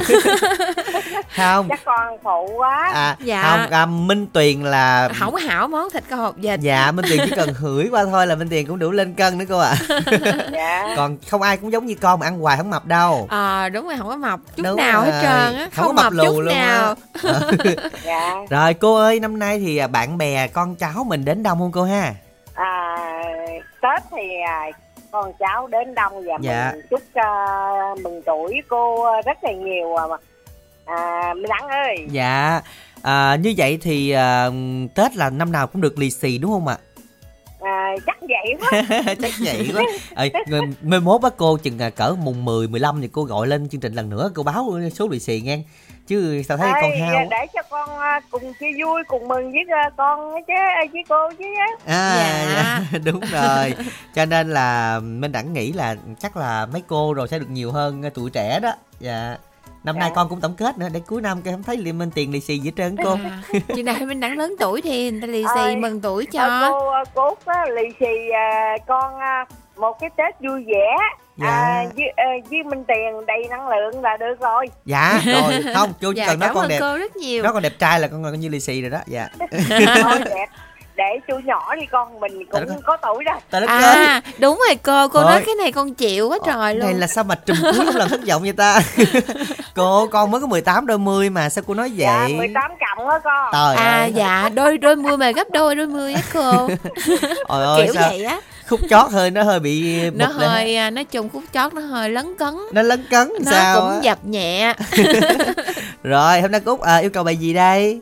[1.35, 3.41] không chắc con phụ quá à Dạ.
[3.43, 6.59] không à, minh tuyền là Không hảo món thịt kho hột vịt.
[6.59, 9.37] dạ minh tuyền chỉ cần hửi qua thôi là minh tuyền cũng đủ lên cân
[9.37, 9.73] nữa cô ạ
[10.53, 13.69] dạ còn không ai cũng giống như con mà ăn hoài không mập đâu Ờ
[13.69, 15.21] đúng rồi không có mập chút Đúng nào hết rồi.
[15.21, 16.95] trơn á, Không không, có mập mập lù chút nào.
[18.05, 18.35] dạ.
[18.49, 21.71] Rồi cô ơi năm nay thì à, bạn bè con cháu mình đến đông không
[21.71, 22.13] cô ha?
[22.53, 22.95] À,
[23.81, 24.65] tết thì à,
[25.11, 26.71] con cháu đến đông và Dạ.
[26.73, 27.27] mình chúc à,
[28.03, 30.05] mừng tuổi cô rất là nhiều à,
[30.85, 31.97] à Minh Đẳng ơi.
[32.11, 32.61] Dạ.
[33.01, 34.49] À, như vậy thì à,
[34.95, 36.77] tết là năm nào cũng được lì xì đúng không ạ
[37.61, 38.81] à, chắc vậy quá.
[39.21, 39.83] Chắc vậy quá.
[40.15, 43.47] Ê, người- mai mốt á cô chừng à, cỡ mùng 10, 15 thì cô gọi
[43.47, 45.59] lên chương trình lần nữa cô báo số lì xì nghe.
[46.07, 49.51] Chứ sao thấy con Ê, hao để cho con à, cùng chia vui cùng mừng
[49.51, 50.53] với à, con chứ
[50.93, 51.67] với cô chứ á.
[51.85, 52.81] à Dạ.
[52.91, 53.73] dạ, đúng rồi.
[54.15, 57.71] Cho nên là minh đẳng nghĩ là chắc là mấy cô rồi sẽ được nhiều
[57.71, 58.71] hơn à, tụi trẻ đó.
[58.99, 59.37] Dạ
[59.83, 60.15] năm nay Dạ.
[60.15, 62.39] con cũng tổng kết nữa để cuối năm cái không thấy liên minh tiền lì
[62.39, 63.41] xì gì hết trơn cô À,
[63.75, 66.69] chừng nào Minh Đẳng lớn tuổi thì người ta lì xì mừng tuổi cho.
[66.69, 69.45] cô à, cô Út á, lì xì à, con à,
[69.77, 70.95] một cái tết vui vẻ
[71.37, 71.47] Dạ.
[71.47, 75.93] à, với, à, với Minh Tiền đầy năng lượng là được rồi dạ rồi không
[76.01, 77.43] chú chỉ Dạ cần nói con đẹp cô rất nhiều.
[77.43, 79.27] nó còn đẹp trai là con coi như lì xì rồi đó dạ
[80.03, 80.45] Thôi đẹp
[80.99, 83.81] để chú nhỏ đi con mình Trời đất cũng có tuổi rồi trời đất ơi
[83.83, 85.31] À đúng rồi cô, cô Thôi.
[85.31, 86.99] nói cái này con chịu quá trời này luôn.
[86.99, 88.79] là sao mà trùm cuối lúc làm thất vọng vậy ta
[89.75, 93.07] cô con mới có 18 đôi mươi mà sao cô nói dạ vậy 18 cộng
[93.07, 96.21] đó con trời À ơi dạ, đôi đôi mươi mà gấp đôi đôi mươi á
[96.33, 96.67] cô.
[97.49, 98.39] Trời ơi, Kiểu sao vậy á.
[98.67, 102.09] khúc chót hơi nó hơi bị Nó hơi à, nói chung khúc chót nó hơi
[102.09, 102.53] lấn cấn.
[102.73, 103.99] nó lấn cấn Nó sao cũng á.
[104.01, 104.73] dập nhẹ.
[106.03, 108.01] rồi hôm nay cúc à, yêu cầu bài gì đây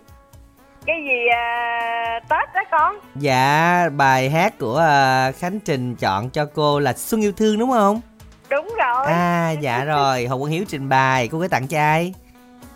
[0.88, 2.96] cái gì à, tết đó con?
[3.16, 7.72] Dạ bài hát của à, khánh trình chọn cho cô là xuân yêu thương đúng
[7.72, 8.02] không?
[8.50, 9.06] Đúng rồi.
[9.08, 10.26] À dạ rồi.
[10.26, 12.14] Hồ quang hiếu trình bày cô gửi tặng cho ai?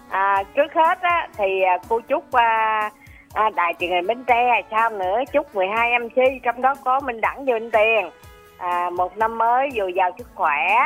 [0.09, 2.89] À, trước hết á thì à, cô chúc à,
[3.33, 5.19] à, đài truyền hình Bến Tre sao nữa?
[5.33, 8.09] Chúc 12 MC trong đó có Minh Đẳng Vinh Tiền.
[8.57, 10.77] À, một năm mới dồi dào sức khỏe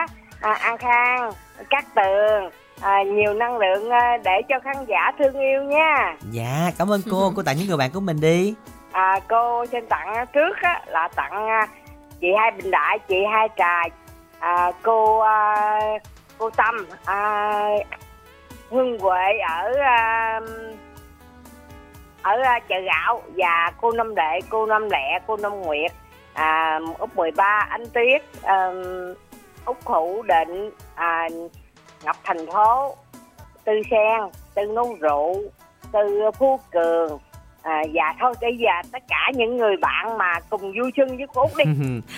[0.41, 1.31] à, an khang
[1.69, 2.49] cát tường
[2.85, 6.15] à, nhiều năng lượng à, để cho khán giả thương yêu nha.
[6.31, 7.31] Dạ cảm ơn cô.
[7.35, 8.53] Cô tặng những người bạn của mình đi.
[8.91, 11.67] À, cô xin tặng trước á, là tặng à,
[12.21, 13.83] chị hai bình đại chị hai trà
[14.39, 15.79] à, cô à,
[16.37, 16.75] cô tâm
[17.05, 17.51] à,
[18.69, 20.39] hương huệ ở à,
[22.21, 25.91] ở à, chợ gạo và cô năm đệ cô năm lẹ cô năm nguyệt
[26.33, 28.71] à, út 13 anh tuyết à,
[29.65, 31.27] út hữu định à,
[32.05, 32.95] ngọc thành phố
[33.65, 34.21] tư sen
[34.55, 35.41] tư nấu rượu
[35.91, 37.19] tư phú cường.
[37.61, 41.25] À, dạ thôi bây giờ tất cả những người bạn mà cùng vui xuân với
[41.33, 41.63] cô út đi.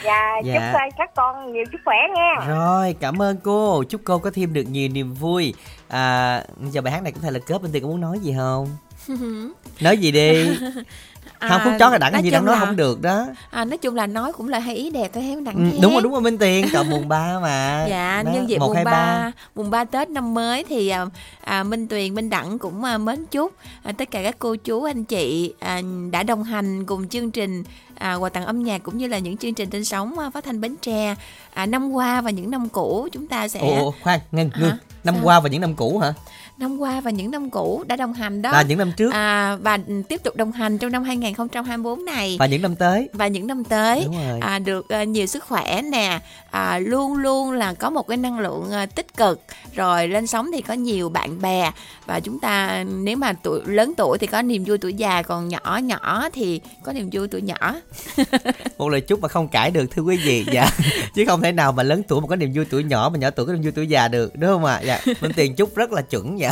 [0.04, 0.54] Và Dạ.
[0.54, 2.36] chúc hai các con nhiều sức khỏe nha.
[2.48, 3.84] Rồi cảm ơn cô.
[3.90, 5.54] Chúc cô có thêm được nhiều niềm vui.
[5.88, 8.34] À, giờ bài hát này cũng thay là cớp bên tiền có muốn nói gì
[8.38, 8.68] không?
[9.82, 10.48] Nói gì đi
[11.40, 13.28] không phút chót là đặng nói gì đặng nói là- không được đó.
[13.52, 15.94] À, nói chung là nói cũng là hay ý đẹp thôi em đặng ừ, đúng
[15.94, 17.86] rồi đúng rồi minh tiền cộng mùng ba mà.
[17.90, 21.06] Dạ Đó, nhân dịp mùng ba mùng ba tết năm mới thì à,
[21.42, 23.54] à, minh tuyền minh đẳng cũng à, mến chúc
[23.84, 25.82] à, tất cả các cô chú anh chị à,
[26.12, 27.64] đã đồng hành cùng chương trình
[27.96, 30.44] à, quà tặng âm nhạc cũng như là những chương trình trên sóng à, phát
[30.44, 31.16] thanh bến tre.
[31.54, 34.78] À, năm qua và những năm cũ chúng ta sẽ ồ, khoan ngưng Hả?
[35.04, 35.24] năm Sao?
[35.26, 36.14] qua và những năm cũ hả
[36.58, 38.52] năm qua và những năm cũ đã đồng hành đó.
[38.52, 39.14] Là những năm trước.
[39.14, 39.80] À, và
[40.10, 42.36] tiếp tục đồng hành trong năm 2024 này.
[42.40, 43.10] Và những năm tới.
[43.14, 44.40] Và những năm tới Đúng rồi.
[44.40, 46.20] à, được à, nhiều sức khỏe nè.
[46.52, 49.42] À, luôn luôn là có một cái năng lượng à, tích cực.
[49.76, 51.72] Rồi lên sóng thì có nhiều bạn bè.
[52.06, 55.48] Và chúng ta nếu mà tuổi lớn tuổi thì có niềm vui tuổi già còn
[55.48, 57.76] nhỏ nhỏ thì có niềm vui tuổi nhỏ.
[58.78, 60.46] Một lời chúc mà không cãi được thưa quý vị.
[60.58, 60.70] Dạ.
[61.16, 63.30] Chứ không thể nào mà lớn tuổi mà có niềm vui tuổi nhỏ mà nhỏ
[63.30, 64.82] tuổi có niềm vui tuổi già được đúng không ạ?
[64.86, 65.00] Dạ.
[65.22, 66.47] Minh tiền chúc rất là chuẩn dạ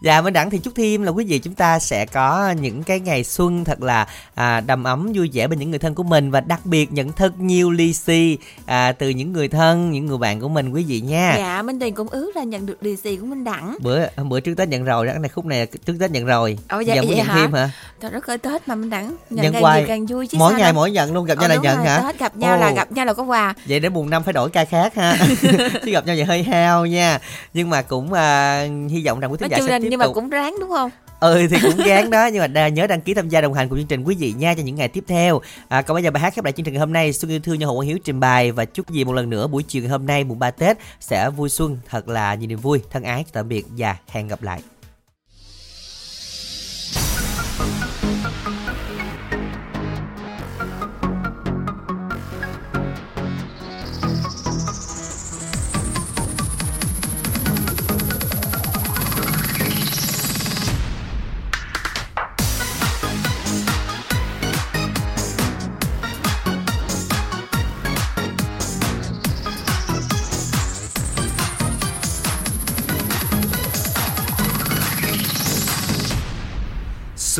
[0.00, 0.20] dạ.
[0.22, 3.24] Minh đẳng thì chúc thêm là quý vị chúng ta sẽ có những cái ngày
[3.24, 6.40] xuân thật là à, đầm ấm vui vẻ bên những người thân của mình và
[6.40, 10.40] đặc biệt nhận thật nhiều lì xì à, từ những người thân những người bạn
[10.40, 11.34] của mình quý vị nha.
[11.38, 13.76] Dạ minh tiền cũng ước là nhận được lì xì của minh đẳng.
[13.80, 16.58] Bữa bữa trước tết nhận rồi đó cái này khúc này trước tết nhận rồi.
[16.68, 17.34] Ồ, dạ- giờ muốn nhận hả?
[17.34, 17.70] thêm hả?
[18.00, 19.16] trời đất ơi tết mà minh đẳng.
[19.30, 19.78] Nhận, nhận càng hoài.
[19.80, 20.74] nhiều càng vui chứ mỗi sao ngày đâu.
[20.74, 22.02] mỗi nhận luôn gặp Ờ, nhau là nhận rồi, hả?
[22.06, 22.74] Tết gặp nhau là Ồ.
[22.74, 23.54] gặp nhau là có quà.
[23.68, 25.16] Vậy để mùng năm phải đổi ca khác ha.
[25.84, 27.18] Chứ gặp nhau vậy hơi hao nha.
[27.54, 28.60] Nhưng mà cũng à,
[28.90, 30.14] hy vọng rằng quý nói thính giả sẽ tiếp nhưng mà tục.
[30.14, 30.90] cũng ráng đúng không?
[31.20, 32.26] Ừ thì cũng gán đó.
[32.26, 34.34] Nhưng mà đa, nhớ đăng ký tham gia đồng hành cùng chương trình quý vị
[34.38, 35.40] nha cho những ngày tiếp theo.
[35.68, 37.12] À, còn bây giờ bài hát khép lại chương trình ngày hôm nay.
[37.12, 38.52] Xuân yêu thương do hồ Quang hiếu trình bày.
[38.52, 41.30] Và chúc gì một lần nữa buổi chiều ngày hôm nay mùng 3 tết sẽ
[41.30, 44.60] vui xuân thật là nhiều niềm vui thân ái tạm biệt và hẹn gặp lại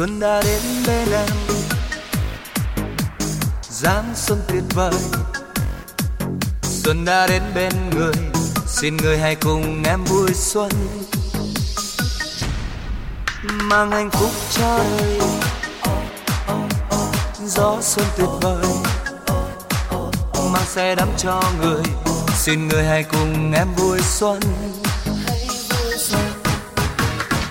[0.01, 1.29] xuân đã đến bên em.
[3.71, 4.95] Dáng xuân tuyệt vời.
[6.63, 8.13] Xuân đã đến bên người.
[8.67, 10.71] Xin người hãy cùng em vui xuân.
[13.43, 15.21] Mang hạnh phúc cho đời.
[17.47, 18.67] Gió xuân tuyệt vời.
[20.53, 21.83] Mang xe đắm cho người.
[22.35, 24.41] Xin người hãy cùng em vui xuân.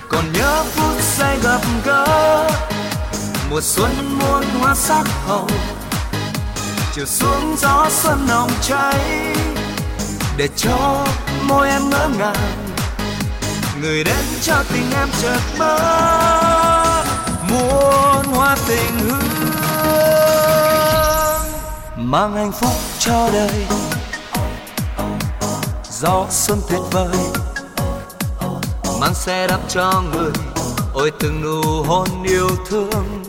[0.08, 2.48] Còn nhớ phút sẽ gặp gỡ.
[3.50, 5.50] Mùa xuân muôn hoa sắc hồng,
[6.94, 9.00] chiều xuống gió xuân nồng cháy.
[10.36, 11.06] Để cho
[11.42, 12.74] môi em ngỡ ngàng,
[13.80, 15.78] người đến cho tình em chợt mơ.
[17.50, 19.50] Muôn hoa tình hương
[21.96, 23.66] mang hạnh phúc cho đời.
[25.90, 27.16] Gió xuân tuyệt vời,
[29.00, 30.49] mang xe đắp cho người
[30.94, 33.22] ôi, từng nụ hôn yêu thương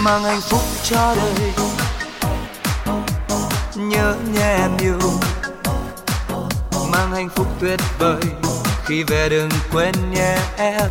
[0.00, 1.52] mang hạnh phúc cho đời.
[3.76, 4.98] Nhớ nhé em yêu,
[6.92, 8.22] mang hạnh phúc tuyệt vời.
[8.84, 10.90] Khi về đừng quên nhé em.